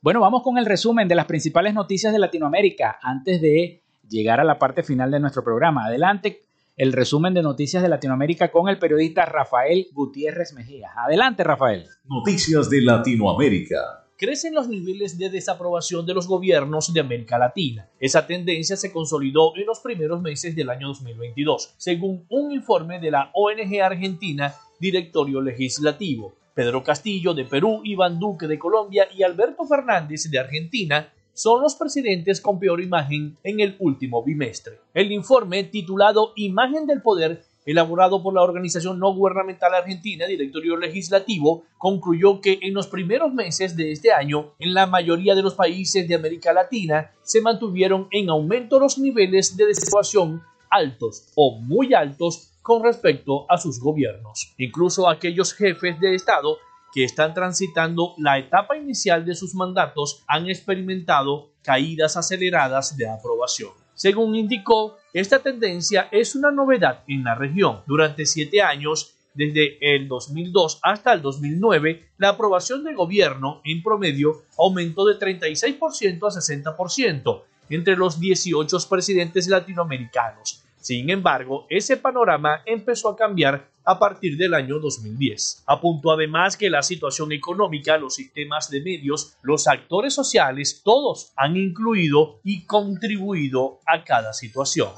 Bueno, 0.00 0.20
vamos 0.20 0.42
con 0.42 0.56
el 0.56 0.64
resumen 0.64 1.06
de 1.06 1.14
las 1.14 1.26
principales 1.26 1.74
noticias 1.74 2.12
de 2.12 2.18
Latinoamérica 2.18 2.98
antes 3.02 3.40
de 3.42 3.82
llegar 4.08 4.40
a 4.40 4.44
la 4.44 4.58
parte 4.58 4.82
final 4.82 5.10
de 5.10 5.20
nuestro 5.20 5.44
programa. 5.44 5.84
Adelante, 5.84 6.40
el 6.76 6.94
resumen 6.94 7.34
de 7.34 7.42
noticias 7.42 7.82
de 7.82 7.90
Latinoamérica 7.90 8.50
con 8.50 8.68
el 8.68 8.78
periodista 8.78 9.26
Rafael 9.26 9.88
Gutiérrez 9.92 10.54
Mejía. 10.54 10.90
Adelante, 10.96 11.44
Rafael. 11.44 11.84
Noticias 12.04 12.70
de 12.70 12.80
Latinoamérica. 12.80 14.01
Crecen 14.22 14.54
los 14.54 14.68
niveles 14.68 15.18
de 15.18 15.30
desaprobación 15.30 16.06
de 16.06 16.14
los 16.14 16.28
gobiernos 16.28 16.94
de 16.94 17.00
América 17.00 17.38
Latina. 17.38 17.88
Esa 17.98 18.24
tendencia 18.24 18.76
se 18.76 18.92
consolidó 18.92 19.52
en 19.56 19.66
los 19.66 19.80
primeros 19.80 20.22
meses 20.22 20.54
del 20.54 20.70
año 20.70 20.86
2022, 20.86 21.74
según 21.76 22.24
un 22.28 22.52
informe 22.52 23.00
de 23.00 23.10
la 23.10 23.32
ONG 23.34 23.82
Argentina 23.82 24.54
Directorio 24.78 25.40
Legislativo. 25.40 26.34
Pedro 26.54 26.84
Castillo 26.84 27.34
de 27.34 27.46
Perú, 27.46 27.80
Iván 27.82 28.20
Duque 28.20 28.46
de 28.46 28.60
Colombia 28.60 29.08
y 29.12 29.24
Alberto 29.24 29.64
Fernández 29.64 30.30
de 30.30 30.38
Argentina 30.38 31.12
son 31.34 31.60
los 31.60 31.74
presidentes 31.74 32.40
con 32.40 32.60
peor 32.60 32.80
imagen 32.80 33.36
en 33.42 33.58
el 33.58 33.74
último 33.80 34.22
bimestre. 34.22 34.78
El 34.94 35.10
informe 35.10 35.64
titulado 35.64 36.32
Imagen 36.36 36.86
del 36.86 37.02
Poder, 37.02 37.42
elaborado 37.64 38.22
por 38.22 38.34
la 38.34 38.42
organización 38.42 38.98
no 38.98 39.14
gubernamental 39.14 39.74
argentina 39.74 40.26
Directorio 40.26 40.76
Legislativo, 40.76 41.64
concluyó 41.78 42.40
que 42.40 42.58
en 42.62 42.74
los 42.74 42.86
primeros 42.86 43.32
meses 43.32 43.76
de 43.76 43.92
este 43.92 44.12
año, 44.12 44.52
en 44.58 44.74
la 44.74 44.86
mayoría 44.86 45.34
de 45.34 45.42
los 45.42 45.54
países 45.54 46.08
de 46.08 46.14
América 46.14 46.52
Latina, 46.52 47.12
se 47.22 47.40
mantuvieron 47.40 48.08
en 48.10 48.30
aumento 48.30 48.78
los 48.78 48.98
niveles 48.98 49.56
de 49.56 49.66
desaprobación 49.66 50.42
altos 50.70 51.28
o 51.34 51.58
muy 51.60 51.94
altos 51.94 52.52
con 52.62 52.82
respecto 52.82 53.46
a 53.50 53.58
sus 53.58 53.80
gobiernos. 53.80 54.54
Incluso 54.56 55.08
aquellos 55.08 55.52
jefes 55.52 56.00
de 56.00 56.14
Estado 56.14 56.58
que 56.92 57.04
están 57.04 57.34
transitando 57.34 58.14
la 58.18 58.38
etapa 58.38 58.76
inicial 58.76 59.24
de 59.24 59.34
sus 59.34 59.54
mandatos 59.54 60.22
han 60.26 60.48
experimentado 60.48 61.50
caídas 61.62 62.16
aceleradas 62.16 62.96
de 62.96 63.08
aprobación. 63.08 63.81
Según 64.02 64.34
indicó, 64.34 64.98
esta 65.12 65.38
tendencia 65.38 66.08
es 66.10 66.34
una 66.34 66.50
novedad 66.50 67.04
en 67.06 67.22
la 67.22 67.36
región. 67.36 67.82
Durante 67.86 68.26
siete 68.26 68.60
años, 68.60 69.14
desde 69.32 69.78
el 69.94 70.08
2002 70.08 70.80
hasta 70.82 71.12
el 71.12 71.22
2009, 71.22 72.08
la 72.18 72.30
aprobación 72.30 72.82
del 72.82 72.96
gobierno 72.96 73.60
en 73.64 73.80
promedio 73.80 74.42
aumentó 74.58 75.06
de 75.06 75.20
36% 75.20 76.18
a 76.26 76.76
60% 76.76 77.42
entre 77.70 77.96
los 77.96 78.18
18 78.18 78.76
presidentes 78.90 79.46
latinoamericanos. 79.46 80.64
Sin 80.82 81.10
embargo, 81.10 81.64
ese 81.70 81.96
panorama 81.96 82.60
empezó 82.66 83.08
a 83.08 83.16
cambiar 83.16 83.68
a 83.84 84.00
partir 84.00 84.36
del 84.36 84.52
año 84.52 84.80
2010. 84.80 85.62
Apuntó 85.66 86.10
además 86.10 86.56
que 86.56 86.70
la 86.70 86.82
situación 86.82 87.30
económica, 87.30 87.96
los 87.98 88.16
sistemas 88.16 88.68
de 88.68 88.80
medios, 88.80 89.36
los 89.42 89.68
actores 89.68 90.12
sociales, 90.12 90.82
todos 90.84 91.32
han 91.36 91.56
incluido 91.56 92.40
y 92.42 92.64
contribuido 92.64 93.78
a 93.86 94.02
cada 94.02 94.32
situación. 94.32 94.88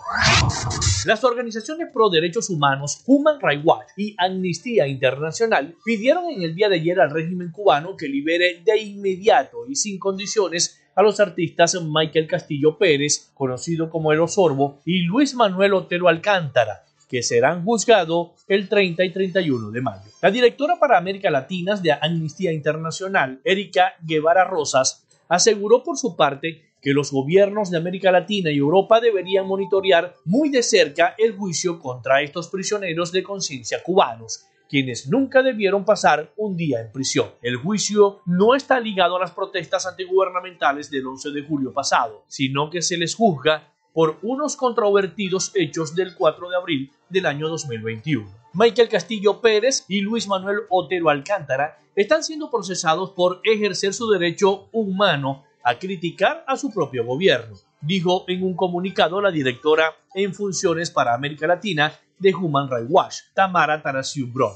Las 1.04 1.22
organizaciones 1.22 1.88
pro 1.92 2.08
derechos 2.08 2.48
humanos 2.48 3.02
Human 3.06 3.38
Rights 3.42 3.64
Watch 3.64 3.88
y 3.98 4.14
Amnistía 4.16 4.86
Internacional 4.86 5.76
pidieron 5.84 6.30
en 6.30 6.42
el 6.42 6.54
día 6.54 6.70
de 6.70 6.76
ayer 6.76 6.98
al 6.98 7.10
régimen 7.10 7.52
cubano 7.52 7.94
que 7.94 8.08
libere 8.08 8.62
de 8.64 8.80
inmediato 8.80 9.66
y 9.68 9.76
sin 9.76 9.98
condiciones 9.98 10.80
a 10.94 11.02
los 11.02 11.20
artistas 11.20 11.76
Michael 11.82 12.26
Castillo 12.26 12.78
Pérez, 12.78 13.30
conocido 13.34 13.90
como 13.90 14.12
El 14.12 14.20
Osorbo, 14.20 14.80
y 14.84 15.02
Luis 15.02 15.34
Manuel 15.34 15.74
Otero 15.74 16.08
Alcántara, 16.08 16.84
que 17.08 17.22
serán 17.22 17.64
juzgados 17.64 18.30
el 18.48 18.68
30 18.68 19.04
y 19.04 19.12
31 19.12 19.70
de 19.70 19.80
mayo. 19.80 20.10
La 20.22 20.30
directora 20.30 20.76
para 20.78 20.98
América 20.98 21.30
Latina 21.30 21.76
de 21.76 21.92
Amnistía 21.92 22.52
Internacional, 22.52 23.40
Erika 23.44 23.94
Guevara 24.02 24.44
Rosas, 24.44 25.06
aseguró 25.28 25.82
por 25.82 25.96
su 25.96 26.16
parte 26.16 26.62
que 26.80 26.92
los 26.92 27.10
gobiernos 27.10 27.70
de 27.70 27.78
América 27.78 28.12
Latina 28.12 28.50
y 28.50 28.58
Europa 28.58 29.00
deberían 29.00 29.46
monitorear 29.46 30.14
muy 30.26 30.50
de 30.50 30.62
cerca 30.62 31.14
el 31.16 31.32
juicio 31.32 31.78
contra 31.78 32.20
estos 32.20 32.48
prisioneros 32.48 33.10
de 33.10 33.22
conciencia 33.22 33.82
cubanos, 33.82 34.44
quienes 34.74 35.06
nunca 35.06 35.40
debieron 35.40 35.84
pasar 35.84 36.32
un 36.36 36.56
día 36.56 36.80
en 36.80 36.90
prisión. 36.90 37.28
El 37.42 37.58
juicio 37.58 38.22
no 38.26 38.56
está 38.56 38.80
ligado 38.80 39.14
a 39.14 39.20
las 39.20 39.30
protestas 39.30 39.86
antigubernamentales 39.86 40.90
del 40.90 41.06
11 41.06 41.30
de 41.30 41.42
julio 41.44 41.72
pasado, 41.72 42.24
sino 42.26 42.70
que 42.70 42.82
se 42.82 42.96
les 42.96 43.14
juzga 43.14 43.72
por 43.92 44.18
unos 44.22 44.56
controvertidos 44.56 45.52
hechos 45.54 45.94
del 45.94 46.16
4 46.16 46.50
de 46.50 46.56
abril 46.56 46.90
del 47.08 47.26
año 47.26 47.48
2021. 47.48 48.28
Michael 48.54 48.88
Castillo 48.88 49.40
Pérez 49.40 49.84
y 49.86 50.00
Luis 50.00 50.26
Manuel 50.26 50.62
Otero 50.68 51.08
Alcántara 51.08 51.78
están 51.94 52.24
siendo 52.24 52.50
procesados 52.50 53.10
por 53.10 53.42
ejercer 53.44 53.94
su 53.94 54.10
derecho 54.10 54.70
humano 54.72 55.44
a 55.62 55.78
criticar 55.78 56.44
a 56.48 56.56
su 56.56 56.72
propio 56.72 57.04
gobierno, 57.04 57.54
dijo 57.86 58.24
en 58.28 58.42
un 58.42 58.54
comunicado 58.54 59.20
la 59.20 59.30
directora 59.30 59.94
en 60.14 60.34
funciones 60.34 60.90
para 60.90 61.14
América 61.14 61.46
Latina 61.46 61.92
de 62.18 62.34
Human 62.34 62.70
Rights 62.70 62.90
Watch, 62.90 63.16
Tamara 63.34 63.82
Tarasiu 63.82 64.26
Bron. 64.32 64.52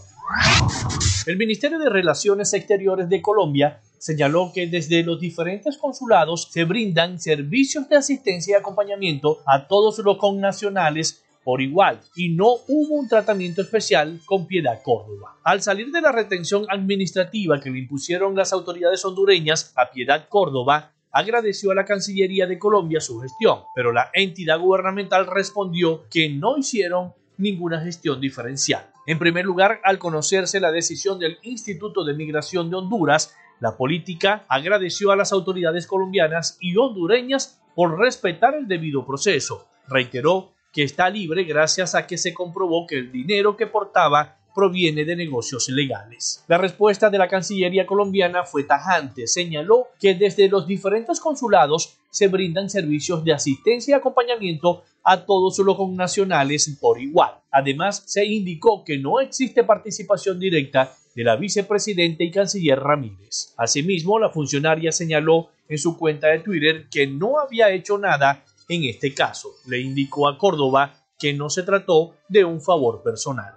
El 1.26 1.36
Ministerio 1.36 1.78
de 1.78 1.90
Relaciones 1.90 2.52
Exteriores 2.54 3.08
de 3.08 3.20
Colombia 3.20 3.80
señaló 3.98 4.52
que 4.54 4.66
desde 4.66 5.02
los 5.02 5.20
diferentes 5.20 5.76
consulados 5.76 6.48
se 6.50 6.64
brindan 6.64 7.18
servicios 7.18 7.88
de 7.88 7.96
asistencia 7.96 8.52
y 8.52 8.60
acompañamiento 8.60 9.38
a 9.46 9.66
todos 9.66 9.98
los 9.98 10.16
connacionales 10.16 11.24
por 11.44 11.60
igual 11.62 12.00
y 12.14 12.28
no 12.28 12.56
hubo 12.68 12.94
un 12.94 13.08
tratamiento 13.08 13.62
especial 13.62 14.20
con 14.26 14.46
Piedad 14.46 14.82
Córdoba. 14.82 15.38
Al 15.42 15.62
salir 15.62 15.90
de 15.90 16.00
la 16.00 16.12
retención 16.12 16.66
administrativa 16.68 17.60
que 17.60 17.70
le 17.70 17.78
impusieron 17.78 18.36
las 18.36 18.52
autoridades 18.52 19.04
hondureñas 19.04 19.72
a 19.74 19.90
Piedad 19.90 20.28
Córdoba, 20.28 20.92
agradeció 21.12 21.70
a 21.70 21.74
la 21.74 21.84
Cancillería 21.84 22.46
de 22.46 22.58
Colombia 22.58 23.00
su 23.00 23.20
gestión, 23.20 23.60
pero 23.74 23.92
la 23.92 24.10
entidad 24.12 24.58
gubernamental 24.58 25.26
respondió 25.26 26.08
que 26.10 26.28
no 26.28 26.56
hicieron 26.56 27.14
ninguna 27.36 27.80
gestión 27.80 28.20
diferencial. 28.20 28.90
En 29.06 29.18
primer 29.18 29.44
lugar, 29.44 29.80
al 29.84 29.98
conocerse 29.98 30.60
la 30.60 30.72
decisión 30.72 31.18
del 31.18 31.38
Instituto 31.42 32.04
de 32.04 32.14
Migración 32.14 32.68
de 32.68 32.76
Honduras, 32.76 33.34
la 33.60 33.76
política 33.76 34.44
agradeció 34.48 35.10
a 35.10 35.16
las 35.16 35.32
autoridades 35.32 35.86
colombianas 35.86 36.58
y 36.60 36.76
hondureñas 36.76 37.60
por 37.74 37.98
respetar 37.98 38.54
el 38.54 38.68
debido 38.68 39.06
proceso. 39.06 39.66
Reiteró 39.88 40.52
que 40.72 40.82
está 40.82 41.08
libre 41.08 41.44
gracias 41.44 41.94
a 41.94 42.06
que 42.06 42.18
se 42.18 42.34
comprobó 42.34 42.86
que 42.86 42.98
el 42.98 43.10
dinero 43.10 43.56
que 43.56 43.66
portaba 43.66 44.37
proviene 44.58 45.04
de 45.04 45.14
negocios 45.14 45.68
ilegales. 45.68 46.42
La 46.48 46.58
respuesta 46.58 47.08
de 47.10 47.18
la 47.18 47.28
Cancillería 47.28 47.86
colombiana 47.86 48.42
fue 48.42 48.64
tajante. 48.64 49.28
Señaló 49.28 49.86
que 50.00 50.16
desde 50.16 50.48
los 50.48 50.66
diferentes 50.66 51.20
consulados 51.20 51.96
se 52.10 52.26
brindan 52.26 52.68
servicios 52.68 53.22
de 53.22 53.32
asistencia 53.32 53.92
y 53.92 53.94
acompañamiento 53.94 54.82
a 55.04 55.24
todos 55.24 55.60
los 55.60 55.76
connacionales 55.76 56.76
por 56.80 57.00
igual. 57.00 57.34
Además, 57.52 58.02
se 58.06 58.26
indicó 58.26 58.82
que 58.82 58.98
no 58.98 59.20
existe 59.20 59.62
participación 59.62 60.40
directa 60.40 60.92
de 61.14 61.22
la 61.22 61.36
vicepresidenta 61.36 62.24
y 62.24 62.32
canciller 62.32 62.80
Ramírez. 62.80 63.54
Asimismo, 63.56 64.18
la 64.18 64.30
funcionaria 64.30 64.90
señaló 64.90 65.50
en 65.68 65.78
su 65.78 65.96
cuenta 65.96 66.26
de 66.26 66.40
Twitter 66.40 66.88
que 66.90 67.06
no 67.06 67.38
había 67.38 67.70
hecho 67.70 67.96
nada 67.96 68.44
en 68.68 68.82
este 68.82 69.14
caso. 69.14 69.50
Le 69.68 69.80
indicó 69.80 70.28
a 70.28 70.36
Córdoba 70.36 70.98
que 71.18 71.34
no 71.34 71.50
se 71.50 71.62
trató 71.62 72.14
de 72.28 72.44
un 72.44 72.60
favor 72.60 73.02
personal. 73.02 73.54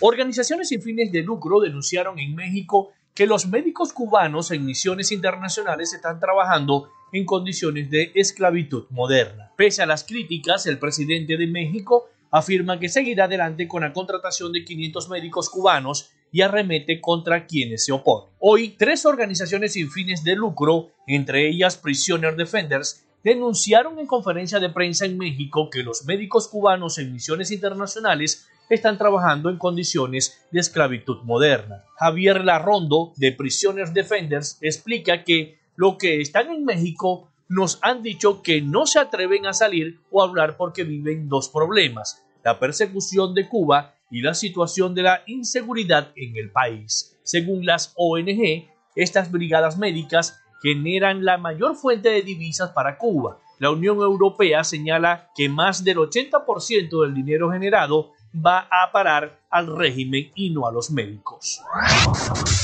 Organizaciones 0.00 0.68
sin 0.68 0.82
fines 0.82 1.10
de 1.10 1.22
lucro 1.22 1.60
denunciaron 1.60 2.18
en 2.18 2.34
México 2.34 2.92
que 3.14 3.26
los 3.26 3.46
médicos 3.46 3.92
cubanos 3.92 4.50
en 4.50 4.64
misiones 4.64 5.12
internacionales 5.12 5.92
están 5.92 6.18
trabajando 6.18 6.88
en 7.12 7.24
condiciones 7.24 7.90
de 7.90 8.10
esclavitud 8.14 8.86
moderna. 8.90 9.52
Pese 9.56 9.82
a 9.82 9.86
las 9.86 10.04
críticas, 10.04 10.66
el 10.66 10.78
presidente 10.78 11.36
de 11.36 11.46
México 11.46 12.08
afirma 12.30 12.80
que 12.80 12.88
seguirá 12.88 13.24
adelante 13.24 13.68
con 13.68 13.82
la 13.82 13.92
contratación 13.92 14.52
de 14.52 14.64
500 14.64 15.08
médicos 15.08 15.48
cubanos 15.48 16.10
y 16.32 16.40
arremete 16.40 17.00
contra 17.00 17.46
quienes 17.46 17.84
se 17.84 17.92
oponen. 17.92 18.34
Hoy, 18.40 18.70
tres 18.70 19.06
organizaciones 19.06 19.74
sin 19.74 19.88
fines 19.88 20.24
de 20.24 20.34
lucro, 20.34 20.90
entre 21.06 21.48
ellas 21.48 21.76
Prisoner 21.76 22.34
Defenders, 22.34 23.03
denunciaron 23.24 23.98
en 23.98 24.06
conferencia 24.06 24.60
de 24.60 24.68
prensa 24.68 25.06
en 25.06 25.16
México 25.16 25.70
que 25.70 25.82
los 25.82 26.04
médicos 26.04 26.46
cubanos 26.46 26.98
en 26.98 27.12
misiones 27.12 27.50
internacionales 27.50 28.46
están 28.68 28.98
trabajando 28.98 29.50
en 29.50 29.58
condiciones 29.58 30.42
de 30.50 30.60
esclavitud 30.60 31.22
moderna. 31.22 31.84
Javier 31.98 32.44
Larrondo, 32.44 33.12
de 33.16 33.32
Prisoners 33.32 33.92
Defenders, 33.94 34.58
explica 34.60 35.24
que 35.24 35.58
lo 35.76 35.98
que 35.98 36.20
están 36.20 36.50
en 36.50 36.64
México 36.64 37.28
nos 37.48 37.78
han 37.82 38.02
dicho 38.02 38.42
que 38.42 38.60
no 38.60 38.86
se 38.86 39.00
atreven 39.00 39.46
a 39.46 39.52
salir 39.52 40.00
o 40.10 40.22
hablar 40.22 40.56
porque 40.56 40.84
viven 40.84 41.28
dos 41.28 41.48
problemas, 41.48 42.22
la 42.42 42.58
persecución 42.58 43.34
de 43.34 43.48
Cuba 43.48 43.94
y 44.10 44.20
la 44.20 44.34
situación 44.34 44.94
de 44.94 45.02
la 45.02 45.22
inseguridad 45.26 46.12
en 46.16 46.36
el 46.36 46.50
país. 46.50 47.16
Según 47.22 47.66
las 47.66 47.92
ONG, 47.96 48.68
estas 48.94 49.30
brigadas 49.30 49.76
médicas 49.76 50.43
generan 50.64 51.26
la 51.26 51.36
mayor 51.36 51.76
fuente 51.76 52.08
de 52.08 52.22
divisas 52.22 52.70
para 52.70 52.96
Cuba. 52.96 53.38
La 53.58 53.70
Unión 53.70 53.98
Europea 53.98 54.64
señala 54.64 55.28
que 55.36 55.50
más 55.50 55.84
del 55.84 55.98
80% 55.98 57.02
del 57.02 57.14
dinero 57.14 57.52
generado 57.52 58.12
va 58.34 58.60
a 58.60 58.90
parar 58.90 59.40
al 59.50 59.76
régimen 59.76 60.30
y 60.34 60.48
no 60.50 60.66
a 60.66 60.72
los 60.72 60.90
médicos. 60.90 61.60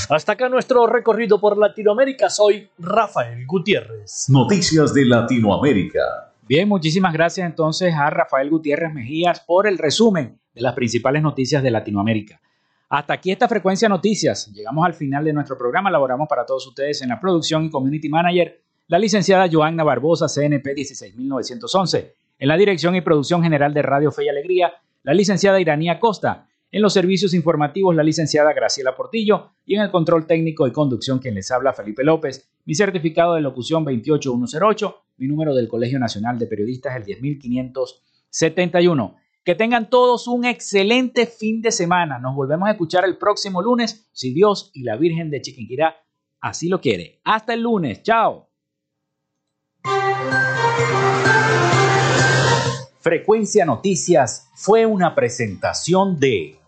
Hasta 0.09 0.31
acá 0.31 0.49
nuestro 0.49 0.87
recorrido 0.87 1.39
por 1.39 1.55
Latinoamérica. 1.59 2.31
Soy 2.31 2.67
Rafael 2.79 3.45
Gutiérrez. 3.45 4.25
Noticias 4.29 4.95
de 4.95 5.05
Latinoamérica. 5.05 6.33
Bien, 6.47 6.67
muchísimas 6.67 7.13
gracias 7.13 7.45
entonces 7.45 7.93
a 7.93 8.09
Rafael 8.09 8.49
Gutiérrez 8.49 8.91
Mejías 8.91 9.41
por 9.41 9.67
el 9.67 9.77
resumen 9.77 10.39
de 10.55 10.61
las 10.61 10.73
principales 10.73 11.21
noticias 11.21 11.61
de 11.61 11.69
Latinoamérica. 11.69 12.41
Hasta 12.91 13.13
aquí 13.13 13.31
esta 13.31 13.47
frecuencia 13.47 13.87
noticias. 13.87 14.51
Llegamos 14.53 14.85
al 14.85 14.93
final 14.93 15.23
de 15.23 15.31
nuestro 15.31 15.57
programa. 15.57 15.89
Laboramos 15.89 16.27
para 16.27 16.45
todos 16.45 16.67
ustedes 16.67 17.01
en 17.01 17.07
la 17.07 17.21
producción 17.21 17.63
y 17.63 17.69
community 17.69 18.09
manager 18.09 18.59
la 18.87 18.99
licenciada 18.99 19.47
Joanna 19.49 19.85
Barbosa, 19.85 20.27
CNP 20.27 20.75
16911. 20.75 22.15
En 22.37 22.47
la 22.49 22.57
dirección 22.57 22.93
y 22.93 22.99
producción 22.99 23.43
general 23.43 23.73
de 23.73 23.81
Radio 23.81 24.11
Fe 24.11 24.25
y 24.25 24.29
Alegría, 24.29 24.73
la 25.03 25.13
licenciada 25.13 25.61
Iranía 25.61 26.01
Costa, 26.01 26.49
en 26.69 26.81
los 26.81 26.91
servicios 26.91 27.33
informativos 27.33 27.95
la 27.95 28.03
licenciada 28.03 28.51
Graciela 28.51 28.93
Portillo 28.93 29.51
y 29.65 29.75
en 29.75 29.83
el 29.83 29.91
control 29.91 30.27
técnico 30.27 30.67
y 30.67 30.73
conducción 30.73 31.19
quien 31.19 31.35
les 31.35 31.49
habla 31.49 31.71
Felipe 31.71 32.03
López, 32.03 32.51
mi 32.65 32.75
certificado 32.75 33.35
de 33.35 33.41
locución 33.41 33.85
28108, 33.85 35.03
mi 35.15 35.27
número 35.27 35.55
del 35.55 35.69
Colegio 35.69 35.97
Nacional 35.97 36.37
de 36.37 36.47
Periodistas 36.47 36.97
el 36.97 37.05
10571. 37.05 39.15
Que 39.43 39.55
tengan 39.55 39.89
todos 39.89 40.27
un 40.27 40.45
excelente 40.45 41.25
fin 41.25 41.61
de 41.61 41.71
semana. 41.71 42.19
Nos 42.19 42.35
volvemos 42.35 42.67
a 42.67 42.71
escuchar 42.71 43.05
el 43.05 43.17
próximo 43.17 43.61
lunes, 43.61 44.07
si 44.11 44.33
Dios 44.33 44.69
y 44.73 44.83
la 44.83 44.97
Virgen 44.97 45.31
de 45.31 45.41
Chiquinquirá 45.41 45.95
así 46.41 46.67
lo 46.67 46.81
quiere. 46.81 47.21
Hasta 47.23 47.53
el 47.53 47.61
lunes. 47.61 48.03
Chao. 48.03 48.49
Frecuencia 52.99 53.65
Noticias 53.65 54.49
fue 54.53 54.85
una 54.85 55.15
presentación 55.15 56.19
de 56.19 56.59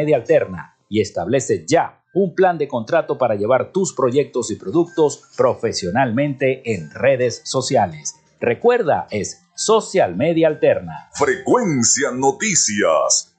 y 0.88 1.00
establece 1.00 1.64
ya 1.66 2.04
un 2.16 2.34
plan 2.34 2.56
de 2.56 2.66
contrato 2.66 3.18
para 3.18 3.34
llevar 3.34 3.72
tus 3.72 3.92
proyectos 3.92 4.50
y 4.50 4.56
productos 4.56 5.22
profesionalmente 5.36 6.72
en 6.72 6.90
redes 6.90 7.42
sociales. 7.44 8.14
Recuerda, 8.40 9.06
es 9.10 9.42
Social 9.54 10.16
Media 10.16 10.48
Alterna. 10.48 11.10
Frecuencia 11.12 12.10
Noticias. 12.12 13.34